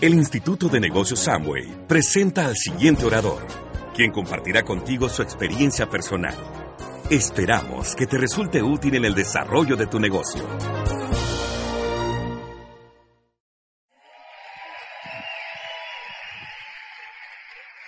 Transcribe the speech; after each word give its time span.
El 0.00 0.14
Instituto 0.14 0.70
de 0.70 0.80
Negocios 0.80 1.20
Samway 1.20 1.86
presenta 1.86 2.46
al 2.46 2.56
siguiente 2.56 3.04
orador, 3.04 3.46
quien 3.94 4.10
compartirá 4.10 4.62
contigo 4.62 5.10
su 5.10 5.20
experiencia 5.20 5.90
personal. 5.90 6.34
Esperamos 7.10 7.94
que 7.94 8.06
te 8.06 8.16
resulte 8.16 8.62
útil 8.62 8.94
en 8.94 9.04
el 9.04 9.14
desarrollo 9.14 9.76
de 9.76 9.86
tu 9.86 10.00
negocio. 10.00 10.42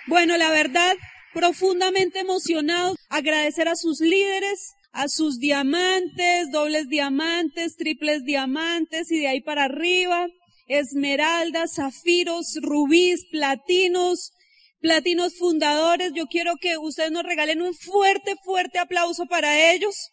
Bueno, 0.05 0.37
la 0.37 0.51
verdad, 0.51 0.93
profundamente 1.33 2.19
emocionado, 2.19 2.95
agradecer 3.09 3.67
a 3.67 3.75
sus 3.75 4.01
líderes, 4.01 4.75
a 4.91 5.07
sus 5.07 5.39
diamantes, 5.39 6.51
dobles 6.51 6.89
diamantes, 6.89 7.75
triples 7.75 8.23
diamantes 8.23 9.11
y 9.11 9.17
de 9.17 9.29
ahí 9.29 9.41
para 9.41 9.63
arriba, 9.63 10.27
esmeraldas, 10.67 11.75
zafiros, 11.75 12.57
rubíes, 12.61 13.25
platinos, 13.31 14.33
platinos 14.79 15.35
fundadores. 15.37 16.11
Yo 16.13 16.27
quiero 16.27 16.55
que 16.59 16.77
ustedes 16.77 17.11
nos 17.11 17.23
regalen 17.23 17.61
un 17.61 17.73
fuerte, 17.73 18.35
fuerte 18.43 18.79
aplauso 18.79 19.25
para 19.25 19.71
ellos. 19.71 20.11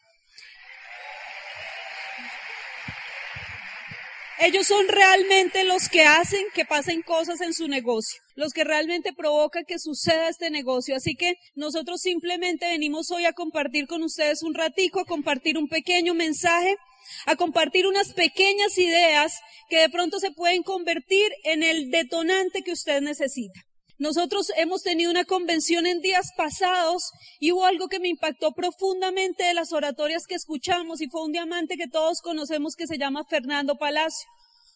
Ellos 4.43 4.67
son 4.67 4.89
realmente 4.89 5.65
los 5.65 5.91
que 5.91 6.05
hacen 6.05 6.43
que 6.55 6.65
pasen 6.65 7.03
cosas 7.03 7.43
en 7.43 7.53
su 7.53 7.69
negocio, 7.69 8.23
los 8.37 8.55
que 8.55 8.65
realmente 8.65 9.13
provocan 9.13 9.67
que 9.67 9.79
suceda 9.79 10.31
este 10.31 10.49
negocio. 10.49 10.97
Así 10.97 11.15
que 11.15 11.35
nosotros 11.55 12.01
simplemente 12.01 12.67
venimos 12.67 13.11
hoy 13.11 13.27
a 13.27 13.35
compartir 13.35 13.87
con 13.87 14.03
ustedes 14.03 14.43
un 14.43 14.55
ratico, 14.55 15.01
a 15.01 15.05
compartir 15.05 15.59
un 15.59 15.69
pequeño 15.69 16.15
mensaje, 16.15 16.79
a 17.27 17.37
compartir 17.37 17.87
unas 17.87 18.13
pequeñas 18.13 18.77
ideas 18.79 19.41
que 19.69 19.79
de 19.79 19.89
pronto 19.89 20.19
se 20.19 20.33
pueden 20.33 20.63
convertir 20.63 21.31
en 21.45 21.63
el 21.63 21.91
detonante 21.91 22.63
que 22.63 22.73
usted 22.73 23.01
necesita. 23.01 23.61
Nosotros 24.01 24.51
hemos 24.57 24.83
tenido 24.83 25.11
una 25.11 25.27
convención 25.27 25.87
en 25.87 26.01
días 26.01 26.31
pasados 26.35 27.11
y 27.39 27.53
hubo 27.53 27.67
algo 27.67 27.89
que 27.89 28.01
me 28.01 28.09
impactó 28.09 28.53
profundamente 28.53 29.45
de 29.45 29.53
las 29.53 29.75
oratorias 29.75 30.27
que 30.27 30.37
escuchamos 30.37 31.03
y 31.03 31.09
fue 31.09 31.23
un 31.23 31.33
diamante 31.33 31.77
que 31.77 31.87
todos 31.87 32.23
conocemos 32.23 32.77
que 32.77 32.87
se 32.87 32.97
llama 32.97 33.25
Fernando 33.29 33.77
Palacio. 33.77 34.27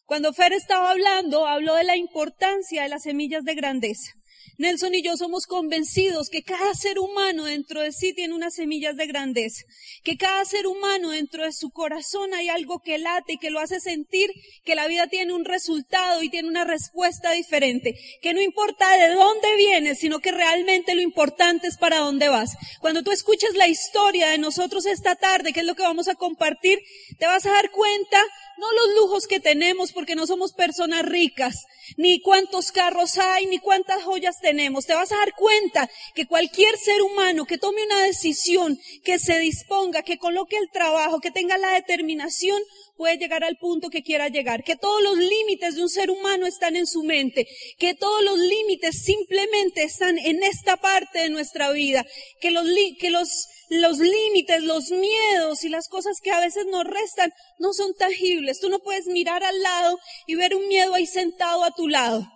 Cuando 0.05 0.35
Fer 0.35 0.53
estaba 0.53 0.91
hablando, 0.91 1.47
habló 1.47 1.75
de 1.75 1.85
la 1.85 1.97
importancia 1.97 2.83
de 2.83 2.91
las 2.91 3.05
semillas 3.05 3.45
de 3.45 3.55
grandeza. 3.55 4.13
Nelson 4.57 4.95
y 4.95 5.03
yo 5.03 5.17
somos 5.17 5.47
convencidos 5.47 6.29
que 6.29 6.43
cada 6.43 6.75
ser 6.75 7.01
humano 7.01 7.45
dentro 7.45 7.81
de 7.81 7.93
sí 7.93 8.15
tiene 8.15 8.35
unas 8.35 8.55
semillas 8.55 8.97
de 8.97 9.07
grandeza, 9.07 9.65
que 10.05 10.17
cada 10.17 10.45
ser 10.45 10.67
humano 10.67 11.11
dentro 11.11 11.45
de 11.45 11.53
su 11.53 11.71
corazón 11.71 12.35
hay 12.35 12.49
algo 12.49 12.81
que 12.81 12.99
late 12.99 13.33
y 13.33 13.39
que 13.39 13.51
lo 13.51 13.59
hace 13.59 13.81
sentir 13.81 14.31
que 14.65 14.77
la 14.77 14.87
vida 14.87 15.09
tiene 15.09 15.33
un 15.33 15.45
resultado 15.45 16.23
y 16.23 16.31
tiene 16.31 16.49
una 16.49 16.65
respuesta 16.65 17.33
diferente, 17.33 17.99
que 18.23 18.33
no 18.33 18.41
importa 18.41 18.91
de 18.97 19.15
dónde 19.15 19.57
vienes, 19.57 19.99
sino 19.99 20.21
que 20.21 20.31
realmente 20.31 20.95
lo 20.95 21.03
importante 21.03 21.67
es 21.67 21.77
para 21.77 21.99
dónde 21.99 22.29
vas. 22.29 22.57
Cuando 22.81 23.03
tú 23.03 23.11
escuches 23.11 23.55
la 23.55 23.69
historia 23.69 24.29
de 24.29 24.39
nosotros 24.39 24.87
esta 24.87 25.17
tarde, 25.17 25.53
que 25.53 25.61
es 25.61 25.67
lo 25.67 25.75
que 25.75 25.83
vamos 25.83 26.07
a 26.09 26.15
compartir, 26.15 26.79
te 27.19 27.27
vas 27.27 27.45
a 27.47 27.53
dar 27.53 27.71
cuenta 27.71 28.23
no 28.59 28.73
los 28.73 28.95
lujos 28.97 29.27
que 29.27 29.41
tenemos 29.41 29.93
porque 29.93 30.15
no 30.15 30.27
somos 30.27 30.53
personas 30.53 31.05
ricas, 31.05 31.67
ni 31.97 32.21
cuántos 32.21 32.73
carros 32.73 33.19
hay, 33.19 33.47
ni 33.47 33.59
cuántas 33.59 34.03
joyas 34.03 34.41
tenemos. 34.41 34.87
Te 34.87 34.95
vas 34.95 35.13
a 35.13 35.17
dar 35.17 35.35
cuenta 35.35 35.91
que 36.15 36.27
cualquier 36.27 36.77
ser 36.79 37.03
humano 37.03 37.45
que 37.45 37.59
tome 37.59 37.85
una 37.85 38.03
decisión, 38.03 38.79
que 39.05 39.19
se 39.19 39.39
disponga, 39.39 40.03
que 40.03 40.19
coloque 40.19 40.57
el 40.57 40.71
trabajo, 40.71 41.21
que 41.21 41.31
tenga 41.31 41.59
la 41.59 41.73
determinación, 41.73 42.61
puede 42.97 43.19
llegar 43.19 43.45
al 43.45 43.57
punto 43.57 43.91
que 43.91 44.03
quiera 44.03 44.29
llegar, 44.29 44.65
que 44.65 44.77
todos 44.77 45.03
los 45.03 45.19
límites 45.19 45.77
de 45.77 45.83
un 45.83 45.89
ser 45.89 46.11
humano 46.11 46.47
están 46.47 46.77
en 46.77 46.87
su 46.87 47.03
mente, 47.03 47.47
que 47.79 47.95
todos 47.95 48.23
los 48.23 48.39
límites 48.39 49.03
simplemente 49.03 49.83
están 49.83 50.19
en 50.19 50.43
esta 50.43 50.77
parte 50.77 51.21
de 51.21 51.31
nuestra 51.31 51.71
vida, 51.73 52.05
que 52.41 52.51
los, 52.51 52.67
que 52.99 53.11
los 53.11 53.49
los 53.71 53.99
límites, 53.99 54.63
los 54.63 54.91
miedos 54.91 55.65
y 55.65 55.69
las 55.69 55.89
cosas 55.89 56.21
que 56.23 56.31
a 56.31 56.41
veces 56.41 56.67
nos 56.67 56.85
restan 56.85 57.33
no 57.59 57.73
son 57.73 57.95
tangibles. 57.95 58.61
Tú 58.61 58.69
no 58.69 58.79
puedes 58.79 59.07
mirar 59.07 59.43
al 59.43 59.61
lado 59.63 59.99
y 60.27 60.35
ver 60.35 60.55
un 60.55 60.69
miedo 60.69 60.95
ahí 60.95 61.07
sentado 61.07 61.65
a 61.65 61.71
tu 61.73 61.89
lado. 61.89 62.27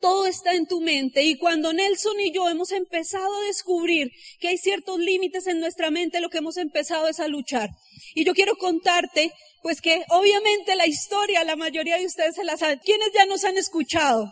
Todo 0.00 0.26
está 0.26 0.52
en 0.52 0.66
tu 0.66 0.82
mente 0.82 1.22
y 1.22 1.38
cuando 1.38 1.72
Nelson 1.72 2.20
y 2.20 2.30
yo 2.30 2.48
hemos 2.50 2.72
empezado 2.72 3.34
a 3.34 3.46
descubrir 3.46 4.10
que 4.38 4.48
hay 4.48 4.58
ciertos 4.58 4.98
límites 4.98 5.46
en 5.46 5.60
nuestra 5.60 5.90
mente, 5.90 6.20
lo 6.20 6.28
que 6.28 6.38
hemos 6.38 6.58
empezado 6.58 7.08
es 7.08 7.20
a 7.20 7.28
luchar. 7.28 7.70
Y 8.14 8.24
yo 8.24 8.34
quiero 8.34 8.56
contarte, 8.56 9.32
pues 9.64 9.80
que 9.80 10.04
obviamente 10.10 10.76
la 10.76 10.86
historia, 10.86 11.42
la 11.42 11.56
mayoría 11.56 11.96
de 11.96 12.04
ustedes 12.04 12.34
se 12.34 12.44
la 12.44 12.54
saben. 12.58 12.78
¿Quiénes 12.84 13.08
ya 13.14 13.24
nos 13.24 13.44
han 13.44 13.56
escuchado? 13.56 14.30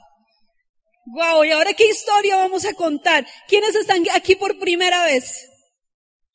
Wow, 1.06 1.44
¿y 1.44 1.52
ahora 1.52 1.72
qué 1.72 1.88
historia 1.88 2.36
vamos 2.36 2.66
a 2.66 2.74
contar? 2.74 3.26
¿Quiénes 3.48 3.74
están 3.74 4.04
aquí 4.12 4.36
por 4.36 4.58
primera 4.58 5.06
vez? 5.06 5.48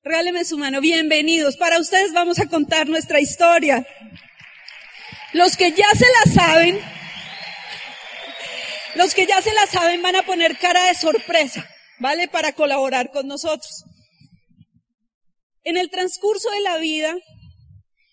Regáleme 0.01 0.43
su 0.45 0.57
mano. 0.57 0.81
Bienvenidos. 0.81 1.57
Para 1.57 1.77
ustedes 1.77 2.11
vamos 2.11 2.39
a 2.39 2.47
contar 2.47 2.87
nuestra 2.87 3.19
historia. 3.19 3.85
Los 5.33 5.57
que 5.57 5.73
ya 5.73 5.89
se 5.95 6.07
la 6.07 6.33
saben, 6.33 6.81
los 8.95 9.13
que 9.13 9.27
ya 9.27 9.43
se 9.43 9.53
la 9.53 9.67
saben 9.67 10.01
van 10.01 10.15
a 10.15 10.23
poner 10.23 10.57
cara 10.57 10.85
de 10.85 10.95
sorpresa, 10.95 11.69
¿vale? 11.99 12.27
Para 12.29 12.53
colaborar 12.53 13.11
con 13.11 13.27
nosotros. 13.27 13.83
En 15.63 15.77
el 15.77 15.91
transcurso 15.91 16.49
de 16.49 16.61
la 16.61 16.77
vida, 16.77 17.15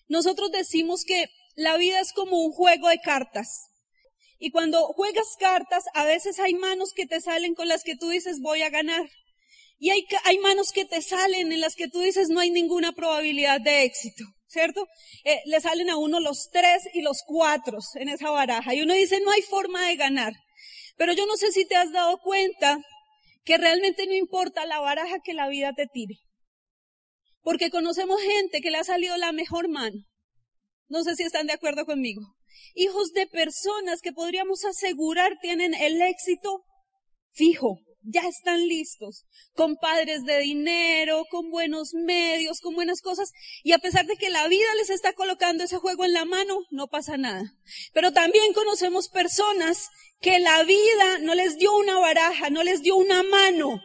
nosotros 0.07 0.51
decimos 0.51 1.03
que 1.05 1.27
la 1.55 1.77
vida 1.77 1.99
es 1.99 2.13
como 2.13 2.39
un 2.39 2.51
juego 2.51 2.89
de 2.89 2.99
cartas. 2.99 3.69
Y 4.37 4.51
cuando 4.51 4.85
juegas 4.87 5.35
cartas, 5.39 5.83
a 5.93 6.03
veces 6.03 6.39
hay 6.39 6.53
manos 6.53 6.91
que 6.93 7.05
te 7.05 7.21
salen 7.21 7.55
con 7.55 7.67
las 7.67 7.83
que 7.83 7.95
tú 7.95 8.09
dices 8.09 8.41
voy 8.41 8.61
a 8.61 8.69
ganar. 8.69 9.09
Y 9.77 9.89
hay, 9.89 10.05
hay 10.23 10.37
manos 10.39 10.71
que 10.71 10.85
te 10.85 11.01
salen 11.01 11.51
en 11.51 11.61
las 11.61 11.75
que 11.75 11.87
tú 11.87 11.99
dices 11.99 12.29
no 12.29 12.39
hay 12.39 12.49
ninguna 12.49 12.91
probabilidad 12.93 13.59
de 13.61 13.83
éxito, 13.83 14.23
¿cierto? 14.47 14.87
Eh, 15.23 15.41
le 15.45 15.59
salen 15.59 15.89
a 15.89 15.97
uno 15.97 16.19
los 16.19 16.49
tres 16.51 16.83
y 16.93 17.01
los 17.01 17.23
cuatro 17.25 17.79
en 17.95 18.09
esa 18.09 18.29
baraja. 18.29 18.73
Y 18.73 18.81
uno 18.81 18.93
dice 18.93 19.19
no 19.21 19.31
hay 19.31 19.41
forma 19.41 19.87
de 19.87 19.95
ganar. 19.95 20.33
Pero 20.97 21.13
yo 21.13 21.25
no 21.25 21.35
sé 21.37 21.51
si 21.51 21.65
te 21.65 21.75
has 21.75 21.91
dado 21.91 22.17
cuenta 22.19 22.79
que 23.43 23.57
realmente 23.57 24.05
no 24.07 24.13
importa 24.13 24.65
la 24.65 24.79
baraja 24.79 25.19
que 25.23 25.33
la 25.33 25.47
vida 25.47 25.73
te 25.73 25.87
tire. 25.87 26.15
Porque 27.45 27.69
conocemos 27.69 28.19
gente 28.21 28.59
que 28.59 28.71
le 28.71 28.79
ha 28.79 28.83
salido 28.83 29.15
la 29.17 29.31
mejor 29.31 29.69
mano. 29.69 30.03
No 30.89 31.03
sé 31.03 31.15
si 31.15 31.23
están 31.23 31.45
de 31.45 31.53
acuerdo 31.53 31.85
conmigo. 31.85 32.21
Hijos 32.73 33.13
de 33.13 33.27
personas 33.27 34.01
que 34.01 34.11
podríamos 34.11 34.65
asegurar 34.65 35.37
tienen 35.41 35.73
el 35.75 36.01
éxito 36.01 36.65
fijo 37.31 37.79
ya 38.07 38.21
están 38.27 38.67
listos, 38.67 39.25
con 39.53 39.77
padres 39.77 40.23
de 40.25 40.39
dinero, 40.39 41.25
con 41.29 41.49
buenos 41.49 41.93
medios, 41.93 42.59
con 42.61 42.75
buenas 42.75 43.01
cosas, 43.01 43.31
y 43.63 43.71
a 43.71 43.79
pesar 43.79 44.05
de 44.05 44.15
que 44.15 44.29
la 44.29 44.47
vida 44.47 44.67
les 44.77 44.91
está 44.91 45.13
colocando 45.13 45.63
ese 45.63 45.77
juego 45.77 46.05
en 46.05 46.13
la 46.13 46.25
mano, 46.25 46.59
no 46.69 46.87
pasa 46.87 47.17
nada. 47.17 47.43
Pero 47.93 48.13
también 48.13 48.53
conocemos 48.53 49.09
personas 49.09 49.89
que 50.21 50.39
la 50.39 50.63
vida 50.63 51.17
no 51.21 51.33
les 51.33 51.57
dio 51.57 51.75
una 51.75 51.99
baraja, 51.99 52.49
no 52.49 52.63
les 52.63 52.81
dio 52.81 52.95
una 52.95 53.23
mano 53.23 53.81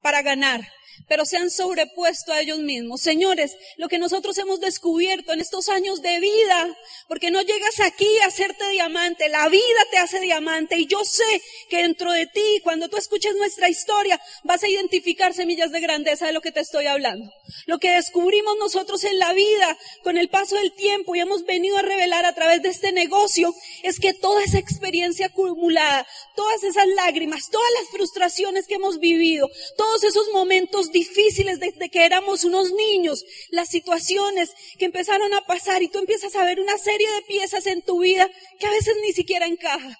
para 0.00 0.22
ganar 0.22 0.68
pero 1.06 1.24
se 1.24 1.36
han 1.36 1.50
sobrepuesto 1.50 2.32
a 2.32 2.40
ellos 2.40 2.58
mismos. 2.58 3.00
Señores, 3.00 3.56
lo 3.76 3.88
que 3.88 3.98
nosotros 3.98 4.36
hemos 4.38 4.60
descubierto 4.60 5.32
en 5.32 5.40
estos 5.40 5.68
años 5.68 6.02
de 6.02 6.20
vida, 6.20 6.76
porque 7.06 7.30
no 7.30 7.42
llegas 7.42 7.80
aquí 7.80 8.08
a 8.18 8.26
hacerte 8.26 8.68
diamante, 8.70 9.28
la 9.28 9.48
vida 9.48 9.62
te 9.90 9.98
hace 9.98 10.20
diamante 10.20 10.76
y 10.78 10.86
yo 10.86 11.04
sé 11.04 11.42
que 11.68 11.82
dentro 11.82 12.12
de 12.12 12.26
ti, 12.26 12.60
cuando 12.62 12.88
tú 12.88 12.96
escuches 12.96 13.34
nuestra 13.36 13.68
historia, 13.68 14.20
vas 14.44 14.62
a 14.62 14.68
identificar 14.68 15.34
semillas 15.34 15.70
de 15.70 15.80
grandeza 15.80 16.26
de 16.26 16.32
lo 16.32 16.40
que 16.40 16.52
te 16.52 16.60
estoy 16.60 16.86
hablando. 16.86 17.30
Lo 17.66 17.78
que 17.78 17.90
descubrimos 17.90 18.56
nosotros 18.58 19.04
en 19.04 19.18
la 19.18 19.32
vida 19.32 19.78
con 20.02 20.16
el 20.18 20.28
paso 20.28 20.56
del 20.56 20.72
tiempo 20.72 21.14
y 21.14 21.20
hemos 21.20 21.44
venido 21.44 21.78
a 21.78 21.82
revelar 21.82 22.24
a 22.24 22.34
través 22.34 22.62
de 22.62 22.68
este 22.68 22.92
negocio 22.92 23.54
es 23.82 24.00
que 24.00 24.14
toda 24.14 24.42
esa 24.42 24.58
experiencia 24.58 25.26
acumulada, 25.26 26.06
todas 26.34 26.62
esas 26.64 26.86
lágrimas, 26.88 27.48
todas 27.50 27.70
las 27.80 27.90
frustraciones 27.90 28.66
que 28.66 28.74
hemos 28.74 28.98
vivido, 28.98 29.48
todos 29.76 30.04
esos 30.04 30.28
momentos 30.32 30.87
difíciles 30.92 31.60
desde 31.60 31.90
que 31.90 32.04
éramos 32.04 32.44
unos 32.44 32.72
niños, 32.72 33.24
las 33.50 33.68
situaciones 33.68 34.50
que 34.78 34.84
empezaron 34.84 35.32
a 35.34 35.46
pasar 35.46 35.82
y 35.82 35.88
tú 35.88 35.98
empiezas 35.98 36.34
a 36.36 36.44
ver 36.44 36.60
una 36.60 36.78
serie 36.78 37.10
de 37.10 37.22
piezas 37.22 37.66
en 37.66 37.82
tu 37.82 38.00
vida 38.00 38.30
que 38.58 38.66
a 38.66 38.70
veces 38.70 38.96
ni 39.02 39.12
siquiera 39.12 39.46
encaja. 39.46 39.98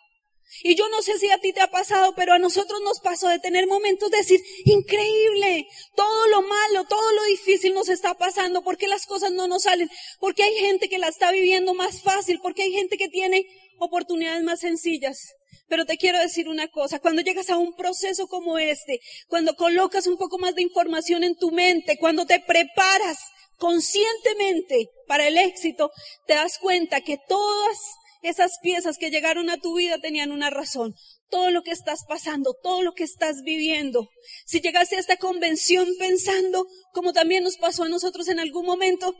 Y 0.63 0.75
yo 0.75 0.89
no 0.89 1.03
sé 1.03 1.19
si 1.19 1.31
a 1.31 1.39
ti 1.39 1.53
te 1.53 1.61
ha 1.61 1.71
pasado, 1.71 2.15
pero 2.17 2.33
a 2.33 2.39
nosotros 2.39 2.81
nos 2.83 3.01
pasó 3.01 3.29
de 3.29 3.39
tener 3.39 3.67
momentos 3.67 4.11
de 4.11 4.19
decir, 4.19 4.41
increíble, 4.65 5.69
todo 5.95 6.27
lo 6.29 6.43
malo, 6.43 6.85
todo 6.89 7.13
lo 7.13 7.25
difícil 7.25 7.75
nos 7.75 7.89
está 7.89 8.15
pasando, 8.15 8.63
porque 8.63 8.89
las 8.89 9.07
cosas 9.07 9.31
no 9.33 9.47
nos 9.47 9.65
salen, 9.65 9.91
porque 10.19 10.43
hay 10.43 10.55
gente 10.57 10.89
que 10.89 10.99
la 10.99 11.09
está 11.09 11.31
viviendo 11.31 11.75
más 11.75 12.03
fácil, 12.03 12.41
porque 12.41 12.63
hay 12.63 12.73
gente 12.73 12.97
que 12.97 13.09
tiene 13.09 13.47
oportunidades 13.79 14.43
más 14.43 14.61
sencillas. 14.61 15.35
Pero 15.69 15.85
te 15.85 15.99
quiero 15.99 16.19
decir 16.19 16.49
una 16.49 16.69
cosa, 16.69 16.99
cuando 16.99 17.23
llegas 17.23 17.51
a 17.51 17.59
un 17.59 17.75
proceso 17.75 18.27
como 18.27 18.59
este, 18.59 19.01
cuando 19.29 19.55
colocas 19.55 20.07
un 20.07 20.17
poco 20.17 20.39
más 20.39 20.55
de 20.55 20.63
información 20.63 21.25
en 21.25 21.37
tu 21.37 21.51
mente, 21.51 21.99
cuando 21.99 22.27
te 22.27 22.41
preparas 22.41 23.19
conscientemente 23.59 24.89
para 25.07 25.29
el 25.29 25.37
éxito, 25.37 25.91
te 26.27 26.35
das 26.35 26.59
cuenta 26.59 27.03
que 27.03 27.19
todas 27.29 27.79
esas 28.23 28.59
piezas 28.63 28.99
que 28.99 29.11
llegaron 29.11 29.51
a 29.51 29.59
tu 29.59 29.77
vida 29.77 29.99
tenían 29.99 30.33
una 30.33 30.51
razón. 30.51 30.95
Todo 31.31 31.51
lo 31.51 31.63
que 31.63 31.73
estás 31.73 32.01
pasando, 32.09 32.55
todo 32.63 32.83
lo 32.83 32.93
que 32.93 33.05
estás 33.05 33.43
viviendo. 33.45 34.09
Si 34.47 34.61
llegaste 34.61 34.97
a 34.97 35.01
esta 35.01 35.17
convención 35.17 35.87
pensando, 35.99 36.67
como 36.93 37.13
también 37.13 37.45
nos 37.45 37.59
pasó 37.59 37.85
a 37.85 37.89
nosotros 37.89 38.29
en 38.29 38.41
algún 38.41 38.65
momento, 38.65 39.15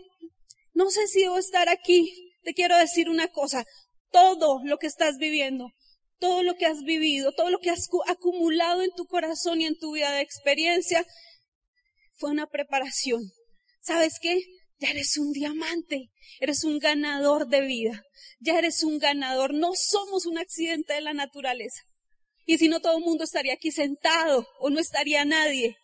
no 0.73 0.91
sé 0.91 1.07
si 1.09 1.21
debo 1.21 1.39
estar 1.39 1.69
aquí. 1.69 2.33
Te 2.43 2.55
quiero 2.55 2.77
decir 2.79 3.09
una 3.09 3.29
cosa. 3.29 3.67
Todo 4.11 4.61
lo 4.65 4.79
que 4.79 4.87
estás 4.87 5.19
viviendo, 5.19 5.67
todo 6.19 6.43
lo 6.43 6.55
que 6.55 6.67
has 6.67 6.83
vivido, 6.83 7.33
todo 7.33 7.51
lo 7.51 7.59
que 7.59 7.71
has 7.71 7.89
acumulado 8.07 8.83
en 8.83 8.91
tu 8.97 9.07
corazón 9.07 9.61
y 9.61 9.67
en 9.67 9.79
tu 9.79 9.93
vida 9.93 10.13
de 10.13 10.21
experiencia, 10.21 11.07
fue 12.19 12.31
una 12.31 12.47
preparación. 12.47 13.23
¿Sabes 13.81 14.19
qué? 14.21 14.41
Ya 14.81 14.91
eres 14.91 15.17
un 15.17 15.33
diamante, 15.33 16.11
eres 16.41 16.65
un 16.65 16.79
ganador 16.79 17.49
de 17.49 17.63
vida, 17.63 18.03
ya 18.41 18.59
eres 18.59 18.83
un 18.83 18.99
ganador, 18.99 19.55
no 19.55 19.73
somos 19.75 20.27
un 20.27 20.39
accidente 20.39 20.95
de 20.95 21.01
la 21.01 21.15
naturaleza. 21.15 21.83
Y 22.45 22.59
si 22.59 22.69
no, 22.69 22.81
todo 22.81 22.99
el 22.99 23.05
mundo 23.05 23.25
estaría 23.25 23.55
aquí 23.55 23.71
sentado 23.71 24.47
o 24.61 24.71
no 24.71 24.79
estaría 24.79 25.25
nadie. 25.25 25.77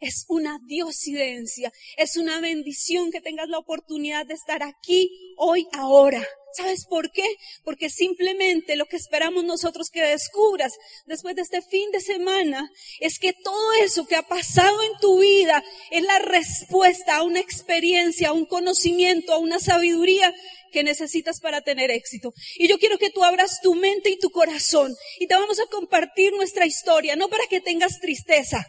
Es 0.00 0.26
una 0.28 0.58
diosidencia, 0.66 1.72
es 1.96 2.16
una 2.16 2.40
bendición 2.40 3.10
que 3.10 3.20
tengas 3.20 3.48
la 3.48 3.58
oportunidad 3.58 4.26
de 4.26 4.34
estar 4.34 4.62
aquí, 4.62 5.10
hoy, 5.36 5.66
ahora. 5.72 6.26
¿Sabes 6.56 6.86
por 6.86 7.12
qué? 7.12 7.24
Porque 7.64 7.90
simplemente 7.90 8.76
lo 8.76 8.86
que 8.86 8.96
esperamos 8.96 9.44
nosotros 9.44 9.90
que 9.90 10.02
descubras 10.02 10.72
después 11.04 11.36
de 11.36 11.42
este 11.42 11.60
fin 11.60 11.90
de 11.90 12.00
semana 12.00 12.70
es 13.00 13.18
que 13.18 13.34
todo 13.34 13.74
eso 13.74 14.06
que 14.06 14.16
ha 14.16 14.22
pasado 14.22 14.82
en 14.82 14.92
tu 14.98 15.20
vida 15.20 15.62
es 15.90 16.02
la 16.02 16.18
respuesta 16.18 17.16
a 17.16 17.22
una 17.24 17.40
experiencia, 17.40 18.28
a 18.28 18.32
un 18.32 18.46
conocimiento, 18.46 19.34
a 19.34 19.38
una 19.38 19.58
sabiduría 19.58 20.34
que 20.72 20.82
necesitas 20.82 21.40
para 21.40 21.60
tener 21.60 21.90
éxito. 21.90 22.32
Y 22.56 22.68
yo 22.68 22.78
quiero 22.78 22.96
que 22.96 23.10
tú 23.10 23.22
abras 23.22 23.60
tu 23.62 23.74
mente 23.74 24.08
y 24.08 24.18
tu 24.18 24.30
corazón 24.30 24.94
y 25.18 25.26
te 25.26 25.34
vamos 25.34 25.60
a 25.60 25.66
compartir 25.66 26.32
nuestra 26.32 26.64
historia, 26.64 27.16
no 27.16 27.28
para 27.28 27.46
que 27.48 27.60
tengas 27.60 28.00
tristeza, 28.00 28.66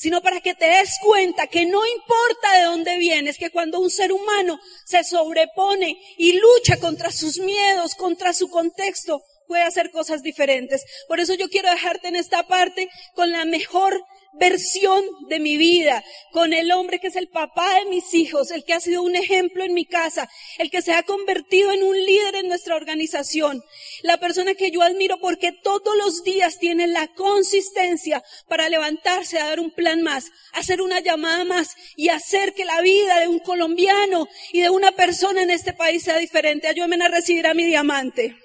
sino 0.00 0.22
para 0.22 0.40
que 0.40 0.54
te 0.54 0.64
des 0.64 0.98
cuenta 1.02 1.46
que 1.46 1.66
no 1.66 1.86
importa 1.86 2.56
de 2.56 2.62
dónde 2.62 2.96
vienes, 2.96 3.36
que 3.36 3.50
cuando 3.50 3.80
un 3.80 3.90
ser 3.90 4.12
humano 4.12 4.58
se 4.86 5.04
sobrepone 5.04 6.00
y 6.16 6.40
lucha 6.40 6.78
contra 6.78 7.12
sus 7.12 7.38
miedos, 7.38 7.94
contra 7.96 8.32
su 8.32 8.48
contexto, 8.48 9.22
puede 9.46 9.62
hacer 9.62 9.90
cosas 9.90 10.22
diferentes. 10.22 10.86
Por 11.06 11.20
eso 11.20 11.34
yo 11.34 11.50
quiero 11.50 11.68
dejarte 11.68 12.08
en 12.08 12.16
esta 12.16 12.44
parte 12.44 12.88
con 13.14 13.30
la 13.30 13.44
mejor 13.44 14.02
versión 14.32 15.04
de 15.28 15.40
mi 15.40 15.56
vida, 15.56 16.04
con 16.32 16.52
el 16.52 16.72
hombre 16.72 16.98
que 16.98 17.08
es 17.08 17.16
el 17.16 17.28
papá 17.28 17.74
de 17.74 17.86
mis 17.86 18.14
hijos, 18.14 18.50
el 18.50 18.64
que 18.64 18.74
ha 18.74 18.80
sido 18.80 19.02
un 19.02 19.16
ejemplo 19.16 19.64
en 19.64 19.74
mi 19.74 19.84
casa, 19.84 20.28
el 20.58 20.70
que 20.70 20.82
se 20.82 20.92
ha 20.92 21.02
convertido 21.02 21.72
en 21.72 21.82
un 21.82 21.96
líder 21.96 22.36
en 22.36 22.48
nuestra 22.48 22.76
organización, 22.76 23.62
la 24.02 24.18
persona 24.18 24.54
que 24.54 24.70
yo 24.70 24.82
admiro 24.82 25.18
porque 25.18 25.52
todos 25.52 25.96
los 25.96 26.22
días 26.22 26.58
tiene 26.58 26.86
la 26.86 27.08
consistencia 27.08 28.22
para 28.48 28.68
levantarse 28.68 29.38
a 29.38 29.46
dar 29.46 29.60
un 29.60 29.70
plan 29.70 30.02
más, 30.02 30.30
hacer 30.52 30.80
una 30.80 31.00
llamada 31.00 31.44
más 31.44 31.76
y 31.96 32.08
hacer 32.08 32.54
que 32.54 32.64
la 32.64 32.80
vida 32.80 33.20
de 33.20 33.28
un 33.28 33.40
colombiano 33.40 34.28
y 34.52 34.60
de 34.60 34.70
una 34.70 34.92
persona 34.92 35.42
en 35.42 35.50
este 35.50 35.72
país 35.72 36.04
sea 36.04 36.18
diferente. 36.18 36.68
Ayúdenme 36.68 37.04
a 37.04 37.08
recibir 37.08 37.46
a 37.46 37.54
mi 37.54 37.64
diamante. 37.64 38.36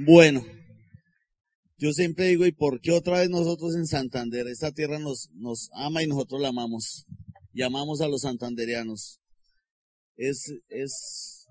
Bueno, 0.00 0.46
yo 1.76 1.92
siempre 1.92 2.26
digo, 2.26 2.46
¿y 2.46 2.52
por 2.52 2.80
qué 2.80 2.92
otra 2.92 3.18
vez 3.18 3.30
nosotros 3.30 3.74
en 3.74 3.84
Santander? 3.84 4.46
Esta 4.46 4.70
tierra 4.70 5.00
nos, 5.00 5.28
nos 5.32 5.70
ama 5.72 6.04
y 6.04 6.06
nosotros 6.06 6.40
la 6.40 6.50
amamos. 6.50 7.04
Y 7.52 7.62
amamos 7.62 8.00
a 8.00 8.06
los 8.06 8.20
santanderianos. 8.20 9.18
Es, 10.14 10.52
es, 10.68 11.46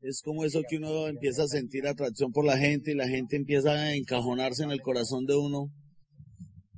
es 0.00 0.20
como 0.24 0.44
eso 0.44 0.62
que 0.68 0.78
uno 0.78 1.06
empieza 1.06 1.44
a 1.44 1.48
sentir 1.48 1.86
atracción 1.86 2.32
por 2.32 2.44
la 2.44 2.58
gente 2.58 2.90
y 2.90 2.96
la 2.96 3.06
gente 3.06 3.36
empieza 3.36 3.70
a 3.70 3.94
encajonarse 3.94 4.64
en 4.64 4.72
el 4.72 4.82
corazón 4.82 5.24
de 5.24 5.36
uno. 5.36 5.72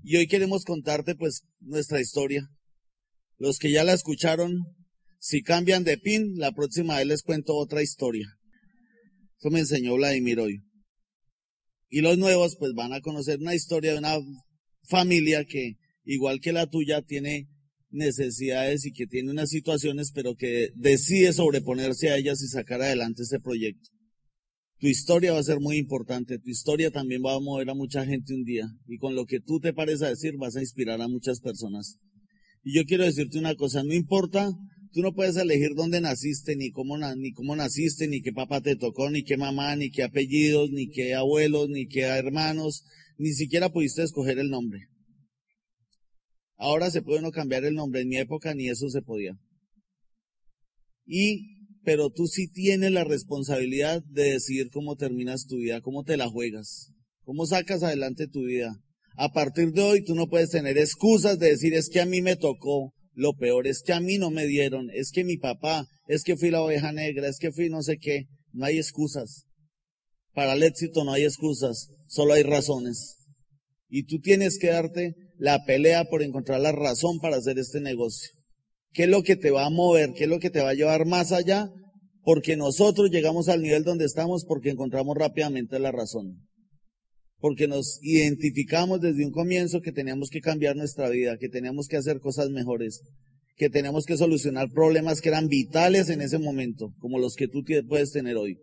Y 0.02 0.18
hoy 0.18 0.26
queremos 0.26 0.66
contarte 0.66 1.14
pues 1.14 1.40
nuestra 1.60 2.02
historia. 2.02 2.46
Los 3.38 3.58
que 3.58 3.70
ya 3.70 3.82
la 3.82 3.94
escucharon, 3.94 4.58
si 5.18 5.42
cambian 5.42 5.84
de 5.84 5.96
pin, 5.96 6.34
la 6.36 6.52
próxima 6.52 6.98
vez 6.98 7.06
les 7.06 7.22
cuento 7.22 7.56
otra 7.56 7.82
historia. 7.82 8.28
Eso 9.44 9.50
me 9.50 9.60
enseñó 9.60 9.96
Vladimir 9.96 10.40
hoy. 10.40 10.62
Y 11.90 12.00
los 12.00 12.16
nuevos 12.16 12.56
pues 12.58 12.72
van 12.72 12.94
a 12.94 13.02
conocer 13.02 13.40
una 13.40 13.54
historia 13.54 13.92
de 13.92 13.98
una 13.98 14.16
familia 14.88 15.44
que, 15.44 15.74
igual 16.02 16.40
que 16.40 16.54
la 16.54 16.66
tuya, 16.66 17.02
tiene 17.02 17.50
necesidades 17.90 18.86
y 18.86 18.92
que 18.92 19.06
tiene 19.06 19.30
unas 19.30 19.50
situaciones, 19.50 20.12
pero 20.12 20.34
que 20.34 20.70
decide 20.76 21.34
sobreponerse 21.34 22.08
a 22.08 22.16
ellas 22.16 22.40
y 22.40 22.48
sacar 22.48 22.80
adelante 22.80 23.22
este 23.22 23.38
proyecto. 23.38 23.90
Tu 24.78 24.86
historia 24.86 25.34
va 25.34 25.40
a 25.40 25.42
ser 25.42 25.60
muy 25.60 25.76
importante, 25.76 26.38
tu 26.38 26.48
historia 26.48 26.90
también 26.90 27.20
va 27.22 27.34
a 27.34 27.38
mover 27.38 27.68
a 27.68 27.74
mucha 27.74 28.06
gente 28.06 28.32
un 28.32 28.44
día 28.44 28.66
y 28.86 28.96
con 28.96 29.14
lo 29.14 29.26
que 29.26 29.40
tú 29.40 29.60
te 29.60 29.74
pares 29.74 30.00
decir 30.00 30.38
vas 30.38 30.56
a 30.56 30.60
inspirar 30.60 31.02
a 31.02 31.08
muchas 31.08 31.40
personas. 31.40 31.98
Y 32.62 32.74
yo 32.74 32.86
quiero 32.86 33.04
decirte 33.04 33.38
una 33.38 33.54
cosa, 33.56 33.84
no 33.84 33.92
importa 33.92 34.50
Tú 34.94 35.02
no 35.02 35.12
puedes 35.12 35.34
elegir 35.34 35.74
dónde 35.74 36.00
naciste, 36.00 36.54
ni 36.54 36.70
cómo, 36.70 36.96
ni 37.16 37.32
cómo 37.32 37.56
naciste, 37.56 38.06
ni 38.06 38.22
qué 38.22 38.32
papá 38.32 38.60
te 38.60 38.76
tocó, 38.76 39.10
ni 39.10 39.24
qué 39.24 39.36
mamá, 39.36 39.74
ni 39.74 39.90
qué 39.90 40.04
apellidos, 40.04 40.70
ni 40.70 40.88
qué 40.88 41.14
abuelos, 41.14 41.68
ni 41.68 41.88
qué 41.88 42.02
hermanos, 42.02 42.84
ni 43.18 43.32
siquiera 43.32 43.70
pudiste 43.70 44.04
escoger 44.04 44.38
el 44.38 44.50
nombre. 44.50 44.86
Ahora 46.56 46.92
se 46.92 47.02
puede 47.02 47.22
no 47.22 47.32
cambiar 47.32 47.64
el 47.64 47.74
nombre, 47.74 48.02
en 48.02 48.08
mi 48.08 48.18
época 48.18 48.54
ni 48.54 48.68
eso 48.68 48.88
se 48.88 49.02
podía. 49.02 49.36
Y, 51.04 51.58
pero 51.82 52.10
tú 52.10 52.28
sí 52.28 52.46
tienes 52.46 52.92
la 52.92 53.02
responsabilidad 53.02 54.00
de 54.04 54.30
decidir 54.34 54.70
cómo 54.70 54.94
terminas 54.94 55.46
tu 55.46 55.56
vida, 55.56 55.80
cómo 55.80 56.04
te 56.04 56.16
la 56.16 56.28
juegas, 56.28 56.92
cómo 57.24 57.46
sacas 57.46 57.82
adelante 57.82 58.28
tu 58.28 58.44
vida. 58.44 58.80
A 59.16 59.32
partir 59.32 59.72
de 59.72 59.82
hoy 59.82 60.04
tú 60.04 60.14
no 60.14 60.28
puedes 60.28 60.50
tener 60.50 60.78
excusas 60.78 61.40
de 61.40 61.48
decir 61.48 61.74
es 61.74 61.88
que 61.88 62.00
a 62.00 62.06
mí 62.06 62.22
me 62.22 62.36
tocó, 62.36 62.94
lo 63.14 63.34
peor 63.34 63.66
es 63.66 63.82
que 63.82 63.92
a 63.92 64.00
mí 64.00 64.18
no 64.18 64.30
me 64.30 64.46
dieron, 64.46 64.90
es 64.92 65.12
que 65.12 65.24
mi 65.24 65.36
papá, 65.36 65.86
es 66.08 66.24
que 66.24 66.36
fui 66.36 66.50
la 66.50 66.62
oveja 66.62 66.92
negra, 66.92 67.28
es 67.28 67.38
que 67.38 67.52
fui 67.52 67.70
no 67.70 67.82
sé 67.82 67.98
qué. 67.98 68.26
No 68.52 68.66
hay 68.66 68.78
excusas. 68.78 69.46
Para 70.32 70.54
el 70.54 70.62
éxito 70.62 71.04
no 71.04 71.12
hay 71.12 71.24
excusas, 71.24 71.88
solo 72.06 72.34
hay 72.34 72.42
razones. 72.42 73.16
Y 73.88 74.04
tú 74.04 74.20
tienes 74.20 74.58
que 74.58 74.68
darte 74.68 75.14
la 75.38 75.64
pelea 75.64 76.04
por 76.04 76.22
encontrar 76.22 76.60
la 76.60 76.72
razón 76.72 77.18
para 77.20 77.36
hacer 77.36 77.58
este 77.58 77.80
negocio. 77.80 78.30
¿Qué 78.92 79.04
es 79.04 79.08
lo 79.08 79.22
que 79.22 79.36
te 79.36 79.50
va 79.50 79.66
a 79.66 79.70
mover? 79.70 80.12
¿Qué 80.12 80.24
es 80.24 80.30
lo 80.30 80.38
que 80.38 80.50
te 80.50 80.62
va 80.62 80.70
a 80.70 80.74
llevar 80.74 81.06
más 81.06 81.32
allá? 81.32 81.68
Porque 82.22 82.56
nosotros 82.56 83.10
llegamos 83.10 83.48
al 83.48 83.62
nivel 83.62 83.84
donde 83.84 84.04
estamos 84.04 84.44
porque 84.44 84.70
encontramos 84.70 85.16
rápidamente 85.16 85.78
la 85.78 85.92
razón 85.92 86.43
porque 87.44 87.68
nos 87.68 87.98
identificamos 88.00 89.02
desde 89.02 89.22
un 89.22 89.30
comienzo 89.30 89.82
que 89.82 89.92
teníamos 89.92 90.30
que 90.30 90.40
cambiar 90.40 90.76
nuestra 90.76 91.10
vida, 91.10 91.36
que 91.36 91.50
teníamos 91.50 91.88
que 91.88 91.98
hacer 91.98 92.18
cosas 92.18 92.48
mejores, 92.48 93.02
que 93.54 93.68
teníamos 93.68 94.06
que 94.06 94.16
solucionar 94.16 94.70
problemas 94.70 95.20
que 95.20 95.28
eran 95.28 95.48
vitales 95.48 96.08
en 96.08 96.22
ese 96.22 96.38
momento, 96.38 96.94
como 97.00 97.18
los 97.18 97.34
que 97.34 97.46
tú 97.46 97.62
puedes 97.86 98.12
tener 98.12 98.38
hoy. 98.38 98.56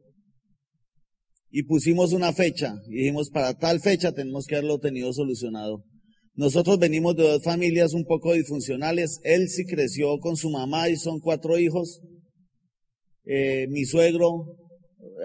Y 1.52 1.62
pusimos 1.62 2.12
una 2.12 2.34
fecha 2.34 2.74
y 2.88 2.96
dijimos, 2.96 3.30
para 3.30 3.56
tal 3.56 3.82
fecha 3.82 4.14
tenemos 4.14 4.48
que 4.48 4.56
haberlo 4.56 4.80
tenido 4.80 5.14
solucionado. 5.14 5.84
Nosotros 6.34 6.80
venimos 6.80 7.16
de 7.16 7.22
dos 7.22 7.44
familias 7.44 7.94
un 7.94 8.06
poco 8.06 8.34
disfuncionales. 8.34 9.20
Él 9.24 9.48
sí 9.50 9.64
creció 9.66 10.18
con 10.18 10.38
su 10.38 10.50
mamá 10.50 10.90
y 10.90 10.98
son 10.98 11.20
cuatro 11.20 11.60
hijos. 11.60 12.02
Eh, 13.26 13.68
mi 13.70 13.86
suegro 13.86 14.58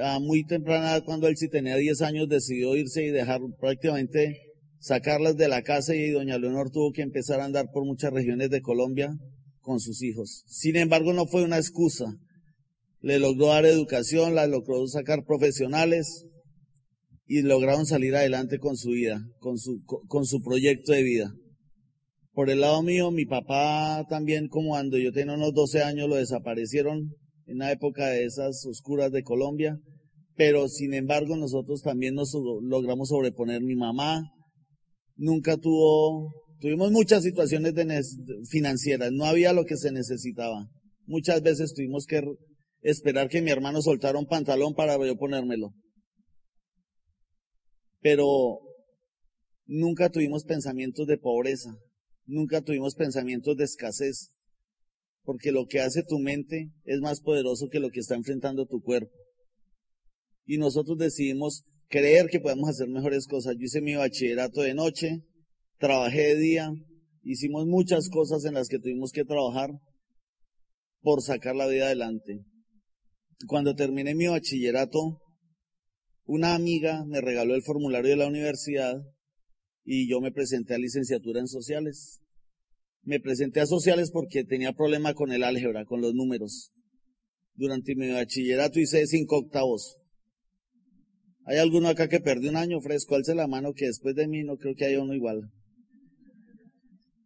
a 0.03 0.19
muy 0.19 0.45
temprana 0.45 1.01
cuando 1.03 1.29
él 1.29 1.37
sí 1.37 1.49
tenía 1.49 1.77
10 1.77 2.03
años, 2.03 2.29
decidió 2.29 2.77
irse 2.77 3.05
y 3.05 3.11
dejar 3.11 3.41
prácticamente 3.59 4.41
sacarlas 4.79 5.37
de 5.37 5.49
la 5.49 5.63
casa 5.63 5.95
y 5.95 6.11
doña 6.11 6.39
Leonor 6.39 6.71
tuvo 6.71 6.93
que 6.93 7.03
empezar 7.03 7.41
a 7.41 7.45
andar 7.45 7.71
por 7.73 7.85
muchas 7.85 8.13
regiones 8.13 8.51
de 8.51 8.61
Colombia 8.61 9.11
con 9.61 9.81
sus 9.81 10.03
hijos. 10.03 10.45
Sin 10.47 10.77
embargo, 10.77 11.13
no 11.13 11.27
fue 11.27 11.43
una 11.43 11.59
excusa. 11.59 12.07
Le 13.01 13.19
logró 13.19 13.49
dar 13.49 13.67
educación, 13.67 14.35
la 14.35 14.47
logró 14.47 14.87
sacar 14.87 15.25
profesionales 15.25 16.27
y 17.27 17.43
lograron 17.43 17.87
salir 17.87 18.15
adelante 18.15 18.59
con 18.59 18.77
su 18.77 18.91
vida, 18.91 19.21
con 19.41 19.59
su, 19.59 19.83
con 19.85 20.25
su 20.25 20.41
proyecto 20.41 20.93
de 20.93 21.03
vida. 21.03 21.33
Por 22.33 22.51
el 22.51 22.61
lado 22.61 22.83
mío, 22.83 23.11
mi 23.11 23.27
papá 23.27 24.07
también, 24.09 24.49
como 24.49 24.71
cuando 24.71 24.99
yo 24.99 25.13
tenía 25.13 25.35
unos 25.35 25.55
12 25.55 25.83
años, 25.83 26.09
lo 26.09 26.17
desaparecieron 26.17 27.13
en 27.47 27.59
la 27.59 27.73
época 27.73 28.07
de 28.09 28.25
esas 28.25 28.65
oscuras 28.67 29.13
de 29.13 29.23
Colombia, 29.23 29.79
pero 30.37 30.69
sin 30.69 30.95
embargo 30.95 31.37
nosotros 31.37 31.83
también 31.83 32.15
nos 32.15 32.33
logramos 32.63 33.09
sobreponer. 33.09 33.63
Mi 33.63 33.77
mamá 33.77 34.23
nunca 35.17 35.57
tuvo, 35.57 36.33
tuvimos 36.61 36.91
muchas 36.91 37.23
situaciones 37.23 37.75
financieras, 38.51 39.11
no 39.13 39.25
había 39.25 39.53
lo 39.53 39.65
que 39.65 39.77
se 39.77 39.93
necesitaba. 39.93 40.69
Muchas 41.07 41.43
veces 41.43 41.73
tuvimos 41.73 42.07
que 42.07 42.23
esperar 42.83 43.29
que 43.29 43.43
mi 43.43 43.51
hermano 43.51 43.81
soltara 43.81 44.19
un 44.19 44.27
pantalón 44.27 44.75
para 44.75 44.99
yo 45.05 45.17
ponérmelo. 45.17 45.73
Pero 48.01 48.61
nunca 49.67 50.11
tuvimos 50.11 50.45
pensamientos 50.45 51.07
de 51.07 51.19
pobreza. 51.19 51.77
Nunca 52.27 52.61
tuvimos 52.61 52.97
pensamientos 52.97 53.57
de 53.57 53.65
escasez, 53.65 54.33
porque 55.27 55.51
lo 55.51 55.67
que 55.67 55.81
hace 55.81 56.05
tu 56.05 56.21
mente 56.21 56.71
es 56.85 57.01
más 57.01 57.21
poderoso 57.21 57.69
que 57.69 57.81
lo 57.81 57.91
que 57.91 58.01
está 58.01 58.15
enfrentando 58.15 58.65
tu 58.65 58.81
cuerpo. 58.81 59.13
Y 60.47 60.57
nosotros 60.57 60.97
decidimos 60.97 61.65
creer 61.89 62.29
que 62.29 62.39
podemos 62.39 62.71
hacer 62.71 62.89
mejores 62.89 63.27
cosas. 63.27 63.57
Yo 63.59 63.65
hice 63.65 63.81
mi 63.81 63.97
bachillerato 63.97 64.63
de 64.63 64.75
noche, 64.75 65.25
trabajé 65.79 66.35
de 66.35 66.37
día, 66.37 66.73
hicimos 67.25 67.67
muchas 67.67 68.09
cosas 68.09 68.45
en 68.45 68.55
las 68.55 68.69
que 68.69 68.79
tuvimos 68.79 69.11
que 69.11 69.25
trabajar 69.25 69.71
por 71.01 71.23
sacar 71.23 71.57
la 71.57 71.67
vida 71.67 71.87
adelante. 71.87 72.45
Cuando 73.49 73.75
terminé 73.75 74.15
mi 74.15 74.29
bachillerato, 74.29 75.21
una 76.25 76.55
amiga 76.55 77.05
me 77.05 77.21
regaló 77.21 77.57
el 77.57 77.63
formulario 77.63 78.11
de 78.11 78.17
la 78.17 78.29
universidad 78.29 78.95
y 79.85 80.09
yo 80.09 80.21
me 80.21 80.31
presenté 80.31 80.75
a 80.75 80.79
licenciatura 80.79 81.41
en 81.41 81.49
sociales. 81.49 82.21
Me 83.07 83.21
presenté 83.21 83.61
a 83.61 83.67
sociales 83.67 84.11
porque 84.11 84.43
tenía 84.43 84.73
problema 84.73 85.15
con 85.15 85.31
el 85.31 85.45
álgebra, 85.45 85.85
con 85.85 86.01
los 86.01 86.13
números. 86.13 86.73
Durante 87.55 87.95
mi 87.95 88.11
bachillerato 88.11 88.81
hice 88.81 89.07
cinco 89.07 89.39
octavos. 89.39 89.97
¿Hay 91.45 91.59
alguno 91.59 91.89
acá 91.89 92.09
que 92.09 92.19
perdió 92.19 92.51
un 92.51 92.57
año 92.57 92.81
fresco? 92.81 93.15
Alce 93.15 93.37
la 93.37 93.47
mano 93.47 93.75
que 93.75 93.87
después 93.87 94.17
de 94.17 94.27
mí 94.27 94.43
no 94.43 94.57
creo 94.57 94.75
que 94.75 94.87
haya 94.87 95.01
uno 95.01 95.15
igual. 95.15 95.49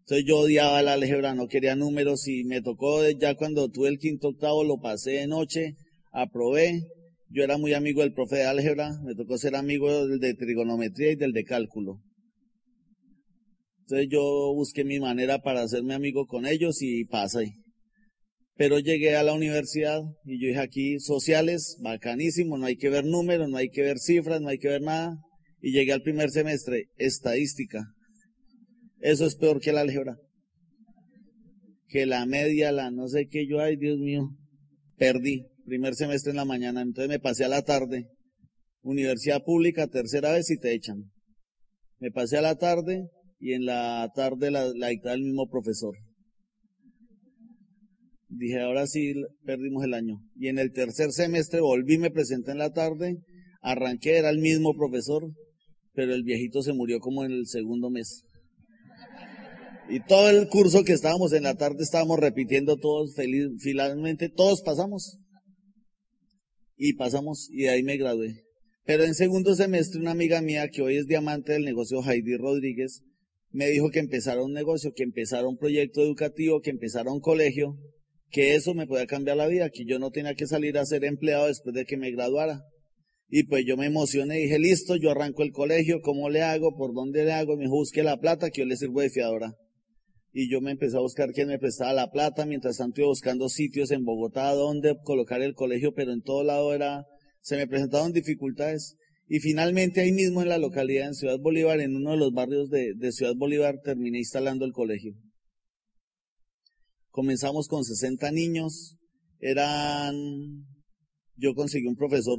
Entonces 0.01 0.27
yo 0.29 0.41
odiaba 0.41 0.81
el 0.81 0.89
álgebra, 0.89 1.35
no 1.35 1.49
quería 1.49 1.75
números 1.77 2.29
y 2.29 2.45
me 2.45 2.61
tocó 2.61 3.09
ya 3.09 3.35
cuando 3.35 3.71
tuve 3.71 3.89
el 3.89 3.99
quinto 3.99 4.29
octavo, 4.29 4.65
lo 4.65 4.81
pasé 4.81 5.13
de 5.13 5.29
noche, 5.29 5.77
aprobé. 6.13 6.83
Yo 7.31 7.43
era 7.43 7.57
muy 7.57 7.73
amigo 7.73 8.03
del 8.03 8.13
profe 8.13 8.37
de 8.37 8.45
álgebra, 8.45 9.01
me 9.03 9.15
tocó 9.15 9.39
ser 9.39 9.57
amigo 9.57 10.07
del 10.07 10.21
de 10.21 10.35
trigonometría 10.35 11.13
y 11.13 11.17
del 11.17 11.33
de 11.33 11.45
cálculo. 11.45 12.03
Entonces 13.91 14.09
yo 14.09 14.55
busqué 14.55 14.85
mi 14.85 15.01
manera 15.01 15.43
para 15.43 15.63
hacerme 15.63 15.95
amigo 15.95 16.25
con 16.29 16.47
ellos 16.47 16.81
y 16.81 17.07
pasé. 17.07 17.57
Pero 18.55 18.79
llegué 18.79 19.17
a 19.17 19.25
la 19.25 19.33
universidad 19.33 20.01
y 20.25 20.41
yo 20.41 20.47
dije 20.47 20.61
aquí, 20.61 21.01
sociales, 21.01 21.77
bacanísimo, 21.83 22.57
no 22.57 22.67
hay 22.67 22.77
que 22.77 22.89
ver 22.89 23.05
números, 23.05 23.49
no 23.51 23.57
hay 23.57 23.69
que 23.69 23.83
ver 23.83 23.99
cifras, 23.99 24.41
no 24.41 24.49
hay 24.49 24.59
que 24.59 24.69
ver 24.69 24.83
nada. 24.83 25.19
Y 25.61 25.73
llegué 25.73 25.93
al 25.93 26.03
primer 26.03 26.31
semestre, 26.31 26.85
estadística. 26.99 27.85
Eso 29.01 29.27
es 29.27 29.35
peor 29.35 29.61
que 29.61 29.73
la 29.73 29.81
álgebra. 29.81 30.19
Que 31.89 32.07
la 32.07 32.25
media, 32.27 32.71
la 32.71 32.93
no 32.93 33.09
sé 33.09 33.27
qué, 33.27 33.45
yo, 33.49 33.59
ay 33.59 33.75
Dios 33.75 33.99
mío, 33.99 34.29
perdí. 34.99 35.49
Primer 35.67 35.97
semestre 35.97 36.31
en 36.31 36.37
la 36.37 36.45
mañana, 36.45 36.81
entonces 36.81 37.09
me 37.09 37.19
pasé 37.19 37.45
a 37.45 37.49
la 37.49 37.63
tarde. 37.63 38.07
Universidad 38.83 39.43
pública, 39.43 39.89
tercera 39.89 40.31
vez 40.31 40.49
y 40.49 40.61
te 40.61 40.75
echan. 40.75 41.11
Me 41.99 42.13
pasé 42.13 42.39
a 42.39 42.43
la 42.43 42.55
tarde, 42.55 43.11
y 43.41 43.55
en 43.55 43.65
la 43.65 44.13
tarde 44.15 44.51
la, 44.51 44.71
la 44.75 44.89
dictaba 44.89 45.15
el 45.15 45.23
mismo 45.23 45.49
profesor. 45.49 45.97
Dije, 48.29 48.61
ahora 48.61 48.87
sí 48.87 49.15
perdimos 49.45 49.83
el 49.83 49.95
año. 49.95 50.21
Y 50.37 50.49
en 50.49 50.59
el 50.59 50.73
tercer 50.73 51.11
semestre 51.11 51.61
volví, 51.61 51.99
me 51.99 52.11
presenté 52.11 52.53
en 52.53 52.59
la 52.59 52.73
tarde, 52.73 53.17
arranqué, 53.61 54.19
era 54.19 54.31
el 54.31 54.39
mismo 54.39 54.75
profesor, 54.77 55.33
pero 55.95 56.15
el 56.15 56.23
viejito 56.23 56.63
se 56.63 56.73
murió 56.73 57.01
como 57.01 57.25
en 57.25 57.33
el 57.33 57.47
segundo 57.47 57.91
mes. 57.91 58.25
Y 59.89 59.99
todo 60.01 60.31
el 60.31 60.49
curso 60.49 60.85
que 60.85 60.93
estábamos 60.93 61.33
en 61.33 61.43
la 61.43 61.57
tarde 61.57 61.83
estábamos 61.83 62.21
repitiendo 62.21 62.77
todos, 62.77 63.17
feliz, 63.17 63.49
finalmente 63.59 64.29
todos 64.29 64.63
pasamos. 64.63 65.19
Y 66.77 66.93
pasamos, 66.93 67.49
y 67.51 67.67
ahí 67.67 67.83
me 67.83 67.97
gradué. 67.97 68.45
Pero 68.85 69.03
en 69.03 69.15
segundo 69.15 69.57
semestre 69.57 70.01
una 70.01 70.13
amiga 70.13 70.41
mía 70.41 70.69
que 70.69 70.83
hoy 70.83 70.97
es 70.97 71.07
diamante 71.07 71.53
del 71.53 71.65
negocio, 71.65 72.01
Heidi 72.03 72.37
Rodríguez, 72.37 73.03
me 73.51 73.69
dijo 73.69 73.91
que 73.91 73.99
empezara 73.99 74.43
un 74.43 74.53
negocio, 74.53 74.93
que 74.95 75.03
empezara 75.03 75.49
un 75.49 75.57
proyecto 75.57 76.03
educativo, 76.03 76.61
que 76.61 76.71
empezara 76.71 77.13
un 77.13 77.21
colegio, 77.21 77.77
que 78.31 78.55
eso 78.55 78.75
me 78.75 78.87
podía 78.87 79.07
cambiar 79.07 79.37
la 79.37 79.49
vida, 79.49 79.71
que 79.71 79.85
yo 79.85 79.99
no 79.99 80.11
tenía 80.11 80.35
que 80.35 80.47
salir 80.47 80.79
a 80.79 80.87
ser 80.87 81.05
empleado 81.05 81.47
después 81.47 81.75
de 81.75 81.85
que 81.85 81.97
me 81.97 82.13
graduara. 82.13 82.63
Y 83.29 83.45
pues 83.45 83.65
yo 83.67 83.77
me 83.77 83.87
emocioné 83.87 84.41
y 84.41 84.43
dije, 84.45 84.59
listo, 84.59 84.97
yo 84.97 85.11
arranco 85.11 85.43
el 85.43 85.53
colegio, 85.53 86.01
¿cómo 86.01 86.31
le 86.31 86.43
hago? 86.43 86.77
¿Por 86.77 86.95
dónde 86.95 87.25
le 87.25 87.33
hago? 87.33 87.57
Me 87.57 87.65
dijo, 87.65 87.75
busque 87.75 88.03
la 88.03 88.19
plata, 88.19 88.51
que 88.51 88.61
yo 88.61 88.67
le 88.67 88.77
sirvo 88.77 89.01
de 89.01 89.11
fiadora. 89.11 89.55
Y 90.33 90.51
yo 90.51 90.61
me 90.61 90.71
empecé 90.71 90.97
a 90.97 91.01
buscar 91.01 91.31
quién 91.33 91.49
me 91.49 91.59
prestaba 91.59 91.93
la 91.93 92.11
plata, 92.11 92.47
mientras 92.47 92.77
tanto 92.77 93.01
iba 93.01 93.09
buscando 93.09 93.49
sitios 93.49 93.91
en 93.91 94.05
Bogotá 94.05 94.53
donde 94.53 94.97
colocar 95.03 95.43
el 95.43 95.55
colegio, 95.55 95.93
pero 95.93 96.13
en 96.13 96.23
todo 96.23 96.45
lado 96.45 96.73
era, 96.73 97.05
se 97.41 97.57
me 97.57 97.67
presentaron 97.67 98.13
dificultades. 98.13 98.97
Y 99.33 99.39
finalmente 99.39 100.01
ahí 100.01 100.11
mismo 100.11 100.43
en 100.43 100.49
la 100.49 100.59
localidad, 100.59 101.07
en 101.07 101.15
Ciudad 101.15 101.39
Bolívar, 101.39 101.79
en 101.81 101.95
uno 101.95 102.11
de 102.11 102.17
los 102.17 102.33
barrios 102.33 102.69
de, 102.69 103.13
Ciudad 103.13 103.37
Bolívar, 103.37 103.81
terminé 103.81 104.19
instalando 104.19 104.65
el 104.65 104.73
colegio. 104.73 105.15
Comenzamos 107.11 107.69
con 107.69 107.85
60 107.85 108.33
niños, 108.33 108.97
eran, 109.39 110.17
yo 111.37 111.55
conseguí 111.55 111.87
un 111.87 111.95
profesor 111.95 112.39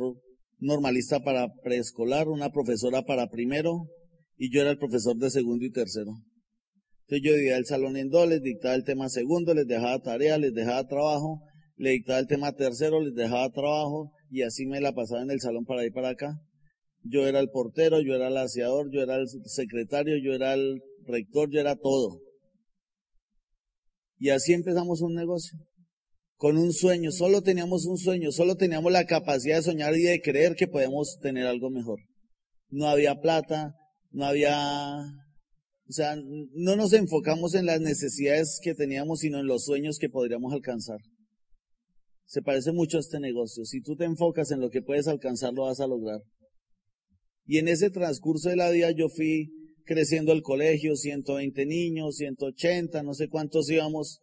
normalista 0.60 1.24
para 1.24 1.48
preescolar, 1.63 2.27
una 2.27 2.51
profesora 2.51 3.03
para 3.03 3.29
primero, 3.29 3.88
y 4.36 4.53
yo 4.53 4.60
era 4.60 4.71
el 4.71 4.77
profesor 4.77 5.15
de 5.15 5.29
segundo 5.29 5.63
y 5.63 5.71
tercero. 5.71 6.12
Entonces 7.07 7.21
yo 7.24 7.33
dividía 7.33 7.55
el 7.55 7.67
salón 7.67 7.95
en 7.95 8.10
dos, 8.10 8.27
les 8.27 8.41
dictaba 8.41 8.75
el 8.75 8.83
tema 8.83 9.07
segundo, 9.07 9.53
les 9.53 9.65
dejaba 9.65 10.01
tarea, 10.01 10.38
les 10.38 10.53
dejaba 10.53 10.86
trabajo, 10.89 11.39
le 11.77 11.91
dictaba 11.91 12.19
el 12.19 12.27
tema 12.27 12.51
tercero, 12.51 13.00
les 13.00 13.15
dejaba 13.15 13.50
trabajo, 13.50 14.12
y 14.29 14.41
así 14.41 14.65
me 14.65 14.81
la 14.81 14.91
pasaba 14.91 15.21
en 15.21 15.31
el 15.31 15.39
salón 15.39 15.63
para 15.63 15.86
ir 15.86 15.93
para 15.93 16.10
acá. 16.10 16.38
Yo 17.03 17.27
era 17.27 17.39
el 17.39 17.50
portero, 17.50 18.00
yo 18.01 18.15
era 18.15 18.27
el 18.27 18.38
aseador, 18.38 18.91
yo 18.91 19.01
era 19.01 19.15
el 19.15 19.27
secretario, 19.46 20.17
yo 20.17 20.34
era 20.34 20.53
el 20.53 20.81
rector, 21.05 21.50
yo 21.51 21.60
era 21.60 21.75
todo. 21.75 22.20
Y 24.17 24.29
así 24.29 24.53
empezamos 24.53 25.01
un 25.01 25.15
negocio. 25.15 25.58
Con 26.36 26.58
un 26.58 26.74
sueño, 26.74 27.12
solo 27.12 27.41
teníamos 27.41 27.86
un 27.86 27.98
sueño, 27.98 28.31
solo 28.31 28.55
teníamos 28.55 28.91
la 28.91 29.05
capacidad 29.05 29.58
de 29.58 29.63
soñar 29.63 29.96
y 29.96 30.03
de 30.03 30.22
creer 30.22 30.55
que 30.55 30.67
podemos 30.67 31.17
tener 31.22 31.48
algo 31.48 31.70
mejor. 31.70 32.00
No 32.70 32.88
había 32.88 33.20
plata, 33.20 33.75
no 34.12 34.25
había, 34.25 35.01
o 35.88 35.91
sea, 35.91 36.15
no 36.15 36.75
nos 36.75 36.93
enfocamos 36.93 37.55
en 37.55 37.65
las 37.65 37.81
necesidades 37.81 38.60
que 38.62 38.74
teníamos, 38.74 39.20
sino 39.20 39.39
en 39.39 39.48
los 39.48 39.65
sueños 39.65 39.98
que 40.00 40.10
podríamos 40.10 40.53
alcanzar. 40.53 41.00
Se 42.25 42.41
parece 42.41 42.72
mucho 42.72 42.98
a 42.98 43.01
este 43.01 43.20
negocio. 43.20 43.65
Si 43.65 43.81
tú 43.81 43.96
te 43.96 44.05
enfocas 44.05 44.51
en 44.51 44.62
lo 44.62 44.70
que 44.70 44.81
puedes 44.81 45.08
alcanzar, 45.08 45.53
lo 45.53 45.63
vas 45.63 45.79
a 45.79 45.88
lograr. 45.88 46.22
Y 47.51 47.58
en 47.58 47.67
ese 47.67 47.89
transcurso 47.89 48.48
de 48.48 48.55
la 48.55 48.72
vida 48.72 48.91
yo 48.91 49.10
fui 49.10 49.51
creciendo 49.84 50.31
el 50.31 50.41
colegio, 50.41 50.96
120 50.96 51.65
niños, 51.65 52.15
180, 52.15 53.03
no 53.03 53.13
sé 53.13 53.27
cuántos 53.27 53.70
íbamos, 53.70 54.22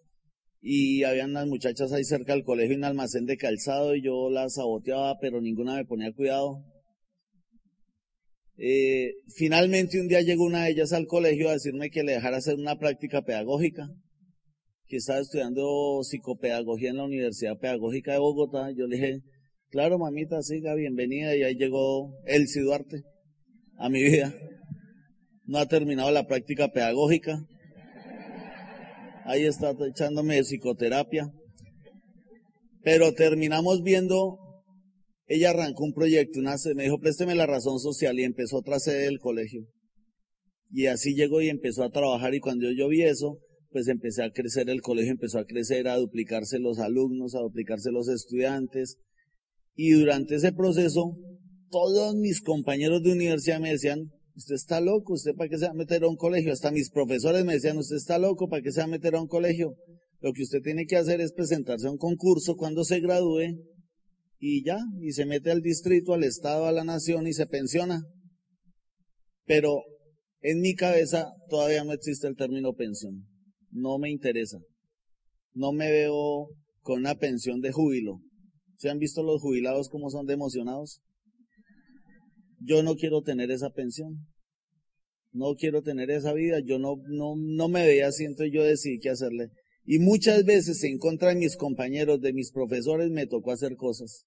y 0.63 1.03
habían 1.03 1.33
unas 1.33 1.47
muchachas 1.47 1.93
ahí 1.93 2.05
cerca 2.05 2.33
del 2.33 2.43
colegio 2.43 2.73
en 2.73 2.79
un 2.79 2.85
almacén 2.85 3.27
de 3.27 3.37
calzado 3.37 3.95
y 3.95 4.03
yo 4.03 4.31
las 4.31 4.55
saboteaba, 4.55 5.19
pero 5.21 5.43
ninguna 5.43 5.77
me 5.77 5.85
ponía 5.85 6.11
cuidado. 6.15 6.65
Eh, 8.57 9.13
finalmente 9.37 10.01
un 10.01 10.09
día 10.09 10.23
llegó 10.23 10.47
una 10.47 10.65
de 10.65 10.71
ellas 10.71 10.95
al 10.95 11.07
colegio 11.07 11.51
a 11.51 11.53
decirme 11.53 11.91
que 11.91 12.05
le 12.05 12.13
dejara 12.13 12.39
hacer 12.39 12.55
una 12.55 12.79
práctica 12.79 13.21
pedagógica, 13.27 13.91
que 14.87 14.97
estaba 14.97 15.19
estudiando 15.19 16.03
psicopedagogía 16.03 16.89
en 16.89 16.97
la 16.97 17.05
Universidad 17.05 17.59
Pedagógica 17.59 18.13
de 18.13 18.21
Bogotá. 18.21 18.71
Yo 18.75 18.87
le 18.87 18.97
dije, 18.97 19.21
claro 19.69 19.99
mamita, 19.99 20.41
siga, 20.41 20.75
bienvenida, 20.75 21.37
y 21.37 21.43
ahí 21.43 21.57
llegó 21.57 22.15
Elsie 22.25 22.63
Duarte 22.63 23.03
a 23.79 23.89
mi 23.89 24.03
vida. 24.03 24.35
No 25.45 25.59
ha 25.59 25.67
terminado 25.67 26.11
la 26.11 26.27
práctica 26.27 26.69
pedagógica. 26.69 27.47
Ahí 29.25 29.45
está 29.45 29.75
echándome 29.87 30.43
psicoterapia. 30.43 31.33
Pero 32.83 33.13
terminamos 33.15 33.83
viendo, 33.83 34.39
ella 35.27 35.51
arrancó 35.51 35.85
un 35.85 35.93
proyecto, 35.93 36.39
una, 36.39 36.57
me 36.75 36.85
dijo, 36.85 36.99
présteme 36.99 37.35
la 37.35 37.47
razón 37.47 37.79
social 37.81 38.19
y 38.19 38.25
empezó 38.25 38.59
otra 38.59 38.79
sede 38.79 39.05
del 39.05 39.19
colegio. 39.19 39.67
Y 40.71 40.87
así 40.87 41.15
llegó 41.15 41.41
y 41.41 41.49
empezó 41.49 41.83
a 41.85 41.91
trabajar 41.91 42.35
y 42.35 42.41
cuando 42.41 42.71
yo 42.71 42.89
vi 42.89 43.03
eso, 43.03 43.39
pues 43.71 43.89
empecé 43.89 44.23
a 44.23 44.31
crecer 44.31 44.71
el 44.71 44.81
colegio, 44.81 45.13
empezó 45.13 45.39
a 45.39 45.45
crecer, 45.45 45.89
a 45.89 45.97
duplicarse 45.97 46.59
los 46.59 46.79
alumnos, 46.79 47.35
a 47.35 47.41
duplicarse 47.41 47.91
los 47.91 48.09
estudiantes. 48.09 48.97
Y 49.75 49.91
durante 49.91 50.37
ese 50.37 50.53
proceso 50.53 51.17
todos 51.71 52.15
mis 52.15 52.41
compañeros 52.41 53.03
de 53.03 53.13
universidad 53.13 53.61
me 53.61 53.71
decían, 53.71 54.11
usted 54.35 54.55
está 54.55 54.81
loco, 54.81 55.15
usted 55.15 55.35
para 55.35 55.49
qué 55.49 55.59
se 55.59 55.67
va 55.67 55.73
a 55.73 55.75
meter 55.75 56.05
a 56.05 56.09
un 56.09 56.17
colegio. 56.17 56.53
Hasta 56.53 56.71
mis 56.71 56.91
profesores 56.91 57.45
me 57.45 57.55
decían, 57.55 57.79
usted 57.79 57.97
está 57.97 58.19
loco, 58.19 58.49
para 58.49 58.63
qué 58.63 58.73
se 58.73 58.81
va 58.81 58.85
a 58.85 58.89
meter 58.89 59.15
a 59.15 59.21
un 59.21 59.29
colegio. 59.29 59.75
Lo 60.21 60.33
que 60.33 60.43
usted 60.43 60.61
tiene 60.63 60.87
que 60.87 60.97
hacer 60.97 61.21
es 61.21 61.33
presentarse 61.33 61.87
a 61.87 61.91
un 61.91 61.99
concurso 61.99 62.57
cuando 62.57 62.85
se 62.85 63.01
gradúe 63.01 63.59
y 64.41 64.65
ya, 64.65 64.79
y 65.01 65.13
se 65.13 65.27
mete 65.27 65.51
al 65.51 65.63
distrito, 65.63 66.15
al 66.15 66.25
estado, 66.25 66.67
a 66.67 66.73
la 66.73 66.85
nación 66.85 67.27
y 67.27 67.33
se 67.33 67.47
pensiona. 67.47 68.03
Pero 69.45 69.83
en 70.41 70.61
mi 70.61 70.75
cabeza 70.75 71.33
todavía 71.49 71.85
no 71.85 71.93
existe 71.93 72.27
el 72.27 72.37
término 72.37 72.75
pensión. 72.75 73.27
No 73.71 73.99
me 73.99 74.11
interesa. 74.11 74.59
No 75.55 75.73
me 75.73 75.91
veo 75.91 76.49
con 76.83 77.01
una 77.01 77.17
pensión 77.17 77.61
de 77.61 77.73
júbilo. 77.73 78.21
¿Se 78.77 78.91
han 78.91 78.99
visto 78.99 79.23
los 79.23 79.41
jubilados 79.41 79.89
cómo 79.89 80.11
son 80.11 80.27
de? 80.27 80.37
Yo 82.61 82.83
no 82.83 82.97
quiero 82.97 83.23
tener 83.23 83.51
esa 83.51 83.71
pensión. 83.71 84.27
no 85.33 85.55
quiero 85.55 85.83
tener 85.83 86.11
esa 86.11 86.33
vida, 86.33 86.59
yo 86.65 86.79
no, 86.79 86.97
no, 87.07 87.35
no 87.37 87.69
me 87.69 87.87
veía 87.87 88.09
así, 88.09 88.25
entonces 88.25 88.53
yo 88.53 88.65
decidí 88.65 88.99
qué 88.99 89.11
hacerle. 89.11 89.51
Y 89.85 89.99
muchas 89.99 90.45
veces 90.45 90.83
en 90.85 90.99
contra 90.99 91.29
de 91.29 91.37
mis 91.37 91.57
compañeros, 91.57 92.21
de 92.21 92.33
mis 92.33 92.51
profesores, 92.51 93.11
me 93.11 93.27
tocó 93.27 93.53
hacer 93.53 93.77
cosas. 93.77 94.27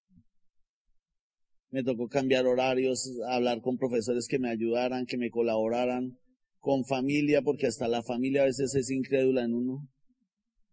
Me 1.70 1.84
tocó 1.84 2.08
cambiar 2.08 2.46
horarios, 2.48 3.10
hablar 3.30 3.62
con 3.62 3.78
profesores 3.78 4.28
que 4.28 4.40
me 4.40 4.50
ayudaran, 4.50 5.06
que 5.06 5.18
me 5.18 5.30
colaboraran, 5.30 6.18
con 6.60 6.86
familia, 6.86 7.42
porque 7.42 7.68
hasta 7.68 7.88
la 7.88 8.04
familia 8.04 8.44
a 8.44 8.46
veces 8.46 8.74
es 8.76 8.90
incrédula 8.90 9.44
en 9.44 9.54
uno. 9.54 9.88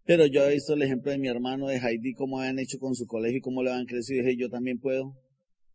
Pero 0.05 0.27
yo 0.27 0.47
he 0.47 0.55
visto 0.55 0.73
el 0.73 0.83
ejemplo 0.83 1.13
de 1.13 1.19
mi 1.19 1.29
hermano, 1.29 1.69
de 1.69 1.79
Heidi, 1.79 2.15
cómo 2.15 2.41
habían 2.41 2.59
hecho 2.59 2.79
con 2.79 2.95
su 2.95 3.07
colegio 3.07 3.39
y 3.39 3.43
cómo 3.43 3.63
le 3.63 3.73
han 3.73 3.85
crecido. 3.85 4.23
Y 4.23 4.25
dije, 4.25 4.41
yo 4.41 4.49
también 4.49 4.79
puedo. 4.79 5.15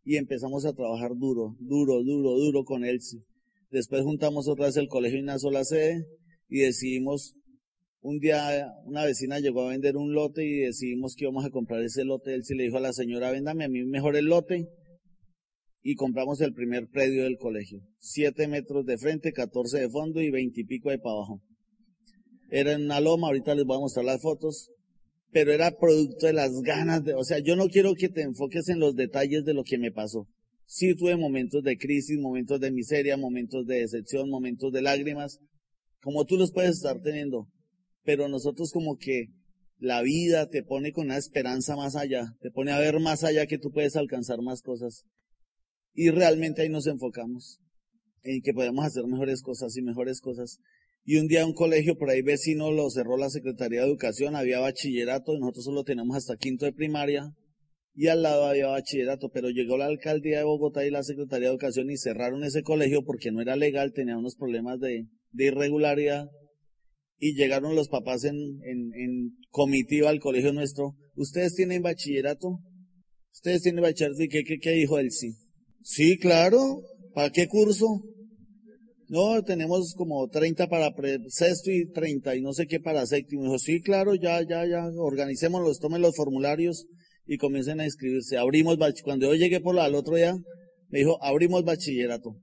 Y 0.04 0.16
empezamos 0.16 0.66
a 0.66 0.72
trabajar 0.72 1.12
duro, 1.16 1.56
duro, 1.60 2.02
duro, 2.02 2.30
duro 2.38 2.64
con 2.64 2.84
Elsie. 2.84 3.22
Después 3.70 4.02
juntamos 4.02 4.48
otra 4.48 4.66
vez 4.66 4.76
el 4.76 4.88
colegio 4.88 5.18
en 5.18 5.24
una 5.24 5.38
sola 5.38 5.64
sede 5.64 6.06
y 6.48 6.60
decidimos, 6.60 7.34
un 8.00 8.18
día 8.18 8.68
una 8.84 9.04
vecina 9.04 9.40
llegó 9.40 9.62
a 9.62 9.70
vender 9.70 9.96
un 9.96 10.12
lote 10.12 10.44
y 10.44 10.60
decidimos 10.60 11.14
que 11.16 11.24
íbamos 11.24 11.44
a 11.44 11.50
comprar 11.50 11.82
ese 11.82 12.04
lote. 12.04 12.34
Elsie 12.34 12.56
le 12.56 12.64
dijo 12.64 12.76
a 12.76 12.80
la 12.80 12.92
señora, 12.92 13.30
véndame 13.30 13.64
a 13.64 13.68
mí 13.68 13.82
mejor 13.84 14.16
el 14.16 14.26
lote. 14.26 14.68
Y 15.86 15.96
compramos 15.96 16.40
el 16.40 16.54
primer 16.54 16.88
predio 16.88 17.24
del 17.24 17.36
colegio. 17.36 17.80
Siete 17.98 18.48
metros 18.48 18.86
de 18.86 18.96
frente, 18.96 19.32
catorce 19.32 19.80
de 19.80 19.90
fondo 19.90 20.22
y 20.22 20.30
veintipico 20.30 20.90
de 20.90 20.98
para 20.98 21.16
abajo 21.16 21.42
era 22.54 22.72
en 22.72 22.84
una 22.84 23.00
loma, 23.00 23.26
ahorita 23.26 23.54
les 23.54 23.64
voy 23.64 23.76
a 23.76 23.80
mostrar 23.80 24.04
las 24.04 24.22
fotos, 24.22 24.70
pero 25.34 25.52
era 25.52 25.76
producto 25.76 26.26
de 26.26 26.32
las 26.32 26.52
ganas 26.62 27.02
de, 27.02 27.14
o 27.14 27.24
sea, 27.24 27.40
yo 27.40 27.56
no 27.56 27.66
quiero 27.66 27.96
que 27.96 28.08
te 28.08 28.22
enfoques 28.22 28.68
en 28.68 28.78
los 28.78 28.94
detalles 28.94 29.44
de 29.44 29.52
lo 29.52 29.64
que 29.64 29.78
me 29.78 29.90
pasó. 29.90 30.28
Sí 30.64 30.94
tuve 30.94 31.16
momentos 31.16 31.64
de 31.64 31.76
crisis, 31.76 32.20
momentos 32.20 32.60
de 32.60 32.70
miseria, 32.70 33.16
momentos 33.16 33.66
de 33.66 33.80
decepción, 33.80 34.30
momentos 34.30 34.70
de 34.72 34.80
lágrimas, 34.80 35.40
como 36.00 36.24
tú 36.24 36.36
los 36.36 36.52
puedes 36.52 36.76
estar 36.76 37.02
teniendo, 37.02 37.48
pero 38.04 38.28
nosotros 38.28 38.70
como 38.70 38.96
que 38.96 39.30
la 39.78 40.02
vida 40.02 40.48
te 40.48 40.62
pone 40.62 40.92
con 40.92 41.06
una 41.06 41.16
esperanza 41.16 41.74
más 41.74 41.96
allá, 41.96 42.36
te 42.40 42.52
pone 42.52 42.70
a 42.70 42.78
ver 42.78 43.00
más 43.00 43.24
allá 43.24 43.46
que 43.46 43.58
tú 43.58 43.72
puedes 43.72 43.96
alcanzar 43.96 44.40
más 44.40 44.62
cosas. 44.62 45.02
Y 45.94 46.10
realmente 46.10 46.62
ahí 46.62 46.68
nos 46.68 46.86
enfocamos 46.86 47.58
en 48.22 48.40
que 48.40 48.54
podemos 48.54 48.84
hacer 48.84 49.04
mejores 49.08 49.42
cosas 49.42 49.76
y 49.76 49.82
mejores 49.82 50.20
cosas. 50.20 50.60
Y 51.04 51.16
un 51.16 51.26
día 51.26 51.46
un 51.46 51.52
colegio 51.52 51.96
por 51.96 52.10
ahí 52.10 52.22
vecino 52.22 52.72
lo 52.72 52.88
cerró 52.90 53.16
la 53.16 53.30
Secretaría 53.30 53.80
de 53.80 53.86
Educación, 53.86 54.36
había 54.36 54.60
bachillerato, 54.60 55.34
y 55.34 55.38
nosotros 55.38 55.64
solo 55.66 55.84
tenemos 55.84 56.16
hasta 56.16 56.36
quinto 56.36 56.64
de 56.64 56.72
primaria, 56.72 57.34
y 57.94 58.08
al 58.08 58.22
lado 58.22 58.46
había 58.46 58.68
bachillerato, 58.68 59.28
pero 59.28 59.50
llegó 59.50 59.76
la 59.76 59.86
alcaldía 59.86 60.38
de 60.38 60.44
Bogotá 60.44 60.84
y 60.86 60.90
la 60.90 61.02
Secretaría 61.02 61.48
de 61.48 61.52
Educación 61.52 61.90
y 61.90 61.98
cerraron 61.98 62.42
ese 62.42 62.62
colegio 62.62 63.04
porque 63.04 63.30
no 63.30 63.40
era 63.40 63.54
legal, 63.54 63.92
tenía 63.92 64.16
unos 64.16 64.34
problemas 64.36 64.80
de, 64.80 65.06
irregularidad, 65.32 66.26
y 67.18 67.34
llegaron 67.34 67.76
los 67.76 67.88
papás 67.88 68.24
en 68.24 68.34
comitiva 69.50 70.10
al 70.10 70.20
colegio 70.20 70.52
nuestro, 70.52 70.96
¿ustedes 71.16 71.54
tienen 71.54 71.82
bachillerato? 71.82 72.58
¿Ustedes 73.32 73.62
tienen 73.62 73.82
bachillerato? 73.82 74.22
¿Y 74.22 74.28
qué, 74.28 74.44
qué, 74.44 74.58
qué 74.58 74.70
dijo 74.70 74.98
él? 74.98 75.10
Sí. 75.10 75.32
Sí, 75.82 76.18
claro. 76.18 76.82
¿Para 77.14 77.30
qué 77.30 77.46
curso? 77.48 78.02
No, 79.08 79.42
tenemos 79.42 79.94
como 79.94 80.28
30 80.28 80.66
para 80.68 80.90
sexto 81.28 81.70
y 81.70 81.90
30 81.90 82.36
y 82.36 82.40
no 82.40 82.52
sé 82.52 82.66
qué 82.66 82.80
para 82.80 83.06
séptimo. 83.06 83.42
Dijo, 83.42 83.58
sí, 83.58 83.80
claro, 83.82 84.14
ya, 84.14 84.40
ya, 84.42 84.66
ya, 84.66 84.86
organicémoslos, 84.96 85.78
tomen 85.78 86.00
los 86.00 86.16
formularios 86.16 86.86
y 87.26 87.36
comiencen 87.36 87.80
a 87.80 87.84
inscribirse. 87.84 88.38
Abrimos, 88.38 88.78
cuando 89.02 89.26
yo 89.26 89.34
llegué 89.34 89.60
por 89.60 89.74
la, 89.74 89.84
al 89.84 89.94
otro 89.94 90.16
día, 90.16 90.34
me 90.88 91.00
dijo, 91.00 91.22
abrimos 91.22 91.64
bachillerato. 91.64 92.36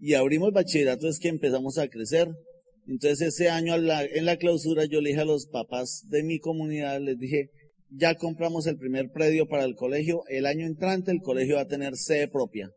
Y 0.00 0.14
abrimos 0.14 0.52
bachillerato 0.52 1.08
es 1.08 1.18
que 1.18 1.28
empezamos 1.28 1.78
a 1.78 1.88
crecer. 1.88 2.28
Entonces 2.86 3.28
ese 3.28 3.48
año 3.50 3.76
en 3.76 4.26
la 4.26 4.36
clausura 4.36 4.84
yo 4.84 5.00
le 5.00 5.10
dije 5.10 5.22
a 5.22 5.24
los 5.24 5.46
papás 5.46 6.02
de 6.08 6.22
mi 6.22 6.38
comunidad, 6.38 7.00
les 7.00 7.18
dije, 7.18 7.50
ya 7.88 8.16
compramos 8.16 8.66
el 8.66 8.76
primer 8.76 9.10
predio 9.10 9.46
para 9.46 9.64
el 9.64 9.74
colegio, 9.74 10.22
el 10.28 10.46
año 10.46 10.66
entrante 10.66 11.10
el 11.10 11.22
colegio 11.22 11.56
va 11.56 11.62
a 11.62 11.68
tener 11.68 11.96
sede 11.96 12.28
propia. 12.28 12.70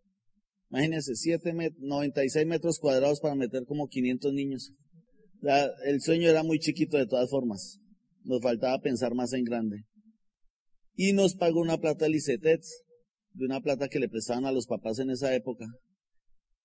Imagínense, 0.69 1.15
7 1.15 1.53
96 1.77 2.45
metros 2.45 2.79
cuadrados 2.79 3.19
para 3.19 3.35
meter 3.35 3.65
como 3.65 3.87
500 3.87 4.33
niños. 4.33 4.73
el 5.85 6.01
sueño 6.01 6.29
era 6.29 6.43
muy 6.43 6.59
chiquito 6.59 6.97
de 6.97 7.07
todas 7.07 7.29
formas. 7.29 7.79
Nos 8.23 8.41
faltaba 8.41 8.79
pensar 8.81 9.13
más 9.15 9.33
en 9.33 9.43
grande. 9.43 9.85
Y 10.95 11.13
nos 11.13 11.35
pagó 11.35 11.61
una 11.61 11.77
plata 11.77 12.07
el 12.07 12.15
ICETEX, 12.15 12.83
de 13.33 13.45
una 13.45 13.61
plata 13.61 13.87
que 13.87 13.99
le 13.99 14.09
prestaban 14.09 14.45
a 14.45 14.51
los 14.51 14.65
papás 14.65 14.99
en 14.99 15.11
esa 15.11 15.33
época. 15.33 15.65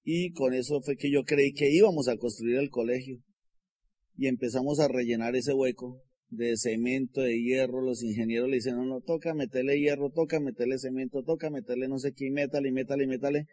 Y 0.04 0.32
con 0.32 0.54
eso 0.54 0.80
fue 0.80 0.96
que 0.96 1.12
yo 1.12 1.22
creí 1.24 1.52
que 1.52 1.70
íbamos 1.70 2.08
a 2.08 2.16
construir 2.16 2.56
el 2.56 2.70
colegio. 2.70 3.18
Y 4.16 4.26
empezamos 4.26 4.80
a 4.80 4.88
rellenar 4.88 5.36
ese 5.36 5.52
hueco 5.52 6.02
de 6.30 6.56
cemento, 6.56 7.20
de 7.20 7.40
hierro. 7.40 7.82
Los 7.82 8.02
ingenieros 8.02 8.48
le 8.48 8.56
dicen, 8.56 8.76
no, 8.76 8.84
no, 8.84 9.00
toca 9.00 9.34
meterle 9.34 9.78
hierro, 9.78 10.10
toca 10.10 10.40
meterle 10.40 10.78
cemento, 10.78 11.22
toca 11.22 11.50
meterle 11.50 11.88
no 11.88 11.98
sé 11.98 12.12
qué, 12.12 12.26
y 12.26 12.30
métale, 12.30 12.70
y 12.70 12.72
métale, 12.72 13.04
y 13.04 13.06
métale. 13.06 13.46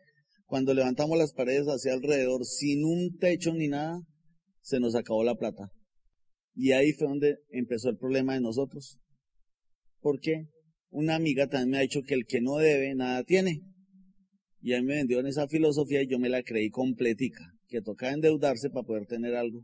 Cuando 0.49 0.73
levantamos 0.73 1.15
las 1.15 1.31
paredes 1.31 1.67
hacia 1.67 1.93
alrededor 1.93 2.43
sin 2.43 2.83
un 2.83 3.15
techo 3.19 3.53
ni 3.53 3.67
nada, 3.67 4.01
se 4.61 4.79
nos 4.79 4.95
acabó 4.95 5.23
la 5.23 5.35
plata. 5.35 5.71
Y 6.55 6.71
ahí 6.71 6.91
fue 6.91 7.07
donde 7.07 7.37
empezó 7.49 7.91
el 7.91 7.97
problema 7.97 8.33
de 8.33 8.41
nosotros. 8.41 8.97
¿Por 9.99 10.19
qué? 10.19 10.47
Una 10.89 11.13
amiga 11.13 11.45
también 11.45 11.69
me 11.69 11.77
ha 11.77 11.81
dicho 11.81 12.01
que 12.01 12.15
el 12.15 12.25
que 12.25 12.41
no 12.41 12.57
debe, 12.57 12.95
nada 12.95 13.23
tiene. 13.23 13.61
Y 14.59 14.73
ahí 14.73 14.81
me 14.81 14.95
vendió 14.95 15.19
en 15.19 15.27
esa 15.27 15.47
filosofía 15.47 16.01
y 16.01 16.07
yo 16.07 16.17
me 16.17 16.29
la 16.29 16.41
creí 16.41 16.71
completica, 16.71 17.45
que 17.67 17.83
tocaba 17.83 18.13
endeudarse 18.13 18.71
para 18.71 18.87
poder 18.87 19.05
tener 19.05 19.35
algo. 19.35 19.63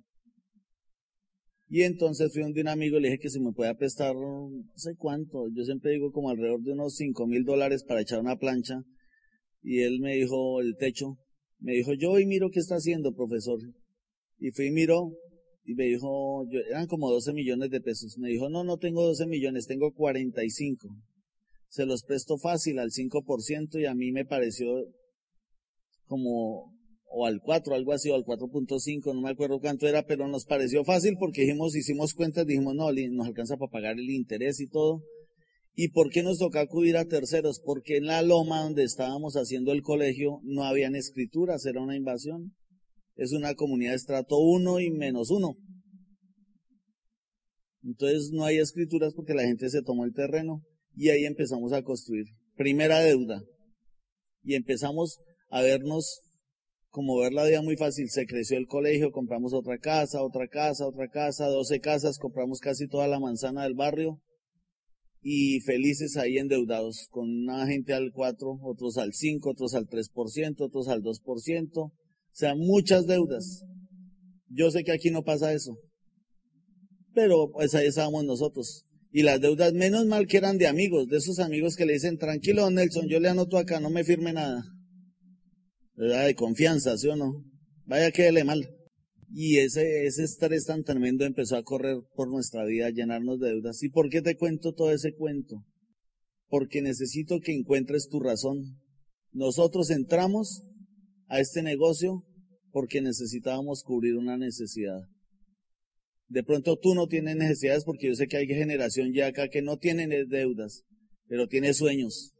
Y 1.67 1.81
entonces 1.81 2.31
fui 2.31 2.43
donde 2.43 2.61
un 2.61 2.67
amigo 2.67 2.99
y 2.99 3.01
le 3.01 3.07
dije 3.07 3.21
que 3.21 3.29
si 3.31 3.39
me 3.39 3.53
podía 3.53 3.73
prestar, 3.73 4.13
no 4.13 4.51
sé 4.75 4.93
cuánto, 4.95 5.47
yo 5.51 5.63
siempre 5.63 5.93
digo 5.93 6.11
como 6.11 6.29
alrededor 6.29 6.61
de 6.61 6.73
unos 6.73 6.95
cinco 6.95 7.25
mil 7.25 7.43
dólares 7.43 7.83
para 7.83 8.01
echar 8.01 8.19
una 8.19 8.35
plancha 8.35 8.83
y 9.65 9.81
él 9.81 9.99
me 9.99 10.15
dijo, 10.15 10.61
el 10.61 10.77
techo, 10.77 11.17
me 11.57 11.73
dijo, 11.73 11.93
yo 11.93 12.11
hoy 12.11 12.27
miro 12.27 12.51
qué 12.51 12.59
está 12.59 12.75
haciendo, 12.75 13.15
profesor. 13.15 13.59
Y 14.37 14.51
fui 14.51 14.67
y 14.67 14.71
miró, 14.71 15.11
y 15.63 15.73
me 15.73 15.85
dijo, 15.85 16.45
yo, 16.51 16.59
eran 16.69 16.85
como 16.85 17.09
12 17.09 17.33
millones 17.33 17.71
de 17.71 17.81
pesos. 17.81 18.15
Me 18.19 18.29
dijo, 18.29 18.47
no, 18.47 18.63
no 18.63 18.77
tengo 18.77 19.03
12 19.03 19.25
millones, 19.25 19.65
tengo 19.65 19.91
45. 19.91 20.87
Se 21.67 21.87
los 21.87 22.03
presto 22.03 22.37
fácil 22.37 22.77
al 22.77 22.91
5% 22.91 23.81
y 23.81 23.87
a 23.87 23.95
mí 23.95 24.11
me 24.11 24.23
pareció 24.23 24.67
como, 26.05 26.71
o 27.09 27.25
al 27.25 27.41
4, 27.41 27.73
algo 27.73 27.91
así, 27.91 28.11
o 28.11 28.15
al 28.15 28.23
4.5, 28.23 29.15
no 29.15 29.21
me 29.21 29.31
acuerdo 29.31 29.59
cuánto 29.59 29.87
era, 29.87 30.05
pero 30.05 30.27
nos 30.27 30.45
pareció 30.45 30.83
fácil 30.83 31.15
porque 31.19 31.41
dijimos, 31.41 31.75
hicimos 31.75 32.13
cuentas, 32.13 32.45
dijimos, 32.45 32.75
no, 32.75 32.91
nos 32.91 33.27
alcanza 33.27 33.57
para 33.57 33.71
pagar 33.71 33.97
el 33.97 34.11
interés 34.11 34.59
y 34.59 34.67
todo. 34.67 35.01
¿Y 35.77 35.89
por 35.89 36.09
qué 36.09 36.23
nos 36.23 36.39
toca 36.39 36.61
acudir 36.61 36.95
a 36.95 37.05
terceros? 37.05 37.59
Porque 37.59 37.97
en 37.97 38.05
la 38.05 38.21
loma 38.21 38.63
donde 38.63 38.83
estábamos 38.83 39.35
haciendo 39.35 39.73
el 39.73 39.81
colegio 39.81 40.39
no 40.43 40.63
habían 40.63 40.95
escrituras, 40.95 41.65
era 41.65 41.81
una 41.81 41.97
invasión. 41.97 42.55
Es 43.15 43.33
una 43.33 43.55
comunidad 43.55 43.91
de 43.91 43.97
estrato 43.97 44.37
1 44.37 44.79
y 44.79 44.91
menos 44.91 45.31
1. 45.31 45.53
Entonces 47.83 48.31
no 48.31 48.45
hay 48.45 48.57
escrituras 48.57 49.13
porque 49.13 49.33
la 49.33 49.43
gente 49.43 49.69
se 49.69 49.81
tomó 49.81 50.05
el 50.05 50.13
terreno 50.13 50.61
y 50.95 51.09
ahí 51.09 51.25
empezamos 51.25 51.73
a 51.73 51.83
construir. 51.83 52.25
Primera 52.55 52.99
deuda. 52.99 53.41
Y 54.43 54.55
empezamos 54.55 55.19
a 55.49 55.61
vernos 55.61 56.21
como 56.89 57.17
ver 57.17 57.33
la 57.33 57.43
vida 57.43 57.61
muy 57.61 57.75
fácil. 57.75 58.09
Se 58.09 58.25
creció 58.25 58.57
el 58.57 58.67
colegio, 58.67 59.11
compramos 59.11 59.53
otra 59.53 59.77
casa, 59.77 60.23
otra 60.23 60.47
casa, 60.47 60.87
otra 60.87 61.09
casa, 61.09 61.47
12 61.47 61.81
casas, 61.81 62.17
compramos 62.17 62.59
casi 62.59 62.87
toda 62.87 63.09
la 63.09 63.19
manzana 63.19 63.63
del 63.63 63.73
barrio 63.73 64.21
y 65.27 65.59
felices 65.61 66.17
ahí 66.17 66.37
endeudados, 66.37 67.07
con 67.09 67.27
una 67.27 67.65
gente 67.65 67.95
al 67.95 68.11
4, 68.13 68.59
otros 68.61 68.99
al 68.99 69.11
5, 69.11 69.49
otros 69.49 69.73
al 69.73 69.87
3%, 69.87 70.61
otros 70.61 70.87
al 70.87 71.01
2%, 71.01 71.77
o 71.77 71.91
sea, 72.31 72.53
muchas 72.53 73.07
deudas. 73.07 73.63
Yo 74.49 74.69
sé 74.69 74.83
que 74.83 74.91
aquí 74.91 75.09
no 75.09 75.23
pasa 75.23 75.51
eso, 75.51 75.79
pero 77.15 77.49
pues 77.51 77.73
ahí 77.73 77.87
estábamos 77.87 78.23
nosotros. 78.23 78.85
Y 79.11 79.23
las 79.23 79.41
deudas, 79.41 79.73
menos 79.73 80.05
mal 80.05 80.27
que 80.27 80.37
eran 80.37 80.59
de 80.59 80.67
amigos, 80.67 81.07
de 81.07 81.17
esos 81.17 81.39
amigos 81.39 81.75
que 81.75 81.87
le 81.87 81.93
dicen, 81.93 82.19
tranquilo, 82.19 82.69
Nelson, 82.69 83.07
yo 83.09 83.19
le 83.19 83.29
anoto 83.29 83.57
acá, 83.57 83.79
no 83.79 83.89
me 83.89 84.03
firme 84.03 84.31
nada. 84.31 84.63
¿Verdad? 85.95 86.27
De 86.27 86.35
confianza, 86.35 86.95
¿sí 86.99 87.07
o 87.07 87.15
no? 87.15 87.43
Vaya, 87.85 88.11
quédele 88.11 88.43
mal. 88.43 88.74
Y 89.37 89.57
ese, 89.57 90.05
ese 90.05 90.23
estrés 90.23 90.63
tan 90.63 90.85
tremendo 90.85 91.25
empezó 91.25 91.57
a 91.57 91.63
correr 91.63 91.97
por 92.15 92.29
nuestra 92.29 92.63
vida, 92.63 92.85
a 92.85 92.91
llenarnos 92.91 93.37
de 93.37 93.49
deudas. 93.49 93.83
¿Y 93.83 93.89
por 93.89 94.09
qué 94.09 94.21
te 94.21 94.37
cuento 94.37 94.71
todo 94.71 94.93
ese 94.93 95.13
cuento? 95.13 95.61
Porque 96.47 96.81
necesito 96.81 97.41
que 97.41 97.53
encuentres 97.53 98.07
tu 98.07 98.21
razón. 98.21 98.79
Nosotros 99.33 99.89
entramos 99.89 100.63
a 101.27 101.41
este 101.41 101.63
negocio 101.63 102.23
porque 102.71 103.01
necesitábamos 103.01 103.83
cubrir 103.83 104.15
una 104.15 104.37
necesidad. 104.37 105.01
De 106.29 106.41
pronto 106.41 106.77
tú 106.77 106.95
no 106.95 107.07
tienes 107.07 107.35
necesidades 107.35 107.83
porque 107.83 108.07
yo 108.07 108.15
sé 108.15 108.27
que 108.27 108.37
hay 108.37 108.47
generación 108.47 109.11
ya 109.13 109.27
acá 109.27 109.49
que 109.49 109.61
no 109.61 109.75
tiene 109.75 110.07
deudas, 110.27 110.85
pero 111.27 111.47
tiene 111.47 111.73
sueños. 111.73 112.31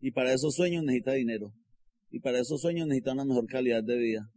Y 0.00 0.10
para 0.10 0.34
esos 0.34 0.54
sueños 0.54 0.84
necesita 0.84 1.14
dinero. 1.14 1.54
Y 2.10 2.20
para 2.20 2.40
esos 2.40 2.60
sueños 2.60 2.86
necesita 2.88 3.14
una 3.14 3.24
mejor 3.24 3.46
calidad 3.46 3.82
de 3.82 3.96
vida. 3.96 4.30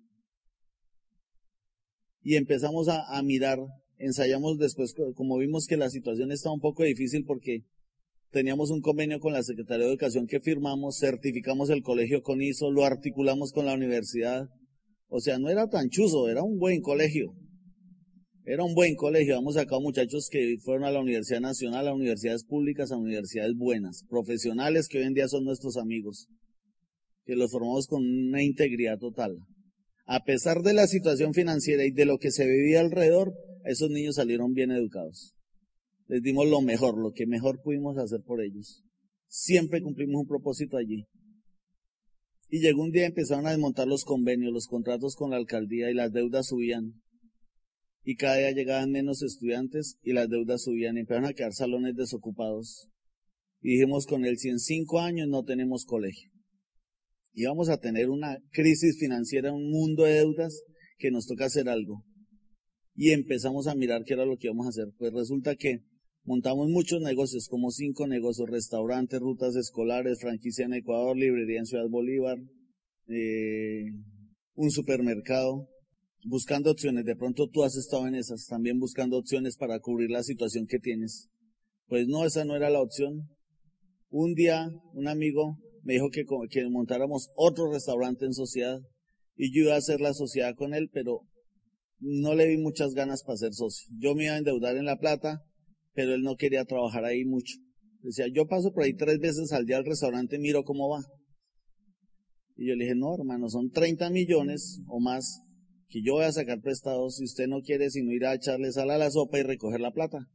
Y 2.23 2.35
empezamos 2.35 2.87
a, 2.87 3.17
a 3.17 3.21
mirar, 3.21 3.59
ensayamos 3.97 4.57
después, 4.57 4.95
como 5.15 5.37
vimos 5.37 5.67
que 5.67 5.77
la 5.77 5.89
situación 5.89 6.31
estaba 6.31 6.55
un 6.55 6.61
poco 6.61 6.83
difícil 6.83 7.25
porque 7.25 7.63
teníamos 8.31 8.71
un 8.71 8.81
convenio 8.81 9.19
con 9.19 9.31
la 9.31 9.43
Secretaría 9.43 9.85
de 9.85 9.91
Educación 9.91 10.25
que 10.25 10.39
firmamos, 10.39 10.97
certificamos 10.99 11.69
el 11.69 11.83
colegio 11.83 12.23
con 12.23 12.41
ISO, 12.41 12.71
lo 12.71 12.83
articulamos 12.83 13.51
con 13.51 13.65
la 13.65 13.75
universidad. 13.75 14.47
O 15.07 15.19
sea, 15.19 15.37
no 15.37 15.49
era 15.49 15.69
tan 15.69 15.89
chuzo, 15.89 16.27
era 16.27 16.41
un 16.41 16.57
buen 16.57 16.81
colegio. 16.81 17.35
Era 18.45 18.63
un 18.63 18.73
buen 18.73 18.95
colegio. 18.95 19.37
Hemos 19.37 19.53
sacado 19.53 19.79
muchachos 19.79 20.27
que 20.29 20.57
fueron 20.63 20.83
a 20.83 20.91
la 20.91 20.99
Universidad 20.99 21.39
Nacional, 21.39 21.87
a 21.87 21.93
universidades 21.93 22.43
públicas, 22.43 22.91
a 22.91 22.97
universidades 22.97 23.53
buenas, 23.55 24.03
profesionales 24.09 24.87
que 24.89 24.97
hoy 24.97 25.05
en 25.05 25.13
día 25.13 25.27
son 25.27 25.45
nuestros 25.45 25.77
amigos, 25.77 26.27
que 27.25 27.35
los 27.35 27.51
formamos 27.51 27.87
con 27.87 28.03
una 28.03 28.43
integridad 28.43 28.97
total. 28.97 29.37
A 30.05 30.23
pesar 30.23 30.61
de 30.61 30.73
la 30.73 30.87
situación 30.87 31.33
financiera 31.33 31.85
y 31.85 31.91
de 31.91 32.05
lo 32.05 32.17
que 32.17 32.31
se 32.31 32.45
vivía 32.45 32.81
alrededor, 32.81 33.33
esos 33.63 33.89
niños 33.89 34.15
salieron 34.15 34.53
bien 34.53 34.71
educados. 34.71 35.33
Les 36.07 36.21
dimos 36.21 36.47
lo 36.47 36.61
mejor, 36.61 36.97
lo 36.97 37.11
que 37.11 37.25
mejor 37.25 37.61
pudimos 37.61 37.97
hacer 37.97 38.21
por 38.21 38.41
ellos. 38.41 38.83
Siempre 39.27 39.81
cumplimos 39.81 40.21
un 40.21 40.27
propósito 40.27 40.77
allí. 40.77 41.05
Y 42.49 42.59
llegó 42.59 42.83
un 42.83 42.91
día 42.91 43.05
empezaron 43.05 43.47
a 43.47 43.51
desmontar 43.51 43.87
los 43.87 44.03
convenios, 44.03 44.53
los 44.53 44.67
contratos 44.67 45.15
con 45.15 45.31
la 45.31 45.37
alcaldía 45.37 45.89
y 45.89 45.93
las 45.93 46.11
deudas 46.11 46.47
subían 46.47 47.01
y 48.03 48.15
cada 48.15 48.37
día 48.37 48.51
llegaban 48.51 48.91
menos 48.91 49.21
estudiantes 49.21 49.97
y 50.03 50.13
las 50.13 50.29
deudas 50.29 50.63
subían 50.63 50.97
y 50.97 51.01
empezaron 51.01 51.29
a 51.29 51.33
quedar 51.33 51.53
salones 51.53 51.95
desocupados. 51.95 52.89
Y 53.61 53.73
dijimos 53.75 54.05
con 54.05 54.25
él, 54.25 54.37
si 54.37 54.57
cinco 54.59 54.99
años 54.99 55.29
no 55.29 55.43
tenemos 55.43 55.85
colegio, 55.85 56.29
y 57.33 57.45
vamos 57.45 57.69
a 57.69 57.77
tener 57.77 58.09
una 58.09 58.37
crisis 58.51 58.97
financiera, 58.99 59.51
un 59.51 59.69
mundo 59.71 60.03
de 60.03 60.13
deudas, 60.13 60.61
que 60.97 61.11
nos 61.11 61.25
toca 61.25 61.45
hacer 61.45 61.67
algo. 61.67 62.03
Y 62.95 63.09
empezamos 63.09 63.67
a 63.67 63.75
mirar 63.75 64.03
qué 64.05 64.13
era 64.13 64.25
lo 64.25 64.37
que 64.37 64.47
íbamos 64.47 64.67
a 64.67 64.69
hacer. 64.69 64.85
Pues 64.97 65.11
resulta 65.13 65.55
que 65.55 65.79
montamos 66.23 66.69
muchos 66.69 67.01
negocios, 67.01 67.47
como 67.49 67.71
cinco 67.71 68.07
negocios, 68.07 68.49
restaurantes, 68.49 69.19
rutas 69.19 69.55
escolares, 69.55 70.19
franquicia 70.21 70.65
en 70.65 70.73
Ecuador, 70.73 71.17
librería 71.17 71.59
en 71.59 71.65
Ciudad 71.65 71.89
Bolívar, 71.89 72.37
eh, 73.07 73.85
un 74.53 74.69
supermercado, 74.69 75.67
buscando 76.25 76.71
opciones. 76.71 77.03
De 77.05 77.15
pronto 77.15 77.49
tú 77.49 77.63
has 77.63 77.75
estado 77.75 78.07
en 78.07 78.15
esas, 78.15 78.45
también 78.45 78.79
buscando 78.79 79.17
opciones 79.17 79.57
para 79.57 79.79
cubrir 79.79 80.11
la 80.11 80.23
situación 80.23 80.67
que 80.67 80.77
tienes. 80.77 81.29
Pues 81.87 82.07
no, 82.07 82.25
esa 82.25 82.45
no 82.45 82.55
era 82.55 82.69
la 82.69 82.81
opción. 82.81 83.27
Un 84.09 84.35
día 84.35 84.69
un 84.93 85.07
amigo 85.07 85.57
me 85.83 85.93
dijo 85.93 86.09
que, 86.09 86.23
que 86.49 86.69
montáramos 86.69 87.29
otro 87.35 87.71
restaurante 87.71 88.25
en 88.25 88.33
sociedad 88.33 88.79
y 89.35 89.53
yo 89.53 89.65
iba 89.65 89.75
a 89.75 89.77
hacer 89.77 90.01
la 90.01 90.13
sociedad 90.13 90.55
con 90.55 90.73
él, 90.73 90.89
pero 90.91 91.21
no 91.99 92.35
le 92.35 92.47
vi 92.47 92.57
muchas 92.57 92.93
ganas 92.93 93.23
para 93.23 93.37
ser 93.37 93.53
socio. 93.53 93.87
Yo 93.97 94.15
me 94.15 94.25
iba 94.25 94.33
a 94.33 94.37
endeudar 94.37 94.77
en 94.77 94.85
la 94.85 94.97
plata, 94.97 95.41
pero 95.93 96.13
él 96.13 96.21
no 96.21 96.35
quería 96.35 96.65
trabajar 96.65 97.05
ahí 97.05 97.25
mucho. 97.25 97.55
Decía, 98.01 98.25
yo 98.33 98.47
paso 98.47 98.73
por 98.73 98.83
ahí 98.83 98.93
tres 98.93 99.19
veces 99.19 99.51
al 99.53 99.65
día 99.65 99.77
al 99.77 99.85
restaurante 99.85 100.35
y 100.35 100.39
miro 100.39 100.63
cómo 100.63 100.89
va. 100.89 101.01
Y 102.55 102.67
yo 102.67 102.75
le 102.75 102.83
dije, 102.83 102.95
no, 102.95 103.15
hermano, 103.15 103.49
son 103.49 103.71
30 103.71 104.09
millones 104.09 104.81
o 104.87 104.99
más 104.99 105.41
que 105.87 106.01
yo 106.03 106.13
voy 106.13 106.25
a 106.25 106.31
sacar 106.31 106.59
prestados 106.61 107.17
si 107.17 107.23
usted 107.23 107.47
no 107.47 107.61
quiere 107.61 107.89
sino 107.89 108.11
ir 108.11 108.25
a 108.25 108.33
echarle 108.33 108.71
sal 108.71 108.89
a 108.89 108.97
la 108.97 109.09
sopa 109.09 109.39
y 109.39 109.43
recoger 109.43 109.79
la 109.79 109.91
plata. 109.91 110.27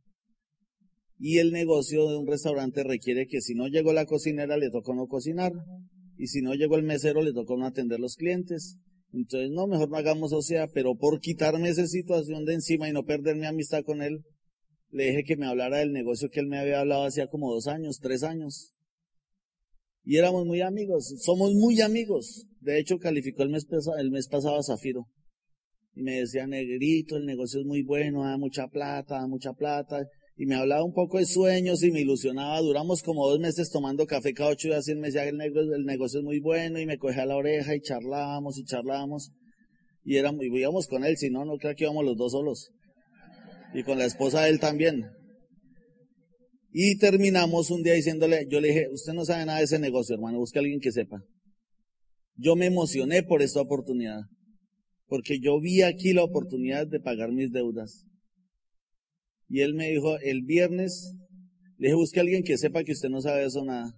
Y 1.18 1.38
el 1.38 1.50
negocio 1.50 2.08
de 2.08 2.16
un 2.16 2.26
restaurante 2.26 2.84
requiere 2.84 3.26
que 3.26 3.40
si 3.40 3.54
no 3.54 3.66
llegó 3.66 3.92
la 3.92 4.06
cocinera 4.06 4.56
le 4.56 4.70
toca 4.70 4.94
no 4.94 5.06
cocinar 5.06 5.52
y 6.16 6.28
si 6.28 6.42
no 6.42 6.54
llegó 6.54 6.76
el 6.76 6.84
mesero 6.84 7.22
le 7.22 7.32
toca 7.32 7.54
no 7.56 7.66
atender 7.66 7.98
los 7.98 8.16
clientes. 8.16 8.78
Entonces, 9.12 9.50
no, 9.50 9.66
mejor 9.66 9.90
no 9.90 9.96
hagamos 9.96 10.32
o 10.32 10.42
sea, 10.42 10.68
pero 10.68 10.94
por 10.96 11.20
quitarme 11.20 11.70
esa 11.70 11.86
situación 11.86 12.44
de 12.44 12.54
encima 12.54 12.88
y 12.88 12.92
no 12.92 13.04
perder 13.04 13.36
mi 13.36 13.46
amistad 13.46 13.82
con 13.84 14.02
él, 14.02 14.22
le 14.90 15.06
dije 15.06 15.24
que 15.24 15.36
me 15.36 15.46
hablara 15.46 15.78
del 15.78 15.92
negocio 15.92 16.28
que 16.30 16.40
él 16.40 16.46
me 16.46 16.58
había 16.58 16.80
hablado 16.80 17.04
hacía 17.04 17.26
como 17.26 17.52
dos 17.52 17.66
años, 17.66 17.98
tres 18.00 18.22
años. 18.22 18.74
Y 20.04 20.16
éramos 20.16 20.46
muy 20.46 20.60
amigos, 20.60 21.14
somos 21.20 21.52
muy 21.54 21.80
amigos. 21.80 22.46
De 22.60 22.78
hecho, 22.78 22.98
calificó 22.98 23.42
el 23.42 23.50
mes, 23.50 23.66
el 23.98 24.10
mes 24.10 24.28
pasado 24.28 24.56
a 24.56 24.62
Zafiro 24.62 25.06
y 25.98 26.02
me 26.02 26.20
decía, 26.20 26.46
negrito, 26.46 27.16
el 27.16 27.26
negocio 27.26 27.60
es 27.60 27.66
muy 27.66 27.82
bueno, 27.82 28.22
da 28.22 28.38
mucha 28.38 28.68
plata, 28.68 29.16
da 29.16 29.26
mucha 29.26 29.52
plata. 29.52 30.06
Y 30.38 30.46
me 30.46 30.54
hablaba 30.54 30.84
un 30.84 30.94
poco 30.94 31.18
de 31.18 31.26
sueños 31.26 31.82
y 31.82 31.90
me 31.90 32.00
ilusionaba. 32.00 32.60
Duramos 32.60 33.02
como 33.02 33.28
dos 33.28 33.40
meses 33.40 33.70
tomando 33.70 34.06
café 34.06 34.32
cada 34.32 34.50
ocho 34.50 34.68
y 34.68 34.94
me 34.94 35.08
decía, 35.08 35.28
el 35.28 35.36
negocio, 35.36 35.74
el 35.74 35.84
negocio 35.84 36.20
es 36.20 36.24
muy 36.24 36.38
bueno 36.38 36.80
y 36.80 36.86
me 36.86 36.96
cogía 36.96 37.26
la 37.26 37.36
oreja 37.36 37.74
y 37.74 37.80
charlábamos 37.80 38.56
y 38.56 38.64
charlábamos. 38.64 39.32
Y 40.04 40.16
éramos, 40.16 40.44
y 40.44 40.56
íbamos 40.56 40.86
con 40.86 41.04
él, 41.04 41.16
si 41.16 41.28
no, 41.28 41.44
no 41.44 41.58
creo 41.58 41.74
que 41.74 41.84
íbamos 41.84 42.04
los 42.04 42.16
dos 42.16 42.32
solos. 42.32 42.70
Y 43.74 43.82
con 43.82 43.98
la 43.98 44.04
esposa 44.04 44.42
de 44.42 44.50
él 44.50 44.60
también. 44.60 45.10
Y 46.72 46.96
terminamos 46.98 47.70
un 47.70 47.82
día 47.82 47.94
diciéndole, 47.94 48.46
yo 48.48 48.60
le 48.60 48.68
dije, 48.68 48.88
usted 48.92 49.12
no 49.12 49.24
sabe 49.24 49.44
nada 49.44 49.58
de 49.58 49.64
ese 49.64 49.78
negocio, 49.78 50.14
hermano, 50.14 50.38
busque 50.38 50.58
a 50.58 50.62
alguien 50.62 50.80
que 50.80 50.92
sepa. 50.92 51.20
Yo 52.36 52.54
me 52.54 52.66
emocioné 52.66 53.24
por 53.24 53.42
esta 53.42 53.60
oportunidad 53.60 54.20
porque 55.08 55.40
yo 55.40 55.58
vi 55.60 55.82
aquí 55.82 56.12
la 56.12 56.22
oportunidad 56.22 56.86
de 56.86 57.00
pagar 57.00 57.32
mis 57.32 57.50
deudas. 57.50 58.04
Y 59.48 59.60
él 59.60 59.74
me 59.74 59.90
dijo, 59.90 60.18
el 60.18 60.42
viernes, 60.42 61.14
le 61.78 61.88
dije, 61.88 61.94
busque 61.94 62.20
a 62.20 62.22
alguien 62.22 62.42
que 62.42 62.58
sepa 62.58 62.84
que 62.84 62.92
usted 62.92 63.08
no 63.08 63.20
sabe 63.20 63.44
eso 63.44 63.64
nada. 63.64 63.94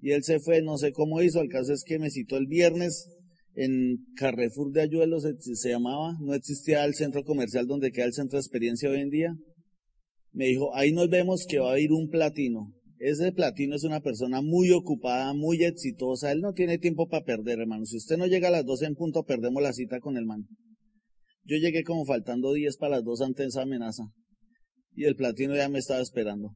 Y 0.00 0.12
él 0.12 0.24
se 0.24 0.40
fue, 0.40 0.62
no 0.62 0.78
sé 0.78 0.92
cómo 0.92 1.22
hizo, 1.22 1.40
el 1.40 1.48
caso 1.48 1.72
es 1.72 1.84
que 1.84 1.98
me 1.98 2.10
citó 2.10 2.36
el 2.36 2.46
viernes 2.46 3.08
en 3.54 3.98
Carrefour 4.16 4.72
de 4.72 4.82
Ayuelos, 4.82 5.26
se, 5.40 5.68
llamaba, 5.68 6.16
no 6.20 6.34
existía 6.34 6.84
el 6.84 6.94
centro 6.94 7.24
comercial 7.24 7.66
donde 7.66 7.92
queda 7.92 8.06
el 8.06 8.14
centro 8.14 8.38
de 8.38 8.42
experiencia 8.42 8.90
hoy 8.90 9.00
en 9.00 9.10
día. 9.10 9.36
Me 10.32 10.46
dijo, 10.46 10.74
ahí 10.74 10.92
nos 10.92 11.08
vemos 11.10 11.46
que 11.48 11.58
va 11.58 11.72
a 11.72 11.80
ir 11.80 11.92
un 11.92 12.08
platino. 12.08 12.72
Ese 12.98 13.32
platino 13.32 13.76
es 13.76 13.84
una 13.84 14.00
persona 14.00 14.42
muy 14.42 14.70
ocupada, 14.70 15.32
muy 15.32 15.64
exitosa. 15.64 16.32
Él 16.32 16.40
no 16.40 16.52
tiene 16.52 16.78
tiempo 16.78 17.08
para 17.08 17.24
perder, 17.24 17.60
hermano. 17.60 17.86
Si 17.86 17.96
usted 17.96 18.16
no 18.16 18.26
llega 18.26 18.48
a 18.48 18.52
las 18.52 18.64
12 18.64 18.86
en 18.86 18.94
punto, 18.94 19.24
perdemos 19.24 19.62
la 19.62 19.72
cita 19.72 20.00
con 20.00 20.16
el 20.16 20.26
man. 20.26 20.46
Yo 21.44 21.56
llegué 21.56 21.82
como 21.82 22.04
faltando 22.04 22.52
10 22.52 22.76
para 22.76 22.96
las 22.96 23.04
2 23.04 23.22
ante 23.22 23.44
esa 23.44 23.62
amenaza. 23.62 24.04
Y 24.94 25.04
el 25.04 25.16
platino 25.16 25.54
ya 25.54 25.68
me 25.68 25.78
estaba 25.78 26.00
esperando. 26.00 26.54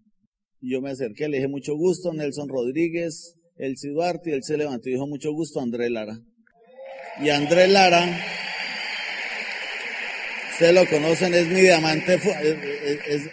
Y 0.60 0.72
yo 0.72 0.80
me 0.80 0.90
acerqué, 0.90 1.28
le 1.28 1.38
dije 1.38 1.48
mucho 1.48 1.74
gusto, 1.74 2.12
Nelson 2.12 2.48
Rodríguez, 2.48 3.34
el 3.56 3.74
Duarte, 3.74 4.30
y 4.30 4.32
él 4.32 4.42
se 4.42 4.56
levantó 4.56 4.88
y 4.88 4.92
dijo 4.92 5.06
mucho 5.06 5.32
gusto, 5.32 5.60
André 5.60 5.90
Lara. 5.90 6.18
Y 7.22 7.28
André 7.28 7.68
Lara, 7.68 8.18
ustedes 10.52 10.74
lo 10.74 10.88
conocen, 10.88 11.34
es 11.34 11.46
mi 11.48 11.60
diamante, 11.60 12.18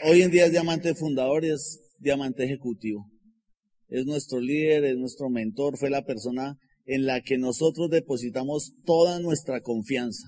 hoy 0.04 0.22
en 0.22 0.32
día 0.32 0.46
es 0.46 0.52
diamante 0.52 0.94
fundador 0.94 1.46
y 1.46 1.52
es 1.52 1.80
diamante 1.98 2.44
ejecutivo. 2.44 3.10
Es 3.88 4.06
nuestro 4.06 4.40
líder, 4.40 4.86
es 4.86 4.98
nuestro 4.98 5.30
mentor, 5.30 5.78
fue 5.78 5.90
la 5.90 6.04
persona 6.04 6.58
en 6.86 7.06
la 7.06 7.22
que 7.22 7.38
nosotros 7.38 7.90
depositamos 7.90 8.74
toda 8.86 9.20
nuestra 9.20 9.62
confianza. 9.62 10.28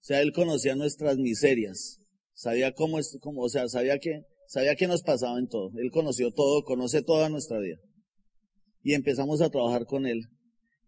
O 0.00 0.04
sea, 0.04 0.20
él 0.20 0.32
conocía 0.32 0.74
nuestras 0.74 1.16
miserias, 1.16 2.00
sabía 2.42 2.72
cómo 2.72 2.98
es, 2.98 3.16
cómo, 3.20 3.42
o 3.42 3.48
sea, 3.48 3.68
sabía 3.68 3.98
que, 4.00 4.22
sabía 4.48 4.74
nos 4.88 5.02
pasaba 5.02 5.38
en 5.38 5.46
todo. 5.46 5.70
Él 5.76 5.92
conoció 5.92 6.32
todo, 6.32 6.64
conoce 6.64 7.02
toda 7.02 7.28
nuestra 7.28 7.60
vida. 7.60 7.78
Y 8.82 8.94
empezamos 8.94 9.40
a 9.40 9.48
trabajar 9.48 9.86
con 9.86 10.06
él 10.06 10.22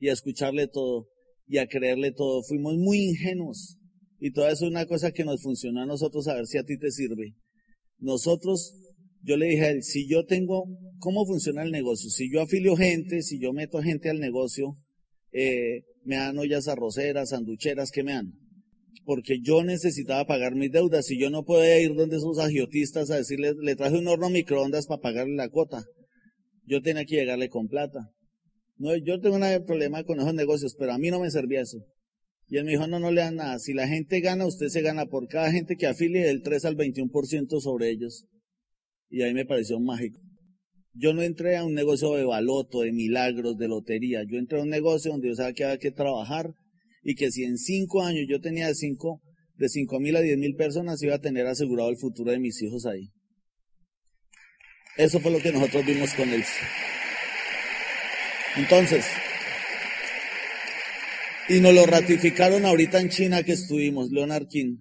y 0.00 0.08
a 0.08 0.14
escucharle 0.14 0.66
todo 0.66 1.06
y 1.46 1.58
a 1.58 1.68
creerle 1.68 2.10
todo. 2.10 2.42
Fuimos 2.42 2.74
muy 2.76 2.98
ingenuos. 3.10 3.78
Y 4.18 4.32
todo 4.32 4.46
eso 4.46 4.64
es 4.64 4.70
una 4.72 4.86
cosa 4.86 5.12
que 5.12 5.24
nos 5.24 5.42
funcionó 5.42 5.82
a 5.82 5.86
nosotros 5.86 6.26
a 6.26 6.34
ver 6.34 6.46
si 6.46 6.58
a 6.58 6.64
ti 6.64 6.76
te 6.76 6.90
sirve. 6.90 7.36
Nosotros 7.98 8.74
yo 9.22 9.36
le 9.36 9.46
dije 9.46 9.62
a 9.62 9.70
él, 9.70 9.84
si 9.84 10.08
yo 10.08 10.24
tengo, 10.26 10.64
¿cómo 10.98 11.24
funciona 11.24 11.62
el 11.62 11.70
negocio? 11.70 12.10
Si 12.10 12.32
yo 12.32 12.40
afilio 12.40 12.74
gente, 12.74 13.22
si 13.22 13.38
yo 13.38 13.52
meto 13.52 13.80
gente 13.80 14.10
al 14.10 14.18
negocio, 14.18 14.76
eh, 15.30 15.84
me 16.04 16.16
dan 16.16 16.36
ollas 16.36 16.66
arroceras, 16.66 17.30
sanducheras, 17.30 17.92
¿qué 17.92 18.02
me 18.02 18.12
dan? 18.12 18.43
Porque 19.04 19.40
yo 19.40 19.64
necesitaba 19.64 20.26
pagar 20.26 20.54
mis 20.54 20.70
deudas. 20.70 21.06
Si 21.06 21.18
yo 21.18 21.30
no 21.30 21.44
podía 21.44 21.80
ir 21.80 21.94
donde 21.94 22.16
esos 22.16 22.38
agiotistas 22.38 23.10
a 23.10 23.16
decirle, 23.16 23.54
le 23.60 23.76
traje 23.76 23.98
un 23.98 24.08
horno 24.08 24.30
microondas 24.30 24.86
para 24.86 25.00
pagarle 25.00 25.36
la 25.36 25.48
cuota. 25.48 25.84
Yo 26.66 26.80
tenía 26.80 27.04
que 27.04 27.16
llegarle 27.16 27.48
con 27.48 27.68
plata. 27.68 28.10
No, 28.76 28.96
yo 28.96 29.20
tengo 29.20 29.36
un 29.36 29.66
problema 29.66 30.04
con 30.04 30.20
esos 30.20 30.34
negocios, 30.34 30.74
pero 30.78 30.92
a 30.92 30.98
mí 30.98 31.10
no 31.10 31.20
me 31.20 31.30
servía 31.30 31.60
eso. 31.60 31.78
Y 32.48 32.56
él 32.56 32.64
me 32.64 32.72
dijo, 32.72 32.86
no, 32.86 32.98
no 32.98 33.10
le 33.10 33.20
dan 33.20 33.36
nada. 33.36 33.58
Si 33.58 33.72
la 33.72 33.88
gente 33.88 34.20
gana, 34.20 34.46
usted 34.46 34.68
se 34.68 34.82
gana 34.82 35.06
por 35.06 35.28
cada 35.28 35.50
gente 35.50 35.76
que 35.76 35.86
afilie 35.86 36.24
del 36.24 36.42
3 36.42 36.64
al 36.66 36.76
21% 36.76 37.60
sobre 37.60 37.90
ellos 37.90 38.26
y 39.14 39.22
ahí 39.22 39.32
me 39.32 39.46
pareció 39.46 39.78
mágico. 39.78 40.20
Yo 40.92 41.14
no 41.14 41.22
entré 41.22 41.56
a 41.56 41.64
un 41.64 41.74
negocio 41.74 42.14
de 42.14 42.24
baloto, 42.24 42.80
de 42.80 42.92
milagros, 42.92 43.56
de 43.56 43.68
lotería. 43.68 44.24
Yo 44.24 44.38
entré 44.38 44.58
a 44.58 44.62
un 44.62 44.68
negocio 44.68 45.12
donde 45.12 45.28
yo 45.28 45.34
sabía 45.36 45.54
que 45.54 45.64
había 45.64 45.78
que 45.78 45.92
trabajar 45.92 46.52
y 47.04 47.14
que 47.14 47.30
si 47.30 47.44
en 47.44 47.58
cinco 47.58 48.02
años 48.02 48.26
yo 48.28 48.40
tenía 48.40 48.66
de 48.66 48.74
cinco, 48.74 49.20
de 49.56 49.68
cinco 49.68 50.00
mil 50.00 50.16
a 50.16 50.20
diez 50.20 50.38
mil 50.38 50.56
personas, 50.56 51.02
iba 51.02 51.14
a 51.14 51.20
tener 51.20 51.46
asegurado 51.46 51.90
el 51.90 51.98
futuro 51.98 52.32
de 52.32 52.40
mis 52.40 52.60
hijos 52.62 52.86
ahí. 52.86 53.10
Eso 54.96 55.20
fue 55.20 55.30
lo 55.30 55.38
que 55.38 55.52
nosotros 55.52 55.84
vimos 55.86 56.12
con 56.14 56.28
él. 56.30 56.42
Entonces, 58.56 59.04
Y 61.46 61.60
nos 61.60 61.74
lo 61.74 61.84
ratificaron 61.84 62.64
ahorita 62.64 63.02
en 63.02 63.10
China 63.10 63.42
que 63.42 63.52
estuvimos, 63.52 64.10
Leonard 64.10 64.46
King. 64.46 64.78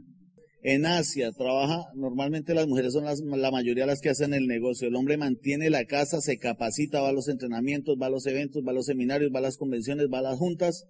En 0.62 0.86
Asia 0.86 1.33
trabaja, 1.33 1.88
normalmente 1.93 2.53
las 2.53 2.67
mujeres 2.67 2.93
son 2.93 3.03
las, 3.03 3.19
la 3.19 3.51
mayoría 3.51 3.86
las 3.86 3.99
que 3.99 4.07
hacen 4.07 4.33
el 4.33 4.47
negocio. 4.47 4.88
El 4.88 4.95
hombre 4.95 5.17
mantiene 5.17 5.69
la 5.69 5.83
casa, 5.83 6.21
se 6.21 6.38
capacita, 6.38 7.01
va 7.01 7.09
a 7.09 7.12
los 7.13 7.27
entrenamientos, 7.27 7.97
va 8.01 8.05
a 8.05 8.09
los 8.09 8.25
eventos, 8.27 8.63
va 8.65 8.71
a 8.71 8.75
los 8.75 8.86
seminarios, 8.86 9.29
va 9.36 9.39
a 9.39 9.41
las 9.41 9.57
convenciones, 9.57 10.07
va 10.07 10.19
a 10.19 10.21
las 10.21 10.38
juntas 10.38 10.86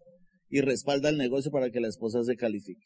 y 0.54 0.62
respalda 0.62 1.10
el 1.10 1.18
negocio 1.18 1.50
para 1.50 1.72
que 1.72 1.80
la 1.80 1.88
esposa 1.88 2.24
se 2.24 2.36
califique. 2.36 2.86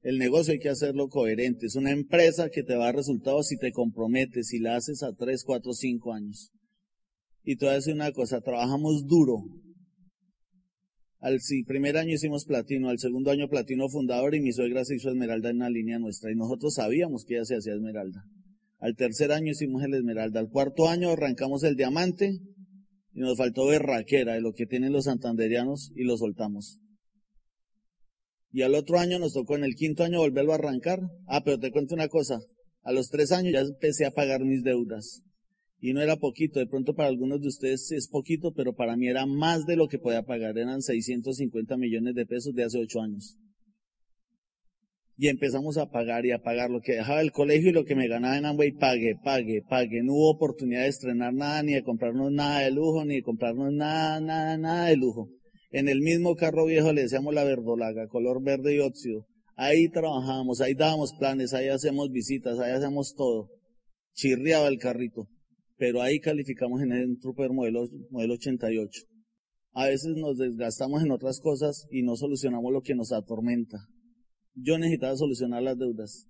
El 0.00 0.16
negocio 0.16 0.54
hay 0.54 0.58
que 0.58 0.70
hacerlo 0.70 1.08
coherente. 1.10 1.66
Es 1.66 1.76
una 1.76 1.90
empresa 1.90 2.48
que 2.48 2.62
te 2.62 2.74
va 2.74 2.84
a 2.84 2.86
dar 2.86 2.96
resultados 2.96 3.48
si 3.48 3.58
te 3.58 3.70
comprometes, 3.70 4.48
si 4.48 4.60
la 4.60 4.76
haces 4.76 5.02
a 5.02 5.12
3, 5.12 5.44
4, 5.44 5.74
5 5.74 6.12
años. 6.14 6.52
Y 7.44 7.56
te 7.56 7.66
voy 7.66 7.72
a 7.72 7.76
decir 7.76 7.92
una 7.92 8.12
cosa, 8.12 8.40
trabajamos 8.40 9.06
duro, 9.06 9.44
al 11.20 11.38
primer 11.66 11.98
año 11.98 12.14
hicimos 12.14 12.46
platino, 12.46 12.88
al 12.88 12.98
segundo 12.98 13.30
año 13.30 13.46
platino 13.50 13.90
fundador 13.90 14.34
y 14.34 14.40
mi 14.40 14.54
suegra 14.54 14.86
se 14.86 14.96
hizo 14.96 15.10
esmeralda 15.10 15.50
en 15.50 15.58
la 15.58 15.68
línea 15.68 15.98
nuestra 15.98 16.32
y 16.32 16.34
nosotros 16.34 16.76
sabíamos 16.76 17.26
que 17.26 17.34
ella 17.34 17.44
se 17.44 17.56
hacía 17.56 17.74
esmeralda. 17.74 18.24
Al 18.78 18.96
tercer 18.96 19.32
año 19.32 19.52
hicimos 19.52 19.84
el 19.84 19.92
esmeralda, 19.92 20.40
al 20.40 20.48
cuarto 20.48 20.88
año 20.88 21.10
arrancamos 21.10 21.62
el 21.62 21.76
diamante 21.76 22.40
y 23.14 23.20
nos 23.20 23.36
faltó 23.36 23.66
berraquera 23.66 24.34
de 24.34 24.40
lo 24.40 24.52
que 24.52 24.66
tienen 24.66 24.92
los 24.92 25.04
santanderianos 25.04 25.92
y 25.94 26.04
lo 26.04 26.16
soltamos. 26.16 26.80
Y 28.50 28.62
al 28.62 28.74
otro 28.74 28.98
año 28.98 29.18
nos 29.18 29.32
tocó 29.32 29.56
en 29.56 29.64
el 29.64 29.74
quinto 29.74 30.04
año 30.04 30.18
volverlo 30.18 30.52
a 30.52 30.56
arrancar. 30.56 31.00
Ah, 31.26 31.42
pero 31.42 31.58
te 31.58 31.70
cuento 31.70 31.94
una 31.94 32.08
cosa. 32.08 32.38
A 32.82 32.92
los 32.92 33.08
tres 33.08 33.32
años 33.32 33.52
ya 33.52 33.60
empecé 33.60 34.04
a 34.04 34.10
pagar 34.10 34.44
mis 34.44 34.62
deudas 34.62 35.22
y 35.82 35.92
no 35.92 36.00
era 36.00 36.16
poquito, 36.16 36.60
de 36.60 36.68
pronto 36.68 36.94
para 36.94 37.08
algunos 37.08 37.40
de 37.40 37.48
ustedes 37.48 37.90
es 37.90 38.06
poquito, 38.06 38.52
pero 38.54 38.72
para 38.72 38.96
mí 38.96 39.08
era 39.08 39.26
más 39.26 39.66
de 39.66 39.74
lo 39.74 39.88
que 39.88 39.98
podía 39.98 40.22
pagar, 40.22 40.56
eran 40.56 40.80
650 40.80 41.76
millones 41.76 42.14
de 42.14 42.24
pesos 42.24 42.54
de 42.54 42.62
hace 42.62 42.78
ocho 42.78 43.00
años. 43.00 43.36
Y 45.22 45.28
empezamos 45.28 45.76
a 45.78 45.88
pagar 45.88 46.26
y 46.26 46.32
a 46.32 46.42
pagar 46.42 46.68
lo 46.68 46.80
que 46.80 46.94
dejaba 46.94 47.20
el 47.20 47.30
colegio 47.30 47.70
y 47.70 47.72
lo 47.72 47.84
que 47.84 47.94
me 47.94 48.08
ganaba 48.08 48.36
en 48.36 48.44
Amway, 48.44 48.72
pague, 48.72 49.14
pague, 49.22 49.62
pague. 49.62 50.02
No 50.02 50.14
hubo 50.14 50.30
oportunidad 50.32 50.82
de 50.82 50.88
estrenar 50.88 51.32
nada, 51.32 51.62
ni 51.62 51.74
de 51.74 51.84
comprarnos 51.84 52.32
nada 52.32 52.58
de 52.58 52.72
lujo, 52.72 53.04
ni 53.04 53.14
de 53.14 53.22
comprarnos 53.22 53.72
nada, 53.72 54.20
nada, 54.20 54.58
nada 54.58 54.86
de 54.86 54.96
lujo. 54.96 55.28
En 55.70 55.88
el 55.88 56.00
mismo 56.00 56.34
carro 56.34 56.64
viejo 56.64 56.92
le 56.92 57.02
decíamos 57.02 57.32
la 57.34 57.44
verdolaga, 57.44 58.08
color 58.08 58.42
verde 58.42 58.74
y 58.74 58.80
óxido. 58.80 59.24
Ahí 59.54 59.88
trabajábamos, 59.90 60.60
ahí 60.60 60.74
dábamos 60.74 61.12
planes, 61.16 61.54
ahí 61.54 61.68
hacemos 61.68 62.10
visitas, 62.10 62.58
ahí 62.58 62.72
hacemos 62.72 63.14
todo. 63.14 63.48
Chirriaba 64.14 64.66
el 64.66 64.78
carrito 64.78 65.28
pero 65.76 66.02
ahí 66.02 66.20
calificamos 66.20 66.80
en 66.80 66.92
el 66.92 67.18
Trooper 67.20 67.52
modelo, 67.52 67.84
modelo 68.10 68.34
88. 68.34 69.02
A 69.72 69.86
veces 69.86 70.16
nos 70.16 70.36
desgastamos 70.36 71.02
en 71.02 71.10
otras 71.10 71.40
cosas 71.40 71.86
y 71.90 72.02
no 72.02 72.16
solucionamos 72.16 72.72
lo 72.72 72.82
que 72.82 72.94
nos 72.94 73.12
atormenta. 73.12 73.78
Yo 74.54 74.78
necesitaba 74.78 75.16
solucionar 75.16 75.62
las 75.62 75.78
deudas. 75.78 76.28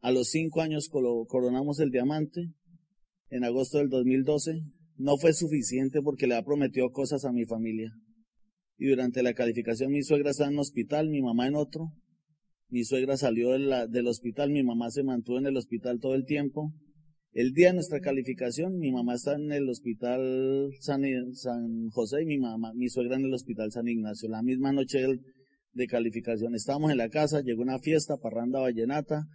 A 0.00 0.12
los 0.12 0.28
cinco 0.28 0.60
años 0.60 0.88
coronamos 0.88 1.80
el 1.80 1.90
diamante. 1.90 2.52
En 3.30 3.44
agosto 3.44 3.78
del 3.78 3.88
2012 3.88 4.60
no 4.96 5.16
fue 5.16 5.32
suficiente 5.32 6.00
porque 6.02 6.26
le 6.26 6.36
ha 6.36 6.44
prometido 6.44 6.90
cosas 6.90 7.24
a 7.24 7.32
mi 7.32 7.44
familia. 7.44 7.92
Y 8.76 8.88
durante 8.88 9.22
la 9.22 9.34
calificación 9.34 9.92
mi 9.92 10.02
suegra 10.02 10.30
estaba 10.30 10.50
en 10.50 10.56
un 10.56 10.60
hospital, 10.60 11.08
mi 11.08 11.22
mamá 11.22 11.46
en 11.46 11.56
otro. 11.56 11.92
Mi 12.68 12.84
suegra 12.84 13.16
salió 13.16 13.50
del 13.50 14.06
hospital, 14.06 14.50
mi 14.50 14.62
mamá 14.62 14.90
se 14.90 15.04
mantuvo 15.04 15.38
en 15.38 15.46
el 15.46 15.56
hospital 15.56 16.00
todo 16.00 16.14
el 16.14 16.24
tiempo. 16.24 16.72
El 17.32 17.52
día 17.52 17.68
de 17.68 17.74
nuestra 17.74 18.00
calificación, 18.00 18.78
mi 18.78 18.92
mamá 18.92 19.14
está 19.14 19.34
en 19.34 19.50
el 19.50 19.68
hospital 19.68 20.70
San, 20.80 21.02
José 21.90 22.22
y 22.22 22.26
mi 22.26 22.38
mamá, 22.38 22.72
mi 22.74 22.88
suegra 22.88 23.16
en 23.16 23.24
el 23.24 23.34
hospital 23.34 23.72
San 23.72 23.88
Ignacio. 23.88 24.28
La 24.28 24.42
misma 24.42 24.72
noche 24.72 25.04
de 25.74 25.86
calificación 25.86 26.54
estábamos 26.54 26.90
en 26.90 26.98
la 26.98 27.08
casa, 27.08 27.42
llegó 27.42 27.62
una 27.62 27.78
fiesta, 27.78 28.16
parranda 28.16 28.60
vallenata, 28.60 29.26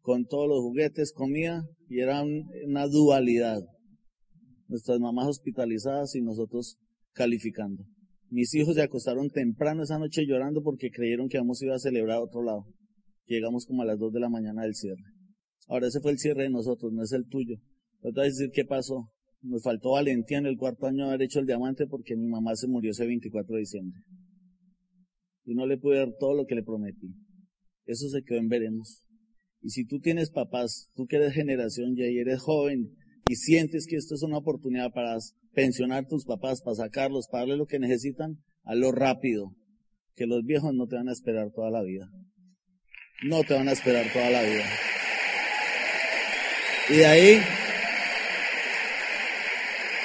con 0.00 0.26
todos 0.26 0.48
los 0.48 0.60
juguetes, 0.60 1.12
comida, 1.12 1.64
y 1.88 2.00
era 2.00 2.22
una 2.64 2.86
dualidad. 2.86 3.60
Nuestras 4.68 5.00
mamás 5.00 5.26
hospitalizadas 5.26 6.14
y 6.14 6.22
nosotros 6.22 6.78
calificando. 7.12 7.84
Mis 8.30 8.54
hijos 8.54 8.74
se 8.74 8.82
acostaron 8.82 9.30
temprano 9.30 9.82
esa 9.82 9.98
noche 9.98 10.26
llorando 10.26 10.62
porque 10.62 10.90
creyeron 10.90 11.28
que 11.28 11.38
íbamos 11.38 11.62
a 11.62 11.74
a 11.74 11.78
celebrar 11.78 12.18
a 12.18 12.22
otro 12.22 12.42
lado. 12.42 12.66
Llegamos 13.26 13.66
como 13.66 13.82
a 13.82 13.86
las 13.86 13.98
dos 13.98 14.12
de 14.12 14.20
la 14.20 14.28
mañana 14.28 14.62
del 14.62 14.74
cierre. 14.74 15.02
Ahora 15.66 15.88
ese 15.88 16.00
fue 16.00 16.12
el 16.12 16.18
cierre 16.18 16.44
de 16.44 16.50
nosotros, 16.50 16.92
no 16.92 17.02
es 17.02 17.12
el 17.12 17.26
tuyo. 17.26 17.56
Pero 18.00 18.12
te 18.12 18.20
voy 18.20 18.26
a 18.26 18.30
decir 18.30 18.50
qué 18.52 18.64
pasó. 18.64 19.10
Nos 19.40 19.62
faltó 19.62 19.92
valentía 19.92 20.38
en 20.38 20.46
el 20.46 20.56
cuarto 20.56 20.86
año 20.86 21.04
de 21.04 21.10
haber 21.10 21.22
hecho 21.22 21.40
el 21.40 21.46
diamante 21.46 21.86
porque 21.86 22.16
mi 22.16 22.28
mamá 22.28 22.54
se 22.54 22.68
murió 22.68 22.90
ese 22.90 23.06
24 23.06 23.54
de 23.54 23.60
diciembre. 23.60 24.00
Y 25.48 25.54
no 25.54 25.66
le 25.66 25.78
pude 25.78 25.96
dar 25.96 26.12
todo 26.20 26.34
lo 26.34 26.44
que 26.44 26.54
le 26.54 26.62
prometí. 26.62 27.08
Eso 27.86 28.06
se 28.10 28.22
quedó 28.22 28.36
en 28.36 28.50
veremos. 28.50 29.06
Y 29.62 29.70
si 29.70 29.86
tú 29.86 29.98
tienes 29.98 30.30
papás, 30.30 30.90
tú 30.94 31.06
que 31.06 31.16
eres 31.16 31.32
generación 31.32 31.94
Y 31.96 32.18
eres 32.18 32.40
joven 32.40 32.94
y 33.30 33.36
sientes 33.36 33.86
que 33.86 33.96
esto 33.96 34.14
es 34.14 34.22
una 34.22 34.36
oportunidad 34.36 34.92
para 34.92 35.16
pensionar 35.54 36.06
tus 36.06 36.26
papás, 36.26 36.60
para 36.60 36.76
sacarlos, 36.76 37.28
para 37.28 37.44
darle 37.44 37.56
lo 37.56 37.66
que 37.66 37.78
necesitan, 37.78 38.42
hazlo 38.64 38.92
rápido. 38.92 39.54
Que 40.14 40.26
los 40.26 40.44
viejos 40.44 40.74
no 40.74 40.86
te 40.86 40.96
van 40.96 41.08
a 41.08 41.12
esperar 41.12 41.50
toda 41.50 41.70
la 41.70 41.82
vida. 41.82 42.10
No 43.22 43.42
te 43.42 43.54
van 43.54 43.68
a 43.68 43.72
esperar 43.72 44.12
toda 44.12 44.28
la 44.28 44.42
vida. 44.42 44.64
Y 46.90 46.96
de 46.98 47.06
ahí, 47.06 47.40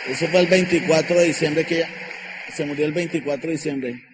eso 0.10 0.26
fue 0.28 0.40
el 0.40 0.48
24 0.48 1.20
de 1.20 1.26
diciembre 1.26 1.66
que 1.66 1.84
se 2.54 2.66
murió 2.66 2.86
el 2.86 2.94
24 2.94 3.48
de 3.48 3.52
diciembre. 3.52 4.13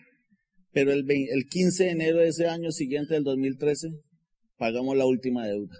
Pero 0.72 0.92
el, 0.92 1.06
el 1.10 1.46
15 1.46 1.84
de 1.84 1.90
enero 1.90 2.18
de 2.20 2.28
ese 2.28 2.48
año 2.48 2.72
siguiente, 2.72 3.16
del 3.16 3.24
2013, 3.24 3.90
pagamos 4.58 4.96
la 4.96 5.06
última 5.06 5.48
deuda. 5.48 5.76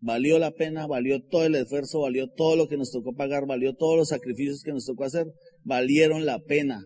Valió 0.00 0.38
la 0.38 0.50
pena, 0.50 0.86
valió 0.86 1.22
todo 1.22 1.46
el 1.46 1.54
esfuerzo, 1.54 2.00
valió 2.00 2.28
todo 2.28 2.56
lo 2.56 2.68
que 2.68 2.76
nos 2.76 2.90
tocó 2.90 3.14
pagar, 3.14 3.46
valió 3.46 3.74
todos 3.74 3.96
los 3.96 4.08
sacrificios 4.08 4.62
que 4.62 4.72
nos 4.72 4.84
tocó 4.84 5.04
hacer, 5.04 5.26
valieron 5.62 6.26
la 6.26 6.40
pena, 6.40 6.84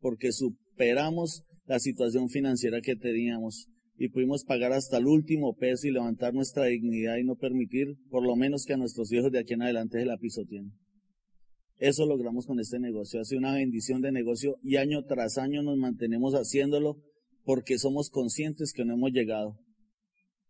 porque 0.00 0.32
superamos 0.32 1.42
la 1.66 1.78
situación 1.80 2.30
financiera 2.30 2.80
que 2.80 2.96
teníamos 2.96 3.68
y 3.98 4.08
pudimos 4.08 4.44
pagar 4.44 4.72
hasta 4.72 4.98
el 4.98 5.06
último 5.06 5.54
peso 5.54 5.86
y 5.86 5.90
levantar 5.90 6.34
nuestra 6.34 6.64
dignidad 6.64 7.16
y 7.16 7.24
no 7.24 7.36
permitir, 7.36 7.96
por 8.10 8.26
lo 8.26 8.36
menos 8.36 8.64
que 8.64 8.74
a 8.74 8.76
nuestros 8.76 9.10
hijos 9.12 9.32
de 9.32 9.38
aquí 9.38 9.54
en 9.54 9.62
adelante 9.62 9.98
se 9.98 10.06
la 10.06 10.18
pisoteen. 10.18 10.72
Eso 11.78 12.06
logramos 12.06 12.46
con 12.46 12.58
este 12.58 12.78
negocio. 12.78 13.20
Hace 13.20 13.36
una 13.36 13.54
bendición 13.54 14.00
de 14.00 14.12
negocio 14.12 14.56
y 14.62 14.76
año 14.76 15.04
tras 15.04 15.36
año 15.36 15.62
nos 15.62 15.76
mantenemos 15.76 16.34
haciéndolo 16.34 17.02
porque 17.44 17.78
somos 17.78 18.08
conscientes 18.08 18.72
que 18.72 18.84
no 18.84 18.94
hemos 18.94 19.12
llegado. 19.12 19.58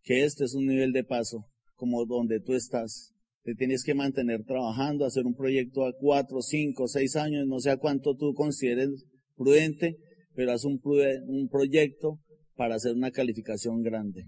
Que 0.03 0.23
este 0.23 0.45
es 0.45 0.53
un 0.53 0.65
nivel 0.65 0.93
de 0.93 1.03
paso, 1.03 1.45
como 1.75 2.05
donde 2.05 2.39
tú 2.39 2.53
estás. 2.53 3.13
Te 3.43 3.55
tienes 3.55 3.83
que 3.83 3.93
mantener 3.93 4.43
trabajando, 4.45 5.05
hacer 5.05 5.25
un 5.25 5.35
proyecto 5.35 5.85
a 5.85 5.93
cuatro, 5.93 6.41
cinco, 6.41 6.87
seis 6.87 7.15
años, 7.15 7.45
no 7.47 7.59
sé 7.59 7.71
a 7.71 7.77
cuánto 7.77 8.15
tú 8.15 8.33
consideres 8.33 9.05
prudente, 9.35 9.97
pero 10.33 10.53
haz 10.53 10.63
un, 10.63 10.79
un 11.27 11.49
proyecto 11.49 12.19
para 12.55 12.75
hacer 12.75 12.93
una 12.93 13.11
calificación 13.11 13.81
grande. 13.83 14.25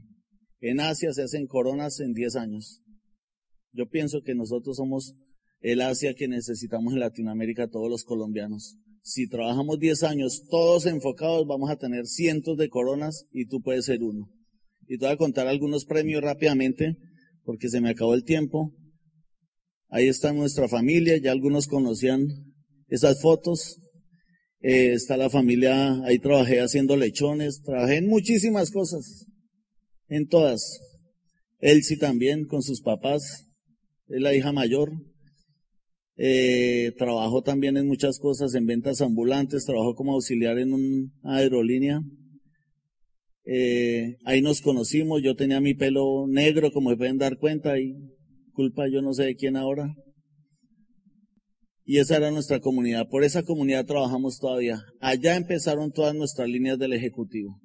En 0.61 0.79
Asia 0.79 1.13
se 1.13 1.23
hacen 1.23 1.47
coronas 1.47 1.99
en 1.99 2.13
10 2.13 2.35
años. 2.35 2.81
Yo 3.71 3.87
pienso 3.87 4.21
que 4.21 4.35
nosotros 4.35 4.77
somos 4.77 5.15
el 5.61 5.81
Asia 5.81 6.13
que 6.13 6.27
necesitamos 6.27 6.93
en 6.93 6.99
Latinoamérica, 6.99 7.67
todos 7.67 7.89
los 7.89 8.03
colombianos. 8.03 8.77
Si 9.01 9.27
trabajamos 9.27 9.79
10 9.79 10.03
años 10.03 10.43
todos 10.49 10.85
enfocados, 10.85 11.47
vamos 11.47 11.69
a 11.69 11.77
tener 11.77 12.05
cientos 12.05 12.57
de 12.57 12.69
coronas 12.69 13.25
y 13.31 13.45
tú 13.47 13.61
puedes 13.61 13.85
ser 13.85 14.03
uno. 14.03 14.29
Y 14.87 14.97
te 14.97 15.05
voy 15.05 15.13
a 15.13 15.17
contar 15.17 15.47
algunos 15.47 15.85
premios 15.85 16.21
rápidamente, 16.21 16.97
porque 17.43 17.69
se 17.69 17.81
me 17.81 17.89
acabó 17.89 18.13
el 18.13 18.23
tiempo. 18.23 18.73
Ahí 19.89 20.07
está 20.07 20.33
nuestra 20.33 20.67
familia, 20.67 21.17
ya 21.17 21.31
algunos 21.31 21.67
conocían 21.67 22.27
esas 22.87 23.21
fotos. 23.21 23.77
Eh, 24.61 24.93
está 24.93 25.15
la 25.15 25.29
familia, 25.29 26.03
ahí 26.03 26.19
trabajé 26.19 26.59
haciendo 26.59 26.97
lechones, 26.97 27.61
trabajé 27.61 27.97
en 27.97 28.07
muchísimas 28.07 28.71
cosas, 28.71 29.25
en 30.07 30.27
todas. 30.27 30.79
Elsie 31.59 31.97
también 31.97 32.45
con 32.45 32.61
sus 32.61 32.81
papás, 32.81 33.47
es 34.07 34.21
la 34.21 34.33
hija 34.33 34.51
mayor. 34.51 34.91
Eh, 36.21 36.91
trabajó 36.97 37.41
también 37.41 37.77
en 37.77 37.87
muchas 37.87 38.19
cosas, 38.19 38.53
en 38.53 38.65
ventas 38.65 38.99
ambulantes, 38.99 39.63
trabajó 39.63 39.95
como 39.95 40.13
auxiliar 40.13 40.59
en 40.59 40.73
una 40.73 41.09
aerolínea. 41.23 42.01
Eh, 43.45 44.17
ahí 44.25 44.41
nos 44.41 44.59
conocimos, 44.59 45.21
yo 45.23 45.37
tenía 45.37 45.61
mi 45.61 45.75
pelo 45.75 46.27
negro, 46.27 46.71
como 46.71 46.89
se 46.89 46.97
pueden 46.97 47.17
dar 47.17 47.37
cuenta, 47.37 47.79
y 47.79 47.95
culpa 48.51 48.89
yo 48.91 49.01
no 49.01 49.13
sé 49.13 49.23
de 49.23 49.35
quién 49.35 49.55
ahora. 49.55 49.95
Y 51.85 51.99
esa 51.99 52.17
era 52.17 52.31
nuestra 52.31 52.59
comunidad. 52.59 53.07
Por 53.09 53.23
esa 53.23 53.43
comunidad 53.43 53.85
trabajamos 53.85 54.39
todavía. 54.39 54.83
Allá 54.99 55.37
empezaron 55.37 55.93
todas 55.93 56.13
nuestras 56.13 56.49
líneas 56.49 56.77
del 56.77 56.91
Ejecutivo. 56.91 57.61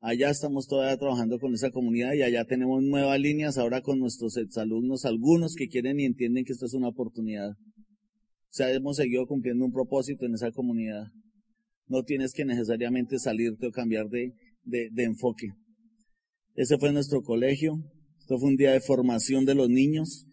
Allá 0.00 0.30
estamos 0.30 0.66
todavía 0.66 0.96
trabajando 0.96 1.38
con 1.38 1.54
esa 1.54 1.70
comunidad 1.70 2.12
y 2.12 2.22
allá 2.22 2.44
tenemos 2.44 2.82
nuevas 2.82 3.18
líneas 3.18 3.56
ahora 3.56 3.80
con 3.80 3.98
nuestros 3.98 4.36
exalumnos, 4.36 5.04
algunos 5.04 5.54
que 5.54 5.68
quieren 5.68 5.98
y 5.98 6.04
entienden 6.04 6.44
que 6.44 6.52
esto 6.52 6.66
es 6.66 6.74
una 6.74 6.88
oportunidad. 6.88 7.50
O 7.50 8.52
sea, 8.56 8.72
hemos 8.72 8.96
seguido 8.96 9.26
cumpliendo 9.26 9.64
un 9.64 9.72
propósito 9.72 10.26
en 10.26 10.34
esa 10.34 10.50
comunidad. 10.50 11.06
No 11.88 12.02
tienes 12.02 12.32
que 12.32 12.44
necesariamente 12.44 13.18
salirte 13.18 13.66
o 13.66 13.70
cambiar 13.70 14.08
de, 14.08 14.32
de, 14.64 14.88
de 14.92 15.04
enfoque. 15.04 15.48
Ese 16.54 16.78
fue 16.78 16.92
nuestro 16.92 17.22
colegio. 17.22 17.74
Esto 18.18 18.38
fue 18.38 18.48
un 18.48 18.56
día 18.56 18.72
de 18.72 18.80
formación 18.80 19.44
de 19.44 19.54
los 19.54 19.68
niños. 19.68 20.26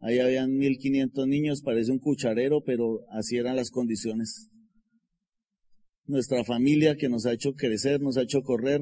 Ahí 0.00 0.18
habían 0.18 0.56
1500 0.56 1.26
niños, 1.26 1.62
parece 1.62 1.90
un 1.90 1.98
cucharero, 1.98 2.62
pero 2.62 3.00
así 3.10 3.36
eran 3.36 3.56
las 3.56 3.70
condiciones. 3.70 4.50
Nuestra 6.08 6.44
familia 6.44 6.96
que 6.96 7.08
nos 7.08 7.26
ha 7.26 7.32
hecho 7.32 7.54
crecer, 7.54 8.00
nos 8.00 8.16
ha 8.16 8.22
hecho 8.22 8.42
correr. 8.42 8.80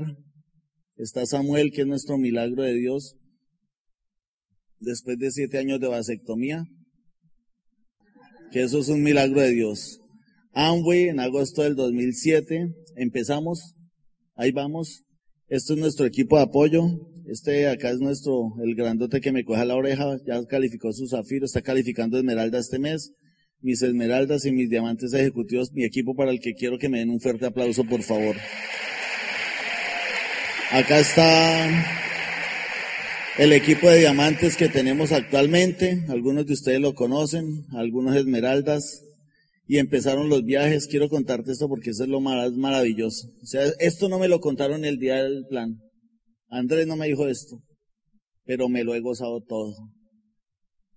Está 0.96 1.24
Samuel, 1.24 1.72
que 1.72 1.80
es 1.80 1.86
nuestro 1.86 2.18
milagro 2.18 2.62
de 2.62 2.74
Dios. 2.74 3.16
Después 4.78 5.18
de 5.18 5.30
siete 5.30 5.56
años 5.58 5.80
de 5.80 5.88
vasectomía, 5.88 6.64
que 8.52 8.62
eso 8.62 8.78
es 8.78 8.88
un 8.88 9.02
milagro 9.02 9.40
de 9.40 9.52
Dios. 9.52 10.00
Amway 10.52 11.08
en 11.08 11.18
agosto 11.18 11.62
del 11.62 11.74
2007 11.74 12.74
empezamos, 12.96 13.74
ahí 14.36 14.52
vamos. 14.52 15.02
Esto 15.48 15.72
es 15.72 15.78
nuestro 15.78 16.04
equipo 16.04 16.36
de 16.36 16.42
apoyo. 16.42 16.82
Este 17.26 17.68
acá 17.68 17.90
es 17.90 18.00
nuestro, 18.00 18.52
el 18.62 18.74
grandote 18.74 19.22
que 19.22 19.32
me 19.32 19.44
coja 19.44 19.64
la 19.64 19.76
oreja, 19.76 20.18
ya 20.26 20.44
calificó 20.44 20.92
su 20.92 21.08
zafiro, 21.08 21.46
está 21.46 21.62
calificando 21.62 22.18
esmeralda 22.18 22.58
este 22.58 22.78
mes. 22.78 23.14
Mis 23.64 23.80
esmeraldas 23.80 24.44
y 24.44 24.52
mis 24.52 24.68
diamantes 24.68 25.14
ejecutivos, 25.14 25.72
mi 25.72 25.84
equipo 25.84 26.14
para 26.14 26.30
el 26.30 26.38
que 26.38 26.52
quiero 26.52 26.78
que 26.78 26.90
me 26.90 26.98
den 26.98 27.08
un 27.08 27.18
fuerte 27.18 27.46
aplauso, 27.46 27.82
por 27.84 28.02
favor. 28.02 28.36
Acá 30.70 31.00
está 31.00 32.04
el 33.38 33.54
equipo 33.54 33.88
de 33.88 34.00
diamantes 34.00 34.56
que 34.56 34.68
tenemos 34.68 35.12
actualmente, 35.12 36.04
algunos 36.10 36.44
de 36.44 36.52
ustedes 36.52 36.78
lo 36.78 36.94
conocen, 36.94 37.64
algunos 37.72 38.14
esmeraldas, 38.16 39.02
y 39.66 39.78
empezaron 39.78 40.28
los 40.28 40.44
viajes. 40.44 40.86
Quiero 40.86 41.08
contarte 41.08 41.52
esto 41.52 41.66
porque 41.66 41.90
eso 41.90 42.04
es 42.04 42.10
lo 42.10 42.20
más 42.20 42.52
maravilloso. 42.52 43.28
O 43.42 43.46
sea, 43.46 43.64
esto 43.78 44.10
no 44.10 44.18
me 44.18 44.28
lo 44.28 44.40
contaron 44.40 44.84
el 44.84 44.98
día 44.98 45.22
del 45.22 45.46
plan. 45.48 45.78
Andrés 46.50 46.86
no 46.86 46.96
me 46.96 47.08
dijo 47.08 47.28
esto, 47.28 47.56
pero 48.44 48.68
me 48.68 48.84
lo 48.84 48.94
he 48.94 49.00
gozado 49.00 49.40
todo. 49.40 49.74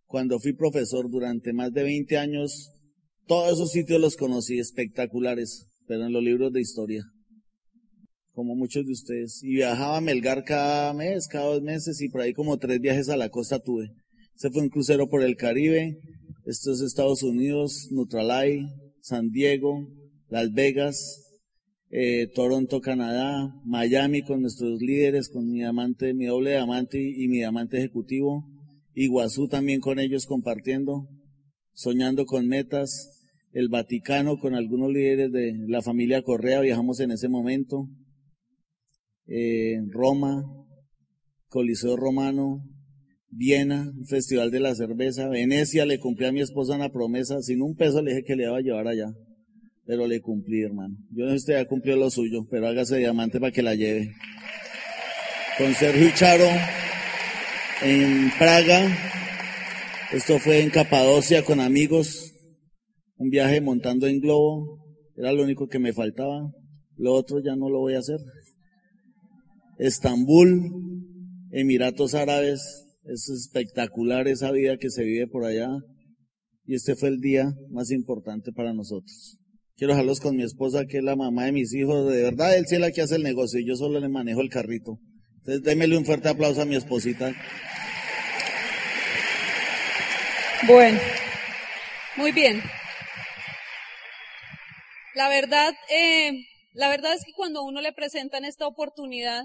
Cuando 0.07 0.39
fui 0.39 0.53
profesor 0.53 1.09
durante 1.09 1.53
más 1.53 1.71
de 1.71 1.83
20 1.83 2.17
años, 2.17 2.71
todos 3.27 3.53
esos 3.53 3.71
sitios 3.71 4.01
los 4.01 4.17
conocí 4.17 4.57
espectaculares, 4.59 5.67
pero 5.85 6.05
en 6.05 6.13
los 6.13 6.23
libros 6.23 6.51
de 6.51 6.61
historia 6.61 7.03
como 8.37 8.55
muchos 8.55 8.85
de 8.85 8.91
ustedes. 8.91 9.41
Y 9.41 9.55
viajaba 9.55 9.97
a 9.97 10.01
Melgar 10.01 10.43
cada 10.43 10.93
mes, 10.93 11.27
cada 11.27 11.45
dos 11.45 11.63
meses, 11.63 11.99
y 12.01 12.09
por 12.09 12.21
ahí 12.21 12.33
como 12.33 12.59
tres 12.59 12.79
viajes 12.79 13.09
a 13.09 13.17
la 13.17 13.29
costa 13.29 13.57
tuve. 13.57 13.89
Se 14.35 14.51
fue 14.51 14.61
un 14.61 14.69
crucero 14.69 15.09
por 15.09 15.23
el 15.23 15.35
Caribe, 15.35 15.97
esto 16.45 16.71
es 16.71 16.81
Estados 16.81 17.23
Unidos, 17.23 17.87
Neutralay, 17.89 18.61
San 19.01 19.31
Diego, 19.31 19.87
Las 20.29 20.53
Vegas, 20.53 21.23
eh, 21.89 22.27
Toronto, 22.35 22.79
Canadá, 22.79 23.51
Miami 23.65 24.21
con 24.21 24.43
nuestros 24.43 24.79
líderes, 24.81 25.29
con 25.29 25.49
mi 25.49 25.63
amante, 25.63 26.13
mi 26.13 26.27
doble 26.27 26.51
diamante 26.51 27.01
y 27.01 27.27
mi 27.27 27.37
diamante 27.37 27.79
ejecutivo, 27.79 28.45
Iguazú 28.99 29.47
también 29.47 29.79
con 29.79 29.99
ellos 29.99 30.25
compartiendo, 30.25 31.07
soñando 31.71 32.25
con 32.25 32.47
metas, 32.47 33.29
el 33.51 33.69
Vaticano 33.69 34.39
con 34.39 34.55
algunos 34.55 34.91
líderes 34.91 35.31
de 35.31 35.53
la 35.67 35.83
familia 35.83 36.23
Correa, 36.23 36.61
viajamos 36.61 36.99
en 36.99 37.11
ese 37.11 37.29
momento, 37.29 37.87
eh, 39.27 39.77
Roma, 39.91 40.43
Coliseo 41.47 41.95
Romano, 41.95 42.63
Viena, 43.29 43.93
Festival 44.09 44.49
de 44.49 44.61
la 44.61 44.73
Cerveza, 44.73 45.29
Venecia, 45.29 45.85
le 45.85 45.99
cumplí 45.99 46.25
a 46.25 46.31
mi 46.31 46.41
esposa 46.41 46.73
una 46.73 46.89
promesa, 46.89 47.39
sin 47.43 47.61
un 47.61 47.75
peso 47.75 48.01
le 48.01 48.15
dije 48.15 48.23
que 48.23 48.35
le 48.35 48.45
iba 48.45 48.57
a 48.57 48.61
llevar 48.61 48.87
allá, 48.87 49.13
pero 49.85 50.07
le 50.07 50.21
cumplí, 50.21 50.63
hermano. 50.63 50.97
Yo 51.11 51.25
no 51.25 51.29
sé 51.29 51.37
si 51.37 51.41
usted 51.43 51.53
ya 51.53 51.67
cumplió 51.67 51.97
lo 51.97 52.09
suyo, 52.09 52.47
pero 52.49 52.67
hágase 52.67 52.97
diamante 52.97 53.39
para 53.39 53.51
que 53.51 53.61
la 53.61 53.75
lleve. 53.75 54.15
Con 55.59 55.71
Sergio 55.75 56.09
Charo, 56.15 56.47
en 57.81 58.31
Praga, 58.37 58.89
esto 60.11 60.39
fue 60.39 60.61
en 60.61 60.69
Capadocia 60.69 61.43
con 61.43 61.59
amigos, 61.59 62.33
un 63.17 63.29
viaje 63.29 63.61
montando 63.61 64.07
en 64.07 64.19
globo, 64.19 64.79
era 65.15 65.31
lo 65.31 65.43
único 65.43 65.67
que 65.67 65.79
me 65.79 65.93
faltaba, 65.93 66.51
lo 66.95 67.13
otro 67.13 67.39
ya 67.43 67.55
no 67.55 67.69
lo 67.69 67.79
voy 67.79 67.93
a 67.93 67.99
hacer. 67.99 68.19
Estambul, 69.77 70.71
Emiratos 71.51 72.15
Árabes, 72.15 72.85
es 73.05 73.29
espectacular 73.29 74.27
esa 74.27 74.51
vida 74.51 74.77
que 74.77 74.89
se 74.89 75.03
vive 75.03 75.27
por 75.27 75.45
allá. 75.45 75.69
Y 76.65 76.75
este 76.75 76.95
fue 76.95 77.09
el 77.09 77.19
día 77.19 77.53
más 77.69 77.91
importante 77.91 78.51
para 78.51 78.73
nosotros. 78.73 79.37
Quiero 79.75 79.93
dejarlos 79.93 80.19
con 80.19 80.35
mi 80.35 80.43
esposa, 80.43 80.85
que 80.85 80.97
es 80.97 81.03
la 81.03 81.15
mamá 81.15 81.45
de 81.45 81.51
mis 81.53 81.73
hijos. 81.73 82.11
De 82.11 82.23
verdad, 82.23 82.57
él 82.57 82.65
sí 82.67 82.75
es 82.75 82.81
la 82.81 82.91
que 82.91 83.01
hace 83.01 83.15
el 83.15 83.23
negocio 83.23 83.61
yo 83.63 83.75
solo 83.75 83.99
le 83.99 84.09
manejo 84.09 84.41
el 84.41 84.49
carrito. 84.49 84.99
Entonces, 85.47 85.63
démele 85.63 85.97
un 85.97 86.03
fuerte 86.03 86.27
aplauso 86.27 86.61
a 86.61 86.65
mi 86.65 86.75
esposita. 86.75 87.33
Bueno, 90.67 90.99
muy 92.17 92.33
bien. 92.33 92.61
La 95.15 95.29
verdad, 95.29 95.73
eh, 95.89 96.33
la 96.73 96.89
verdad 96.89 97.13
es 97.13 97.23
que 97.23 97.31
cuando 97.31 97.63
uno 97.63 97.79
le 97.79 97.93
presentan 97.93 98.43
esta 98.43 98.67
oportunidad, 98.67 99.43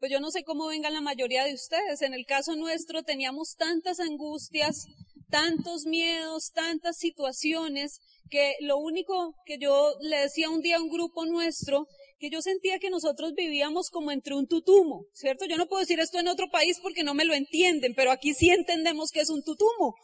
pues 0.00 0.10
yo 0.10 0.18
no 0.18 0.30
sé 0.30 0.44
cómo 0.44 0.66
vengan 0.66 0.94
la 0.94 1.02
mayoría 1.02 1.44
de 1.44 1.52
ustedes. 1.52 2.00
En 2.00 2.14
el 2.14 2.24
caso 2.24 2.56
nuestro 2.56 3.02
teníamos 3.02 3.54
tantas 3.58 4.00
angustias, 4.00 4.86
tantos 5.28 5.84
miedos, 5.84 6.52
tantas 6.54 6.96
situaciones, 6.96 8.00
que 8.30 8.54
lo 8.60 8.78
único 8.78 9.34
que 9.44 9.58
yo 9.58 9.92
le 10.00 10.20
decía 10.20 10.48
un 10.48 10.62
día 10.62 10.78
a 10.78 10.82
un 10.82 10.88
grupo 10.88 11.26
nuestro, 11.26 11.86
que 12.18 12.30
yo 12.30 12.40
sentía 12.42 12.78
que 12.78 12.90
nosotros 12.90 13.32
vivíamos 13.34 13.90
como 13.90 14.10
entre 14.10 14.34
un 14.34 14.46
tutumo, 14.46 15.06
¿cierto? 15.12 15.44
Yo 15.46 15.56
no 15.56 15.66
puedo 15.66 15.80
decir 15.80 16.00
esto 16.00 16.18
en 16.18 16.28
otro 16.28 16.48
país 16.50 16.78
porque 16.82 17.02
no 17.02 17.14
me 17.14 17.24
lo 17.24 17.34
entienden, 17.34 17.94
pero 17.94 18.10
aquí 18.10 18.34
sí 18.34 18.50
entendemos 18.50 19.10
que 19.10 19.20
es 19.20 19.30
un 19.30 19.42
tutumo. 19.42 19.96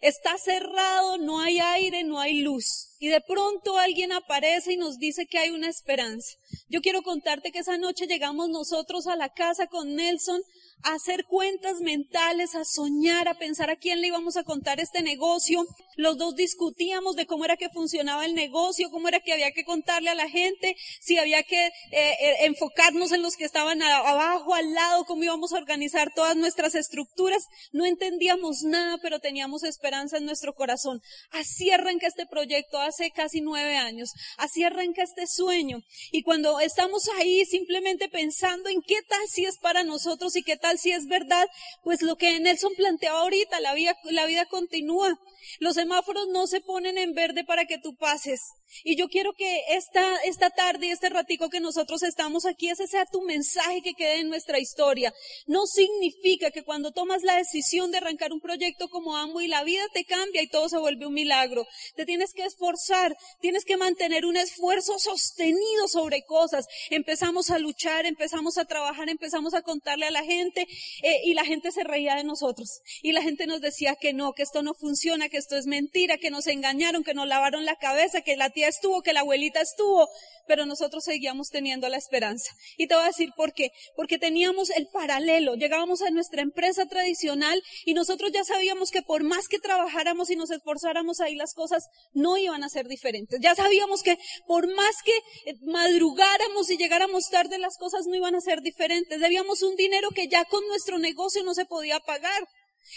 Está 0.00 0.36
cerrado, 0.36 1.16
no 1.16 1.40
hay 1.40 1.60
aire, 1.60 2.04
no 2.04 2.20
hay 2.20 2.42
luz. 2.42 2.90
Y 2.98 3.08
de 3.08 3.22
pronto 3.22 3.78
alguien 3.78 4.12
aparece 4.12 4.74
y 4.74 4.76
nos 4.76 4.98
dice 4.98 5.26
que 5.26 5.38
hay 5.38 5.50
una 5.50 5.68
esperanza. 5.68 6.36
Yo 6.68 6.82
quiero 6.82 7.02
contarte 7.02 7.52
que 7.52 7.60
esa 7.60 7.78
noche 7.78 8.06
llegamos 8.06 8.50
nosotros 8.50 9.06
a 9.06 9.16
la 9.16 9.30
casa 9.30 9.66
con 9.66 9.94
Nelson 9.94 10.42
a 10.82 10.94
hacer 10.94 11.24
cuentas 11.24 11.80
mentales, 11.80 12.54
a 12.54 12.64
soñar, 12.64 13.28
a 13.28 13.34
pensar 13.34 13.70
a 13.70 13.76
quién 13.76 14.00
le 14.00 14.08
íbamos 14.08 14.36
a 14.36 14.44
contar 14.44 14.80
este 14.80 15.02
negocio. 15.02 15.64
Los 15.96 16.18
dos 16.18 16.34
discutíamos 16.34 17.16
de 17.16 17.26
cómo 17.26 17.44
era 17.44 17.56
que 17.56 17.68
funcionaba 17.68 18.24
el 18.24 18.34
negocio, 18.34 18.90
cómo 18.90 19.08
era 19.08 19.20
que 19.20 19.32
había 19.32 19.52
que 19.52 19.64
contarle 19.64 20.10
a 20.10 20.14
la 20.14 20.28
gente, 20.28 20.76
si 21.00 21.18
había 21.18 21.42
que 21.42 21.66
eh, 21.66 21.72
eh, 21.92 22.36
enfocarnos 22.40 23.12
en 23.12 23.22
los 23.22 23.36
que 23.36 23.44
estaban 23.44 23.80
abajo, 23.82 24.54
al 24.54 24.74
lado, 24.74 25.04
cómo 25.04 25.22
íbamos 25.22 25.52
a 25.52 25.58
organizar 25.58 26.12
todas 26.14 26.36
nuestras 26.36 26.74
estructuras. 26.74 27.44
No 27.72 27.86
entendíamos 27.86 28.62
nada, 28.62 28.98
pero 29.00 29.20
teníamos 29.20 29.62
esperanza 29.62 30.18
en 30.18 30.26
nuestro 30.26 30.54
corazón. 30.54 31.00
Así 31.30 31.70
arranca 31.70 32.06
este 32.06 32.26
proyecto 32.26 32.78
hace 32.78 33.10
casi 33.10 33.40
nueve 33.40 33.76
años. 33.76 34.10
Así 34.36 34.64
arranca 34.64 35.02
este 35.02 35.26
sueño. 35.26 35.78
Y 36.10 36.22
cuando 36.22 36.60
estamos 36.60 37.08
ahí 37.18 37.44
simplemente 37.44 38.08
pensando 38.08 38.68
en 38.68 38.82
qué 38.82 39.02
tal 39.08 39.22
si 39.28 39.44
es 39.44 39.58
para 39.58 39.84
nosotros 39.84 40.34
y 40.36 40.42
qué 40.42 40.56
tal 40.56 40.63
si 40.76 40.90
es 40.90 41.06
verdad, 41.06 41.46
pues 41.82 42.02
lo 42.02 42.16
que 42.16 42.40
Nelson 42.40 42.72
planteaba 42.76 43.20
ahorita, 43.20 43.60
la 43.60 43.74
vida, 43.74 43.96
la 44.04 44.26
vida 44.26 44.46
continúa. 44.46 45.18
Los 45.60 45.74
semáforos 45.74 46.28
no 46.28 46.46
se 46.46 46.60
ponen 46.60 46.98
en 46.98 47.12
verde 47.12 47.44
para 47.44 47.66
que 47.66 47.78
tú 47.78 47.94
pases. 47.96 48.40
Y 48.82 48.96
yo 48.96 49.08
quiero 49.08 49.34
que 49.34 49.62
esta, 49.68 50.16
esta 50.24 50.50
tarde 50.50 50.86
y 50.86 50.90
este 50.90 51.08
ratico 51.08 51.48
que 51.48 51.60
nosotros 51.60 52.02
estamos 52.02 52.44
aquí, 52.44 52.68
ese 52.68 52.86
sea 52.86 53.06
tu 53.06 53.22
mensaje 53.22 53.82
que 53.82 53.94
quede 53.94 54.20
en 54.20 54.28
nuestra 54.28 54.58
historia. 54.58 55.12
No 55.46 55.66
significa 55.66 56.50
que 56.50 56.64
cuando 56.64 56.92
tomas 56.92 57.22
la 57.22 57.36
decisión 57.36 57.90
de 57.90 57.98
arrancar 57.98 58.32
un 58.32 58.40
proyecto 58.40 58.88
como 58.88 59.16
Amo 59.16 59.40
y 59.40 59.46
la 59.46 59.62
vida 59.64 59.84
te 59.92 60.04
cambia 60.04 60.42
y 60.42 60.48
todo 60.48 60.68
se 60.68 60.78
vuelve 60.78 61.06
un 61.06 61.14
milagro. 61.14 61.66
Te 61.94 62.04
tienes 62.04 62.32
que 62.32 62.44
esforzar, 62.44 63.16
tienes 63.40 63.64
que 63.64 63.76
mantener 63.76 64.24
un 64.26 64.36
esfuerzo 64.36 64.98
sostenido 64.98 65.86
sobre 65.86 66.24
cosas. 66.24 66.66
Empezamos 66.90 67.50
a 67.50 67.58
luchar, 67.58 68.06
empezamos 68.06 68.58
a 68.58 68.64
trabajar, 68.64 69.08
empezamos 69.08 69.54
a 69.54 69.62
contarle 69.62 70.06
a 70.06 70.10
la 70.10 70.24
gente 70.24 70.53
eh, 70.62 71.20
y 71.24 71.34
la 71.34 71.44
gente 71.44 71.72
se 71.72 71.84
reía 71.84 72.14
de 72.14 72.24
nosotros. 72.24 72.80
Y 73.02 73.12
la 73.12 73.22
gente 73.22 73.46
nos 73.46 73.60
decía 73.60 73.96
que 73.96 74.12
no, 74.12 74.32
que 74.32 74.42
esto 74.42 74.62
no 74.62 74.74
funciona, 74.74 75.28
que 75.28 75.36
esto 75.36 75.56
es 75.56 75.66
mentira, 75.66 76.18
que 76.18 76.30
nos 76.30 76.46
engañaron, 76.46 77.04
que 77.04 77.14
nos 77.14 77.26
lavaron 77.26 77.64
la 77.64 77.76
cabeza, 77.76 78.22
que 78.22 78.36
la 78.36 78.50
tía 78.50 78.68
estuvo, 78.68 79.02
que 79.02 79.12
la 79.12 79.20
abuelita 79.20 79.60
estuvo, 79.60 80.08
pero 80.46 80.66
nosotros 80.66 81.04
seguíamos 81.04 81.48
teniendo 81.50 81.88
la 81.88 81.96
esperanza. 81.96 82.54
Y 82.76 82.86
te 82.86 82.94
voy 82.94 83.04
a 83.04 83.08
decir 83.08 83.30
por 83.36 83.52
qué. 83.52 83.70
Porque 83.96 84.18
teníamos 84.18 84.70
el 84.70 84.86
paralelo, 84.88 85.54
llegábamos 85.54 86.02
a 86.02 86.10
nuestra 86.10 86.42
empresa 86.42 86.86
tradicional 86.86 87.62
y 87.84 87.94
nosotros 87.94 88.30
ya 88.32 88.44
sabíamos 88.44 88.90
que 88.90 89.02
por 89.02 89.22
más 89.24 89.48
que 89.48 89.58
trabajáramos 89.58 90.30
y 90.30 90.36
nos 90.36 90.50
esforzáramos 90.50 91.20
ahí 91.20 91.34
las 91.34 91.54
cosas 91.54 91.88
no 92.12 92.36
iban 92.36 92.62
a 92.64 92.68
ser 92.68 92.86
diferentes. 92.86 93.40
Ya 93.40 93.54
sabíamos 93.54 94.02
que 94.02 94.18
por 94.46 94.72
más 94.74 94.96
que 95.04 95.16
eh, 95.50 95.54
madrugáramos 95.62 96.70
y 96.70 96.76
llegáramos 96.76 97.28
tarde 97.30 97.58
las 97.58 97.76
cosas 97.78 98.06
no 98.06 98.14
iban 98.14 98.34
a 98.34 98.40
ser 98.40 98.60
diferentes. 98.60 99.20
Debíamos 99.20 99.62
un 99.62 99.76
dinero 99.76 100.10
que 100.10 100.28
ya 100.28 100.43
con 100.44 100.66
nuestro 100.68 100.98
negocio 100.98 101.42
no 101.44 101.54
se 101.54 101.64
podía 101.64 102.00
pagar. 102.00 102.48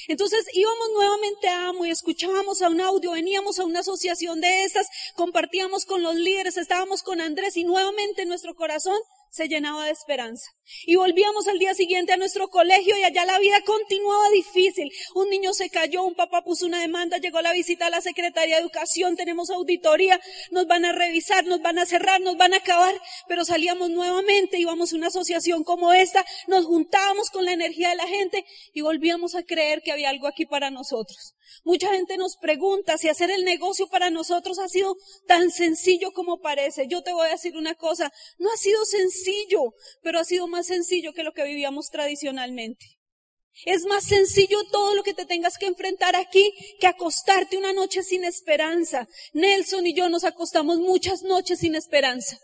Entonces 0.07 0.45
íbamos 0.53 0.89
nuevamente 0.93 1.47
a 1.47 1.69
Amo 1.69 1.85
y 1.85 1.91
escuchábamos 1.91 2.61
a 2.61 2.69
un 2.69 2.81
audio, 2.81 3.11
veníamos 3.11 3.59
a 3.59 3.65
una 3.65 3.79
asociación 3.79 4.41
de 4.41 4.63
estas, 4.63 4.87
compartíamos 5.15 5.85
con 5.85 6.03
los 6.03 6.15
líderes, 6.15 6.57
estábamos 6.57 7.03
con 7.03 7.21
Andrés 7.21 7.55
y 7.57 7.63
nuevamente 7.63 8.25
nuestro 8.25 8.53
corazón 8.55 8.97
se 9.31 9.47
llenaba 9.47 9.85
de 9.85 9.91
esperanza. 9.91 10.56
Y 10.85 10.95
volvíamos 10.95 11.47
al 11.47 11.59
día 11.59 11.73
siguiente 11.73 12.13
a 12.13 12.17
nuestro 12.17 12.49
colegio 12.49 12.97
y 12.97 13.03
allá 13.03 13.25
la 13.25 13.39
vida 13.39 13.61
continuaba 13.65 14.29
difícil. 14.29 14.91
Un 15.15 15.29
niño 15.29 15.53
se 15.53 15.69
cayó, 15.69 16.03
un 16.03 16.15
papá 16.15 16.43
puso 16.43 16.65
una 16.65 16.81
demanda, 16.81 17.17
llegó 17.17 17.41
la 17.41 17.53
visita 17.53 17.87
a 17.87 17.89
la 17.89 18.01
Secretaría 18.01 18.55
de 18.55 18.61
Educación, 18.61 19.15
tenemos 19.15 19.49
auditoría, 19.49 20.19
nos 20.51 20.67
van 20.67 20.85
a 20.85 20.91
revisar, 20.91 21.45
nos 21.45 21.61
van 21.61 21.79
a 21.79 21.85
cerrar, 21.85 22.21
nos 22.21 22.37
van 22.37 22.53
a 22.53 22.57
acabar, 22.57 22.93
pero 23.27 23.45
salíamos 23.45 23.89
nuevamente, 23.89 24.59
íbamos 24.59 24.93
a 24.93 24.97
una 24.97 25.07
asociación 25.07 25.63
como 25.63 25.93
esta, 25.93 26.25
nos 26.47 26.65
juntábamos 26.65 27.29
con 27.29 27.45
la 27.45 27.53
energía 27.53 27.89
de 27.89 27.95
la 27.95 28.07
gente 28.07 28.45
y 28.73 28.81
volvíamos 28.81 29.35
a 29.35 29.43
creer 29.43 29.81
que 29.81 29.91
había 29.91 30.09
algo 30.09 30.27
aquí 30.27 30.45
para 30.45 30.69
nosotros. 30.69 31.33
Mucha 31.63 31.93
gente 31.93 32.17
nos 32.17 32.37
pregunta 32.37 32.97
si 32.97 33.09
hacer 33.09 33.31
el 33.31 33.43
negocio 33.43 33.87
para 33.87 34.09
nosotros 34.09 34.59
ha 34.59 34.67
sido 34.67 34.95
tan 35.27 35.49
sencillo 35.51 36.11
como 36.11 36.39
parece. 36.39 36.87
Yo 36.87 37.01
te 37.03 37.13
voy 37.13 37.27
a 37.27 37.31
decir 37.31 37.55
una 37.55 37.75
cosa, 37.75 38.11
no 38.37 38.51
ha 38.51 38.57
sido 38.57 38.83
sencillo, 38.85 39.73
pero 40.01 40.19
ha 40.19 40.23
sido 40.23 40.47
más 40.47 40.56
sencillo 40.63 41.13
que 41.13 41.23
lo 41.23 41.33
que 41.33 41.43
vivíamos 41.43 41.89
tradicionalmente. 41.89 42.97
Es 43.65 43.85
más 43.85 44.03
sencillo 44.03 44.63
todo 44.71 44.93
lo 44.93 45.03
que 45.03 45.13
te 45.13 45.25
tengas 45.25 45.57
que 45.57 45.65
enfrentar 45.65 46.15
aquí 46.15 46.53
que 46.79 46.87
acostarte 46.87 47.57
una 47.57 47.73
noche 47.73 48.03
sin 48.03 48.23
esperanza. 48.23 49.07
Nelson 49.33 49.87
y 49.87 49.95
yo 49.95 50.09
nos 50.09 50.23
acostamos 50.23 50.77
muchas 50.79 51.23
noches 51.23 51.59
sin 51.59 51.75
esperanza. 51.75 52.37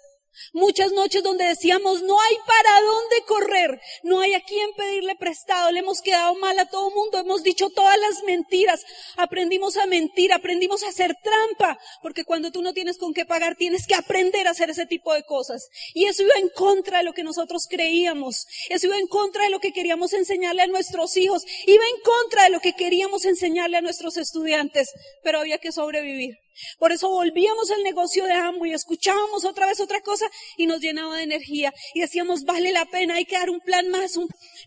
Muchas 0.54 0.92
noches 0.92 1.24
donde 1.24 1.46
decíamos, 1.46 2.02
no 2.02 2.20
hay 2.20 2.36
para 2.46 2.82
dónde 2.82 3.26
correr, 3.26 3.82
no 4.04 4.20
hay 4.22 4.34
a 4.34 4.44
quién 4.44 4.70
pedirle 4.76 5.16
prestado, 5.16 5.72
le 5.72 5.80
hemos 5.80 6.02
quedado 6.02 6.36
mal 6.36 6.58
a 6.60 6.70
todo 6.70 6.92
mundo, 6.92 7.20
hemos 7.20 7.44
dicho 7.44 7.70
todas 7.70 7.98
las 8.00 8.24
mentiras, 8.24 8.86
aprendimos 9.16 9.78
a 9.78 9.86
mentir, 9.86 10.34
aprendimos 10.34 10.84
a 10.84 10.90
hacer 10.90 11.16
trampa, 11.24 11.80
porque 12.02 12.26
cuando 12.26 12.52
tú 12.52 12.62
no 12.62 12.74
tienes 12.74 12.98
con 12.98 13.14
qué 13.14 13.26
pagar, 13.26 13.56
tienes 13.56 13.88
que 13.88 13.96
aprender 13.96 14.48
a 14.48 14.52
hacer 14.52 14.70
ese 14.70 14.86
tipo 14.86 15.14
de 15.14 15.24
cosas. 15.24 15.70
Y 15.94 16.06
eso 16.06 16.24
iba 16.24 16.36
en 16.36 16.50
contra 16.50 17.00
de 17.00 17.04
lo 17.04 17.14
que 17.14 17.24
nosotros 17.24 17.68
creíamos, 17.70 18.48
eso 18.70 18.88
iba 18.88 18.98
en 18.98 19.08
contra 19.08 19.46
de 19.46 19.50
lo 19.50 19.60
que 19.60 19.72
queríamos 19.72 20.14
enseñarle 20.14 20.64
a 20.64 20.68
nuestros 20.68 21.16
hijos, 21.18 21.46
iba 21.66 21.84
en 21.84 22.02
contra 22.02 22.44
de 22.44 22.50
lo 22.50 22.60
que 22.60 22.74
queríamos 22.74 23.26
enseñarle 23.26 23.78
a 23.78 23.82
nuestros 23.82 24.18
estudiantes, 24.18 24.92
pero 25.24 25.40
había 25.40 25.58
que 25.58 25.72
sobrevivir. 25.72 26.43
Por 26.80 26.92
eso 26.92 27.10
volvíamos 27.10 27.72
al 27.72 27.84
negocio 27.84 28.26
de 28.26 28.34
Amo 28.34 28.66
y 28.66 28.74
escuchábamos 28.74 29.46
otra 29.46 29.68
vez 29.68 29.80
otra 29.80 30.02
cosa 30.02 30.30
y 30.58 30.68
nos 30.68 30.82
llenaba 30.82 31.18
de 31.18 31.24
energía 31.24 31.74
y 31.94 32.02
decíamos, 32.02 32.44
vale 32.44 32.72
la 32.72 32.86
pena, 32.86 33.16
hay 33.16 33.26
que 33.26 33.38
dar 33.38 33.50
un 33.50 33.60
plan 33.60 33.90
más. 33.90 34.18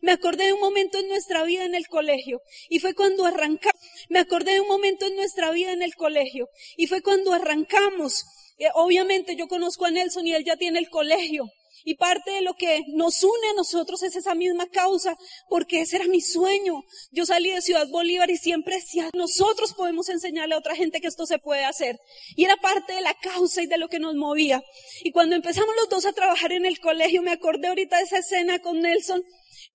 Me 0.02 0.12
acordé 0.12 0.46
de 0.46 0.52
un 0.52 0.60
momento 0.60 0.98
en 0.98 1.08
nuestra 1.08 1.44
vida 1.44 1.64
en 1.64 1.74
el 1.74 1.86
colegio 1.88 2.40
y 2.68 2.78
fue 2.78 2.94
cuando 2.94 3.24
arrancamos. 3.24 3.80
Me 4.08 4.18
acordé 4.18 4.54
de 4.54 4.60
un 4.60 4.68
momento 4.68 5.06
en 5.06 5.16
nuestra 5.16 5.50
vida 5.50 5.72
en 5.72 5.82
el 5.82 5.94
colegio 5.94 6.48
y 6.76 6.86
fue 6.86 7.02
cuando 7.02 7.32
arrancamos. 7.32 8.24
Eh, 8.58 8.68
obviamente 8.74 9.36
yo 9.36 9.48
conozco 9.48 9.84
a 9.84 9.90
Nelson 9.90 10.26
y 10.26 10.32
él 10.32 10.44
ya 10.44 10.56
tiene 10.56 10.78
el 10.78 10.88
colegio. 10.88 11.44
Y 11.88 11.94
parte 11.94 12.32
de 12.32 12.42
lo 12.42 12.54
que 12.54 12.82
nos 12.88 13.22
une 13.22 13.48
a 13.52 13.54
nosotros 13.54 14.02
es 14.02 14.16
esa 14.16 14.34
misma 14.34 14.66
causa, 14.68 15.16
porque 15.48 15.82
ese 15.82 15.94
era 15.94 16.08
mi 16.08 16.20
sueño. 16.20 16.82
Yo 17.12 17.24
salí 17.24 17.52
de 17.52 17.62
Ciudad 17.62 17.86
Bolívar 17.86 18.28
y 18.28 18.36
siempre 18.36 18.74
decía, 18.74 19.08
nosotros 19.14 19.72
podemos 19.72 20.08
enseñarle 20.08 20.56
a 20.56 20.58
otra 20.58 20.74
gente 20.74 21.00
que 21.00 21.06
esto 21.06 21.26
se 21.26 21.38
puede 21.38 21.64
hacer. 21.64 22.00
Y 22.34 22.44
era 22.44 22.56
parte 22.56 22.92
de 22.92 23.02
la 23.02 23.14
causa 23.14 23.62
y 23.62 23.66
de 23.66 23.78
lo 23.78 23.88
que 23.88 24.00
nos 24.00 24.16
movía. 24.16 24.64
Y 25.04 25.12
cuando 25.12 25.36
empezamos 25.36 25.76
los 25.76 25.88
dos 25.88 26.06
a 26.06 26.12
trabajar 26.12 26.50
en 26.50 26.66
el 26.66 26.80
colegio, 26.80 27.22
me 27.22 27.30
acordé 27.30 27.68
ahorita 27.68 27.98
de 27.98 28.02
esa 28.02 28.18
escena 28.18 28.58
con 28.58 28.80
Nelson, 28.80 29.22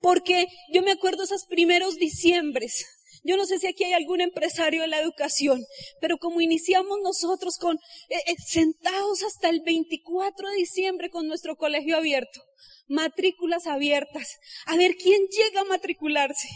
porque 0.01 0.47
yo 0.73 0.81
me 0.81 0.91
acuerdo 0.91 1.23
esos 1.23 1.45
primeros 1.45 1.95
diciembres 1.95 2.85
yo 3.23 3.37
no 3.37 3.45
sé 3.45 3.59
si 3.59 3.67
aquí 3.67 3.83
hay 3.83 3.93
algún 3.93 4.21
empresario 4.21 4.81
de 4.81 4.87
la 4.87 4.99
educación, 4.99 5.63
pero 5.99 6.17
como 6.17 6.41
iniciamos 6.41 6.99
nosotros 7.03 7.57
con 7.57 7.77
eh, 8.09 8.15
eh, 8.27 8.35
sentados 8.45 9.23
hasta 9.23 9.49
el 9.49 9.61
24 9.61 10.49
de 10.49 10.55
diciembre 10.55 11.09
con 11.09 11.27
nuestro 11.27 11.55
colegio 11.55 11.97
abierto, 11.97 12.41
matrículas 12.87 13.67
abiertas, 13.67 14.37
a 14.65 14.75
ver 14.75 14.95
quién 14.95 15.21
llega 15.27 15.61
a 15.61 15.65
matricularse. 15.65 16.49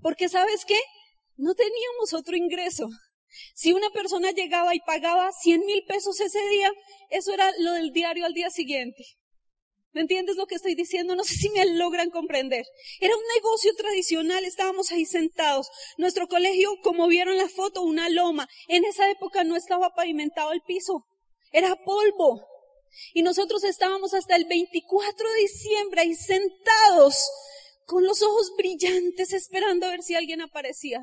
Porque 0.00 0.28
sabes 0.28 0.64
qué? 0.64 0.80
No 1.36 1.54
teníamos 1.54 2.14
otro 2.14 2.36
ingreso. 2.36 2.88
Si 3.54 3.72
una 3.72 3.90
persona 3.90 4.30
llegaba 4.30 4.74
y 4.74 4.80
pagaba 4.80 5.30
100 5.32 5.60
mil 5.66 5.84
pesos 5.86 6.20
ese 6.20 6.40
día, 6.48 6.70
eso 7.10 7.32
era 7.32 7.50
lo 7.58 7.72
del 7.72 7.92
diario 7.92 8.24
al 8.26 8.34
día 8.34 8.50
siguiente. 8.50 9.04
¿Me 9.92 10.00
entiendes 10.00 10.36
lo 10.36 10.46
que 10.46 10.54
estoy 10.54 10.74
diciendo? 10.74 11.14
No 11.14 11.22
sé 11.22 11.34
si 11.34 11.50
me 11.50 11.66
logran 11.66 12.08
comprender. 12.08 12.64
Era 12.98 13.14
un 13.14 13.22
negocio 13.34 13.74
tradicional, 13.76 14.44
estábamos 14.44 14.90
ahí 14.90 15.04
sentados. 15.04 15.68
Nuestro 15.98 16.28
colegio, 16.28 16.70
como 16.82 17.08
vieron 17.08 17.36
la 17.36 17.48
foto, 17.48 17.82
una 17.82 18.08
loma. 18.08 18.48
En 18.68 18.84
esa 18.86 19.10
época 19.10 19.44
no 19.44 19.54
estaba 19.54 19.94
pavimentado 19.94 20.52
el 20.52 20.62
piso, 20.62 21.04
era 21.52 21.76
polvo. 21.76 22.46
Y 23.12 23.22
nosotros 23.22 23.64
estábamos 23.64 24.14
hasta 24.14 24.36
el 24.36 24.46
24 24.46 25.30
de 25.30 25.40
diciembre 25.40 26.00
ahí 26.00 26.14
sentados, 26.14 27.14
con 27.84 28.04
los 28.04 28.22
ojos 28.22 28.52
brillantes, 28.56 29.34
esperando 29.34 29.86
a 29.86 29.90
ver 29.90 30.02
si 30.02 30.14
alguien 30.14 30.40
aparecía. 30.40 31.00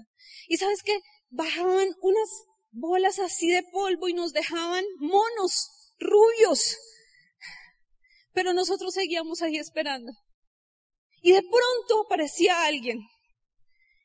Y 0.48 0.58
sabes 0.58 0.82
qué? 0.82 1.00
Bajaban 1.30 1.90
unas 2.02 2.30
bolas 2.72 3.20
así 3.20 3.50
de 3.52 3.64
polvo 3.72 4.08
y 4.08 4.14
nos 4.14 4.34
dejaban 4.34 4.84
monos, 5.00 5.92
rubios 6.00 6.78
pero 8.34 8.54
nosotros 8.54 8.94
seguíamos 8.94 9.42
ahí 9.42 9.58
esperando. 9.58 10.12
Y 11.22 11.32
de 11.32 11.42
pronto 11.42 12.06
aparecía 12.06 12.64
alguien 12.64 13.00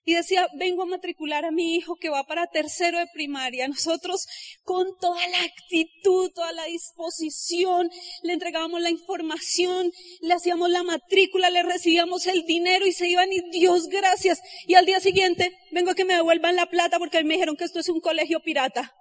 y 0.06 0.14
decía, 0.14 0.48
vengo 0.58 0.82
a 0.82 0.86
matricular 0.86 1.46
a 1.46 1.50
mi 1.50 1.76
hijo 1.76 1.96
que 1.96 2.10
va 2.10 2.24
para 2.24 2.46
tercero 2.46 2.98
de 2.98 3.06
primaria. 3.14 3.66
Nosotros 3.68 4.26
con 4.62 4.86
toda 4.98 5.26
la 5.28 5.42
actitud, 5.42 6.30
toda 6.34 6.52
la 6.52 6.64
disposición, 6.64 7.90
le 8.22 8.34
entregábamos 8.34 8.82
la 8.82 8.90
información, 8.90 9.90
le 10.20 10.34
hacíamos 10.34 10.68
la 10.68 10.82
matrícula, 10.82 11.48
le 11.48 11.62
recibíamos 11.62 12.26
el 12.26 12.44
dinero 12.44 12.86
y 12.86 12.92
se 12.92 13.08
iban 13.08 13.32
y 13.32 13.40
Dios 13.50 13.86
gracias. 13.88 14.40
Y 14.66 14.74
al 14.74 14.84
día 14.84 15.00
siguiente, 15.00 15.56
vengo 15.72 15.92
a 15.92 15.94
que 15.94 16.04
me 16.04 16.14
devuelvan 16.14 16.56
la 16.56 16.66
plata 16.66 16.98
porque 16.98 17.24
me 17.24 17.34
dijeron 17.34 17.56
que 17.56 17.64
esto 17.64 17.80
es 17.80 17.88
un 17.88 18.00
colegio 18.00 18.40
pirata. 18.40 18.92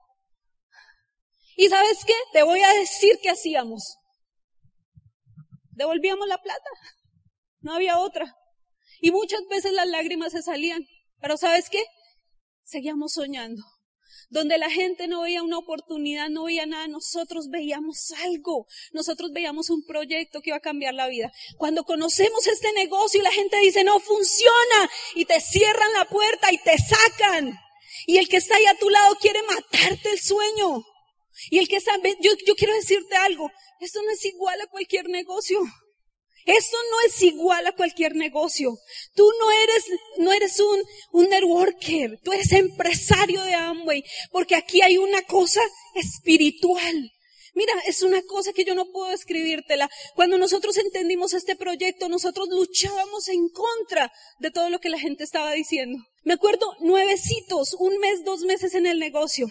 Y 1.58 1.68
sabes 1.68 2.06
qué? 2.06 2.16
Te 2.32 2.44
voy 2.44 2.62
a 2.62 2.74
decir 2.76 3.20
qué 3.22 3.30
hacíamos 3.30 3.98
devolvíamos 5.76 6.28
la 6.28 6.38
plata. 6.38 6.70
No 7.62 7.74
había 7.74 8.00
otra. 8.00 8.36
Y 9.02 9.12
muchas 9.12 9.42
veces 9.50 9.74
las 9.74 9.88
lágrimas 9.88 10.32
se 10.32 10.42
salían. 10.42 10.86
Pero 11.20 11.38
¿sabes 11.38 11.70
qué? 11.70 11.84
Seguíamos 12.64 13.14
soñando. 13.14 13.64
Donde 14.30 14.58
la 14.58 14.70
gente 14.70 15.08
no 15.08 15.22
veía 15.22 15.44
una 15.44 15.58
oportunidad, 15.58 16.30
no 16.30 16.46
veía 16.46 16.66
nada, 16.66 16.88
nosotros 16.88 17.50
veíamos 17.50 18.12
algo. 18.24 18.66
Nosotros 18.92 19.32
veíamos 19.32 19.70
un 19.70 19.86
proyecto 19.86 20.42
que 20.42 20.50
iba 20.50 20.58
a 20.58 20.62
cambiar 20.62 20.94
la 20.94 21.08
vida. 21.08 21.32
Cuando 21.58 21.84
conocemos 21.84 22.48
este 22.48 22.72
negocio 22.74 23.20
y 23.20 23.24
la 23.24 23.32
gente 23.32 23.60
dice, 23.60 23.84
no 23.84 24.00
funciona, 24.00 24.90
y 25.16 25.26
te 25.26 25.40
cierran 25.40 25.94
la 25.94 26.06
puerta 26.06 26.52
y 26.52 26.58
te 26.58 26.78
sacan. 26.78 27.60
Y 28.08 28.18
el 28.18 28.28
que 28.28 28.38
está 28.38 28.56
ahí 28.56 28.66
a 28.66 28.78
tu 28.78 28.90
lado 28.90 29.16
quiere 29.16 29.42
matarte 29.44 30.12
el 30.12 30.20
sueño. 30.20 30.84
Y 31.50 31.60
el 31.60 31.68
que 31.68 31.78
está, 31.78 31.94
yo, 32.22 32.32
yo 32.46 32.56
quiero 32.56 32.74
decirte 32.74 33.16
algo, 33.16 33.52
esto 33.84 34.02
no 34.02 34.12
es 34.12 34.26
igual 34.26 34.60
a 34.62 34.68
cualquier 34.68 35.10
negocio. 35.10 35.60
Esto 36.46 36.78
no 36.92 37.08
es 37.08 37.22
igual 37.22 37.66
a 37.68 37.76
cualquier 37.76 38.16
negocio. 38.16 38.78
Tú 39.16 39.30
no 39.40 39.52
eres, 39.52 39.86
no 40.18 40.34
eres 40.34 40.60
un, 40.60 40.84
un 41.12 41.30
networker, 41.30 42.20
tú 42.22 42.34
eres 42.34 42.52
empresario 42.52 43.42
de 43.44 43.56
Amway, 43.56 44.04
porque 44.32 44.56
aquí 44.56 44.82
hay 44.82 44.98
una 44.98 45.22
cosa 45.24 45.62
espiritual. 45.96 47.12
Mira, 47.56 47.74
es 47.86 48.02
una 48.02 48.22
cosa 48.24 48.52
que 48.52 48.66
yo 48.66 48.74
no 48.74 48.92
puedo 48.92 49.12
escribírtela. 49.12 49.90
Cuando 50.16 50.38
nosotros 50.38 50.76
entendimos 50.78 51.34
este 51.34 51.56
proyecto, 51.56 52.10
nosotros 52.10 52.50
luchábamos 52.50 53.28
en 53.30 53.48
contra 53.50 54.12
de 54.40 54.52
todo 54.52 54.70
lo 54.70 54.80
que 54.80 54.90
la 54.90 55.00
gente 55.00 55.24
estaba 55.24 55.54
diciendo. 55.54 56.04
Me 56.24 56.34
acuerdo, 56.34 56.74
nuevecitos, 56.80 57.76
un 57.80 58.00
mes, 58.00 58.24
dos 58.26 58.42
meses 58.42 58.74
en 58.74 58.88
el 58.88 59.00
negocio 59.00 59.48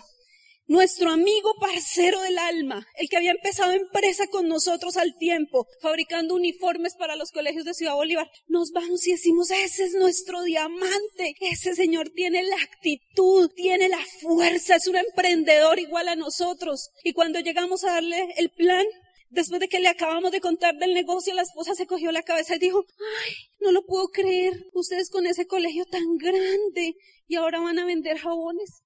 nuestro 0.67 1.11
amigo 1.11 1.55
parcero 1.61 2.21
del 2.23 2.39
alma, 2.39 2.87
el 2.97 3.09
que 3.09 3.17
había 3.17 3.33
empezado 3.33 3.73
empresa 3.73 4.27
con 4.29 4.49
nosotros 4.49 4.97
al 4.97 5.17
tiempo, 5.19 5.67
fabricando 5.81 6.35
uniformes 6.35 6.95
para 6.97 7.17
los 7.17 7.31
colegios 7.31 7.65
de 7.65 7.75
Ciudad 7.75 7.95
Bolívar, 7.95 8.31
nos 8.47 8.71
vamos 8.73 9.07
y 9.07 9.13
decimos, 9.13 9.51
ese 9.51 9.85
es 9.85 9.95
nuestro 9.95 10.43
diamante, 10.43 11.35
ese 11.41 11.75
señor 11.75 12.11
tiene 12.11 12.43
la 12.43 12.57
actitud, 12.57 13.51
tiene 13.55 13.89
la 13.89 14.03
fuerza, 14.21 14.77
es 14.77 14.87
un 14.87 14.97
emprendedor 14.97 15.79
igual 15.79 16.09
a 16.09 16.17
nosotros. 16.17 16.91
Y 17.05 17.13
cuando 17.13 17.41
llegamos 17.41 17.85
a 17.85 17.93
darle 17.93 18.35
el 18.37 18.51
plan, 18.51 18.87
Después 19.33 19.61
de 19.61 19.69
que 19.69 19.81
le 19.81 19.89
acabamos 19.89 20.31
de 20.31 20.43
contar 20.43 20.77
del 20.77 20.93
negocio, 20.93 21.33
la 21.33 21.41
esposa 21.41 21.75
se 21.75 21.87
cogió 21.87 22.13
la 22.13 22.23
cabeza 22.23 22.57
y 22.57 22.59
dijo, 22.59 22.85
ay, 23.25 23.33
no 23.61 23.73
lo 23.73 23.83
puedo 23.87 24.09
creer, 24.09 24.67
ustedes 24.75 25.09
con 25.09 25.25
ese 25.25 25.47
colegio 25.47 25.87
tan 25.87 26.19
grande 26.19 26.97
y 27.29 27.37
ahora 27.37 27.59
van 27.59 27.79
a 27.79 27.87
vender 27.87 28.19
jabones. 28.19 28.83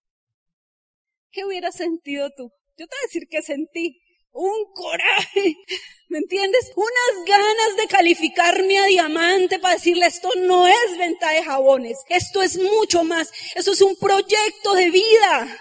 ¿Qué 1.36 1.44
hubieras 1.44 1.76
sentido 1.76 2.30
tú? 2.34 2.50
Yo 2.78 2.86
te 2.86 2.96
voy 2.96 2.98
a 2.98 3.06
decir 3.08 3.28
que 3.28 3.42
sentí. 3.42 4.00
un 4.32 4.72
coraje, 4.72 5.54
¿me 6.08 6.16
entiendes? 6.16 6.72
Unas 6.74 7.26
ganas 7.26 7.76
de 7.76 7.86
calificarme 7.88 8.78
a 8.78 8.86
diamante 8.86 9.58
para 9.58 9.74
decirle 9.74 10.06
esto 10.06 10.30
no 10.38 10.66
es 10.66 10.96
venta 10.98 11.32
de 11.32 11.42
jabones, 11.42 11.98
esto 12.08 12.40
es 12.40 12.56
mucho 12.56 13.04
más, 13.04 13.30
esto 13.54 13.72
es 13.72 13.82
un 13.82 13.96
proyecto 13.96 14.72
de 14.72 14.88
vida. 14.88 15.60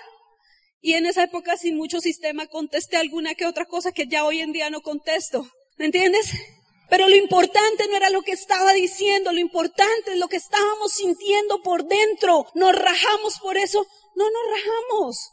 Y 0.79 0.93
en 0.93 1.07
esa 1.07 1.23
época 1.23 1.57
sin 1.57 1.75
mucho 1.75 1.99
sistema 1.99 2.47
contesté 2.47 2.95
alguna 2.95 3.35
que 3.35 3.45
otra 3.45 3.65
cosa 3.65 3.91
que 3.91 4.07
ya 4.07 4.23
hoy 4.23 4.39
en 4.39 4.53
día 4.53 4.69
no 4.69 4.79
contesto, 4.79 5.45
¿me 5.77 5.87
entiendes? 5.87 6.31
Pero 6.89 7.09
lo 7.09 7.17
importante 7.17 7.85
no 7.89 7.97
era 7.97 8.09
lo 8.11 8.21
que 8.21 8.31
estaba 8.31 8.71
diciendo, 8.71 9.33
lo 9.33 9.39
importante 9.39 10.13
es 10.13 10.19
lo 10.19 10.29
que 10.29 10.37
estábamos 10.37 10.93
sintiendo 10.93 11.61
por 11.61 11.83
dentro. 11.83 12.45
Nos 12.53 12.73
rajamos 12.73 13.39
por 13.39 13.57
eso, 13.57 13.85
no 14.15 14.29
nos 14.29 14.43
rajamos. 14.51 15.31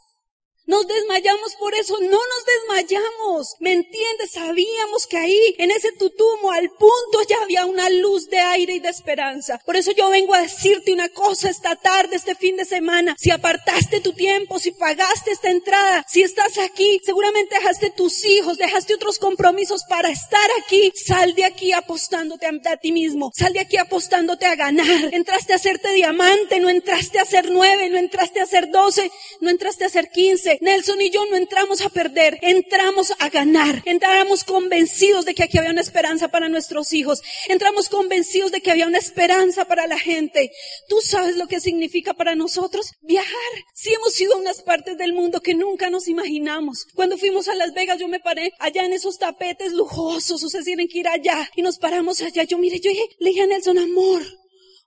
Nos 0.65 0.87
desmayamos 0.87 1.55
por 1.55 1.75
eso, 1.75 1.97
no 1.99 2.09
nos 2.09 2.45
desmayamos. 2.45 3.55
¿Me 3.59 3.73
entiendes? 3.73 4.31
Sabíamos 4.31 5.07
que 5.07 5.17
ahí, 5.17 5.55
en 5.57 5.71
ese 5.71 5.91
tutumo, 5.91 6.51
al 6.51 6.69
punto 6.69 7.21
ya 7.27 7.35
había 7.43 7.65
una 7.65 7.89
luz 7.89 8.29
de 8.29 8.39
aire 8.39 8.75
y 8.75 8.79
de 8.79 8.87
esperanza. 8.87 9.59
Por 9.65 9.75
eso 9.75 9.91
yo 9.91 10.09
vengo 10.09 10.33
a 10.33 10.41
decirte 10.41 10.93
una 10.93 11.09
cosa 11.09 11.49
esta 11.49 11.75
tarde, 11.75 12.15
este 12.15 12.35
fin 12.35 12.55
de 12.55 12.63
semana. 12.63 13.13
Si 13.19 13.29
apartaste 13.29 13.99
tu 13.99 14.13
tiempo, 14.13 14.57
si 14.57 14.71
pagaste 14.71 15.31
esta 15.31 15.49
entrada, 15.49 16.05
si 16.07 16.23
estás 16.23 16.57
aquí, 16.57 17.01
seguramente 17.03 17.55
dejaste 17.55 17.89
tus 17.89 18.23
hijos, 18.23 18.57
dejaste 18.57 18.95
otros 18.95 19.19
compromisos 19.19 19.83
para 19.89 20.09
estar 20.09 20.49
aquí. 20.63 20.93
Sal 20.95 21.35
de 21.35 21.43
aquí 21.43 21.73
apostándote 21.73 22.45
a, 22.45 22.51
a 22.71 22.77
ti 22.77 22.93
mismo. 22.93 23.31
Sal 23.35 23.51
de 23.51 23.59
aquí 23.59 23.75
apostándote 23.75 24.45
a 24.45 24.55
ganar. 24.55 25.13
Entraste 25.13 25.51
a 25.51 25.57
hacerte 25.57 25.91
diamante, 25.91 26.61
no 26.61 26.69
entraste 26.69 27.19
a 27.19 27.25
ser 27.25 27.51
nueve, 27.51 27.89
no 27.89 27.97
entraste 27.97 28.39
a 28.39 28.45
ser 28.45 28.71
doce, 28.71 29.11
no 29.41 29.49
entraste 29.49 29.83
a 29.83 29.89
ser 29.89 30.09
quince 30.09 30.52
Nelson 30.61 31.01
y 31.01 31.09
yo 31.09 31.25
no 31.25 31.35
entramos 31.35 31.81
a 31.81 31.89
perder, 31.89 32.39
entramos 32.41 33.13
a 33.19 33.29
ganar. 33.29 33.81
Entramos 33.85 34.43
convencidos 34.43 35.25
de 35.25 35.35
que 35.35 35.43
aquí 35.43 35.57
había 35.57 35.71
una 35.71 35.81
esperanza 35.81 36.29
para 36.29 36.49
nuestros 36.49 36.93
hijos. 36.93 37.21
Entramos 37.47 37.89
convencidos 37.89 38.51
de 38.51 38.61
que 38.61 38.71
había 38.71 38.87
una 38.87 38.97
esperanza 38.97 39.65
para 39.65 39.87
la 39.87 39.97
gente. 39.97 40.51
¿Tú 40.87 41.01
sabes 41.01 41.37
lo 41.37 41.47
que 41.47 41.59
significa 41.59 42.13
para 42.13 42.35
nosotros 42.35 42.91
viajar? 43.01 43.33
Sí 43.73 43.93
hemos 43.93 44.19
ido 44.19 44.35
a 44.35 44.39
unas 44.39 44.61
partes 44.61 44.97
del 44.97 45.13
mundo 45.13 45.41
que 45.41 45.55
nunca 45.55 45.89
nos 45.89 46.07
imaginamos. 46.07 46.85
Cuando 46.93 47.17
fuimos 47.17 47.47
a 47.47 47.55
Las 47.55 47.73
Vegas, 47.73 47.99
yo 47.99 48.07
me 48.07 48.19
paré 48.19 48.53
allá 48.59 48.85
en 48.85 48.93
esos 48.93 49.17
tapetes 49.17 49.73
lujosos. 49.73 50.43
Ustedes 50.43 50.65
tienen 50.65 50.87
que 50.87 50.99
ir 50.99 51.07
allá. 51.07 51.49
Y 51.55 51.61
nos 51.61 51.77
paramos 51.77 52.21
allá. 52.21 52.43
Yo 52.43 52.57
mire, 52.57 52.79
yo 52.79 52.89
dije, 52.89 53.07
le 53.19 53.29
dije 53.29 53.41
a 53.41 53.47
Nelson, 53.47 53.77
amor, 53.77 54.23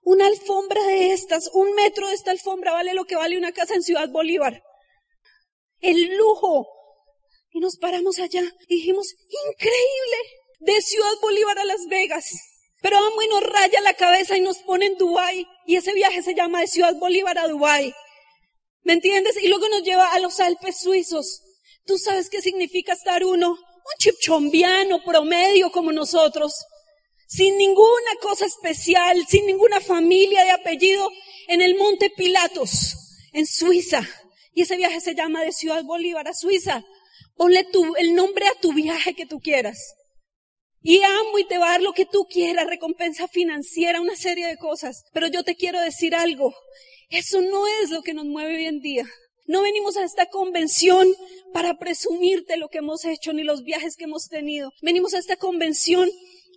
una 0.03 0.27
alfombra 0.27 0.81
de 0.87 1.13
estas, 1.13 1.49
un 1.53 1.73
metro 1.75 2.07
de 2.07 2.13
esta 2.13 2.31
alfombra 2.31 2.71
vale 2.71 2.93
lo 2.93 3.05
que 3.05 3.15
vale 3.15 3.37
una 3.37 3.51
casa 3.51 3.75
en 3.75 3.83
Ciudad 3.83 4.09
Bolívar 4.09 4.63
el 5.81 6.17
lujo. 6.17 6.67
Y 7.51 7.59
nos 7.59 7.77
paramos 7.77 8.19
allá 8.19 8.43
y 8.67 8.75
dijimos, 8.75 9.13
increíble, 9.49 10.17
de 10.59 10.81
Ciudad 10.81 11.13
Bolívar 11.21 11.59
a 11.59 11.65
Las 11.65 11.85
Vegas. 11.87 12.25
Pero 12.81 12.97
vamos 13.01 13.23
y 13.23 13.27
nos 13.27 13.43
raya 13.43 13.81
la 13.81 13.93
cabeza 13.93 14.37
y 14.37 14.41
nos 14.41 14.59
pone 14.59 14.85
en 14.85 14.97
Dubái. 14.97 15.47
Y 15.65 15.75
ese 15.75 15.93
viaje 15.93 16.21
se 16.21 16.35
llama 16.35 16.61
de 16.61 16.67
Ciudad 16.67 16.95
Bolívar 16.95 17.37
a 17.37 17.47
Dubái. 17.47 17.93
¿Me 18.83 18.93
entiendes? 18.93 19.35
Y 19.41 19.47
luego 19.47 19.67
nos 19.69 19.83
lleva 19.83 20.11
a 20.11 20.19
los 20.19 20.39
Alpes 20.39 20.79
suizos. 20.79 21.41
¿Tú 21.85 21.97
sabes 21.97 22.29
qué 22.29 22.41
significa 22.41 22.93
estar 22.93 23.23
uno? 23.23 23.51
Un 23.51 23.97
chipchombiano 23.99 25.03
promedio 25.03 25.71
como 25.71 25.91
nosotros. 25.91 26.53
Sin 27.27 27.57
ninguna 27.57 28.15
cosa 28.21 28.45
especial, 28.45 29.25
sin 29.27 29.45
ninguna 29.45 29.81
familia 29.81 30.43
de 30.45 30.51
apellido, 30.51 31.09
en 31.47 31.61
el 31.61 31.75
Monte 31.75 32.09
Pilatos, 32.09 32.95
en 33.33 33.45
Suiza. 33.45 34.07
Y 34.57 34.63
ese 34.63 34.75
viaje 34.75 34.99
se 35.01 35.13
llama 35.13 35.43
de 35.43 35.51
Ciudad 35.51 35.83
Bolívar 35.83 36.27
a 36.27 36.33
Suiza. 36.33 36.83
Ponle 37.35 37.63
tu, 37.63 37.95
el 37.95 38.15
nombre 38.15 38.47
a 38.47 38.59
tu 38.59 38.73
viaje 38.73 39.13
que 39.13 39.27
tú 39.27 39.39
quieras. 39.39 39.77
Y 40.81 40.99
amo 41.03 41.37
y 41.37 41.45
te 41.45 41.59
va 41.59 41.67
a 41.67 41.71
dar 41.73 41.83
lo 41.83 41.93
que 41.93 42.07
tú 42.07 42.25
quieras, 42.27 42.65
recompensa 42.65 43.27
financiera, 43.27 44.01
una 44.01 44.15
serie 44.15 44.47
de 44.47 44.57
cosas. 44.57 45.03
Pero 45.13 45.27
yo 45.27 45.43
te 45.43 45.53
quiero 45.53 45.79
decir 45.79 46.15
algo. 46.15 46.55
Eso 47.11 47.39
no 47.39 47.67
es 47.83 47.91
lo 47.91 48.01
que 48.01 48.15
nos 48.15 48.25
mueve 48.25 48.55
hoy 48.55 48.65
en 48.65 48.79
día. 48.79 49.05
No 49.45 49.61
venimos 49.61 49.95
a 49.95 50.03
esta 50.03 50.25
convención 50.25 51.07
para 51.53 51.77
presumirte 51.77 52.57
lo 52.57 52.69
que 52.69 52.79
hemos 52.79 53.05
hecho 53.05 53.33
ni 53.33 53.43
los 53.43 53.61
viajes 53.61 53.95
que 53.95 54.05
hemos 54.05 54.27
tenido. 54.27 54.71
Venimos 54.81 55.13
a 55.13 55.19
esta 55.19 55.35
convención 55.35 56.09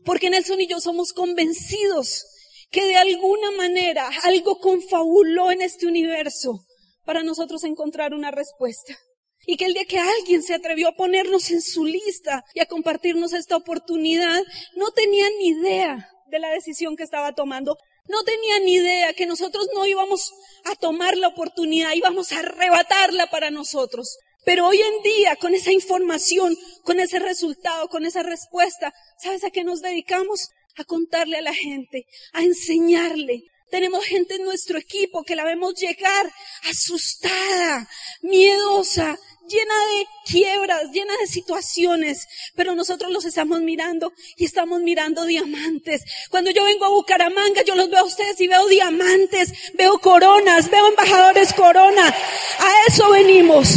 porque 0.07 0.30
Nelson 0.30 0.62
y 0.62 0.68
yo 0.68 0.80
somos 0.80 1.12
convencidos 1.12 2.24
que 2.70 2.82
de 2.82 2.96
alguna 2.96 3.51
manera 3.51 4.09
algo 4.22 4.59
confabuló 4.59 5.51
en 5.51 5.61
este 5.61 5.86
universo 5.86 6.64
para 7.11 7.24
nosotros 7.24 7.64
encontrar 7.64 8.14
una 8.14 8.30
respuesta. 8.30 8.96
Y 9.44 9.56
que 9.56 9.64
el 9.64 9.74
día 9.74 9.84
que 9.84 9.98
alguien 9.98 10.44
se 10.44 10.54
atrevió 10.54 10.86
a 10.90 10.94
ponernos 10.94 11.50
en 11.50 11.61
su 11.61 11.84
lista 11.84 12.44
y 12.54 12.61
a 12.61 12.66
compartirnos 12.66 13.32
esta 13.32 13.56
oportunidad, 13.56 14.40
no 14.76 14.92
tenía 14.92 15.28
ni 15.40 15.48
idea 15.48 16.08
de 16.28 16.38
la 16.38 16.50
decisión 16.50 16.94
que 16.94 17.02
estaba 17.02 17.32
tomando. 17.32 17.76
No 18.06 18.22
tenía 18.22 18.61
ni 18.61 18.74
idea 18.74 19.12
que 19.12 19.26
nosotros 19.26 19.66
no 19.74 19.86
íbamos 19.86 20.30
a 20.66 20.76
tomar 20.76 21.16
la 21.16 21.26
oportunidad, 21.26 21.94
íbamos 21.94 22.30
a 22.30 22.38
arrebatarla 22.38 23.28
para 23.28 23.50
nosotros. 23.50 24.16
Pero 24.44 24.68
hoy 24.68 24.80
en 24.80 25.02
día, 25.02 25.34
con 25.34 25.52
esa 25.52 25.72
información, 25.72 26.56
con 26.84 27.00
ese 27.00 27.18
resultado, 27.18 27.88
con 27.88 28.06
esa 28.06 28.22
respuesta, 28.22 28.94
¿sabes 29.18 29.42
a 29.42 29.50
qué 29.50 29.64
nos 29.64 29.82
dedicamos? 29.82 30.50
A 30.76 30.84
contarle 30.84 31.38
a 31.38 31.42
la 31.42 31.54
gente, 31.54 32.06
a 32.34 32.44
enseñarle, 32.44 33.42
tenemos 33.70 34.04
gente 34.04 34.34
en 34.34 34.44
nuestro 34.44 34.78
equipo 34.78 35.24
que 35.24 35.36
la 35.36 35.44
vemos 35.44 35.74
llegar 35.74 36.32
asustada, 36.68 37.88
miedosa, 38.22 39.18
llena 39.49 39.74
de 39.93 40.07
quiebras, 40.24 40.91
llena 40.93 41.16
de 41.20 41.26
situaciones, 41.26 42.28
pero 42.55 42.74
nosotros 42.74 43.11
los 43.11 43.24
estamos 43.24 43.61
mirando 43.61 44.12
y 44.36 44.45
estamos 44.45 44.80
mirando 44.80 45.24
diamantes. 45.24 46.03
Cuando 46.30 46.51
yo 46.51 46.64
vengo 46.64 46.84
a 46.84 46.91
Bucaramanga, 46.91 47.62
yo 47.62 47.74
los 47.74 47.91
veo 47.91 48.01
a 48.01 48.05
ustedes 48.05 48.41
y 48.41 48.49
veo 48.49 48.66
diamantes, 48.68 49.53
veo 49.74 49.99
coronas, 49.99 50.70
veo 50.70 50.88
embajadores 50.88 51.53
corona. 51.53 52.07
A 52.07 52.72
eso 52.88 53.11
venimos. 53.11 53.68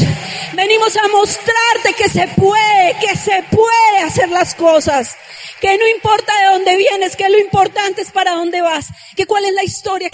Venimos 0.53 0.95
a 0.97 1.07
mostrarte 1.07 1.93
que 1.97 2.09
se 2.09 2.27
puede, 2.27 2.95
que 2.99 3.15
se 3.17 3.43
puede 3.49 3.99
hacer 4.03 4.29
las 4.29 4.53
cosas 4.55 5.15
que 5.63 5.77
no 5.77 5.87
importa 5.87 6.33
de 6.39 6.57
dónde 6.57 6.75
vienes, 6.75 7.15
que 7.15 7.29
lo 7.29 7.39
importante 7.39 8.01
es 8.01 8.11
para 8.11 8.31
dónde 8.31 8.61
vas, 8.61 8.87
que 9.15 9.25
cuál 9.25 9.45
es 9.45 9.53
la 9.53 9.63
historia. 9.63 10.11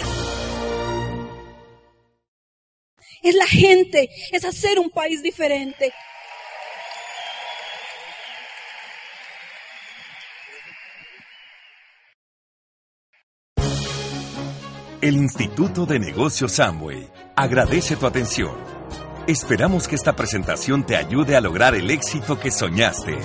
Es 3.22 3.34
la 3.34 3.46
gente, 3.46 4.08
es 4.32 4.44
hacer 4.44 4.78
un 4.78 4.90
país 4.90 5.22
diferente. 5.22 5.92
El 15.02 15.16
Instituto 15.16 15.86
de 15.86 15.98
Negocios 15.98 16.52
Samway 16.52 17.08
agradece 17.34 17.96
tu 17.96 18.06
atención. 18.06 18.52
Esperamos 19.26 19.88
que 19.88 19.94
esta 19.94 20.14
presentación 20.14 20.84
te 20.84 20.94
ayude 20.94 21.36
a 21.36 21.40
lograr 21.40 21.74
el 21.74 21.90
éxito 21.90 22.38
que 22.38 22.50
soñaste. 22.50 23.16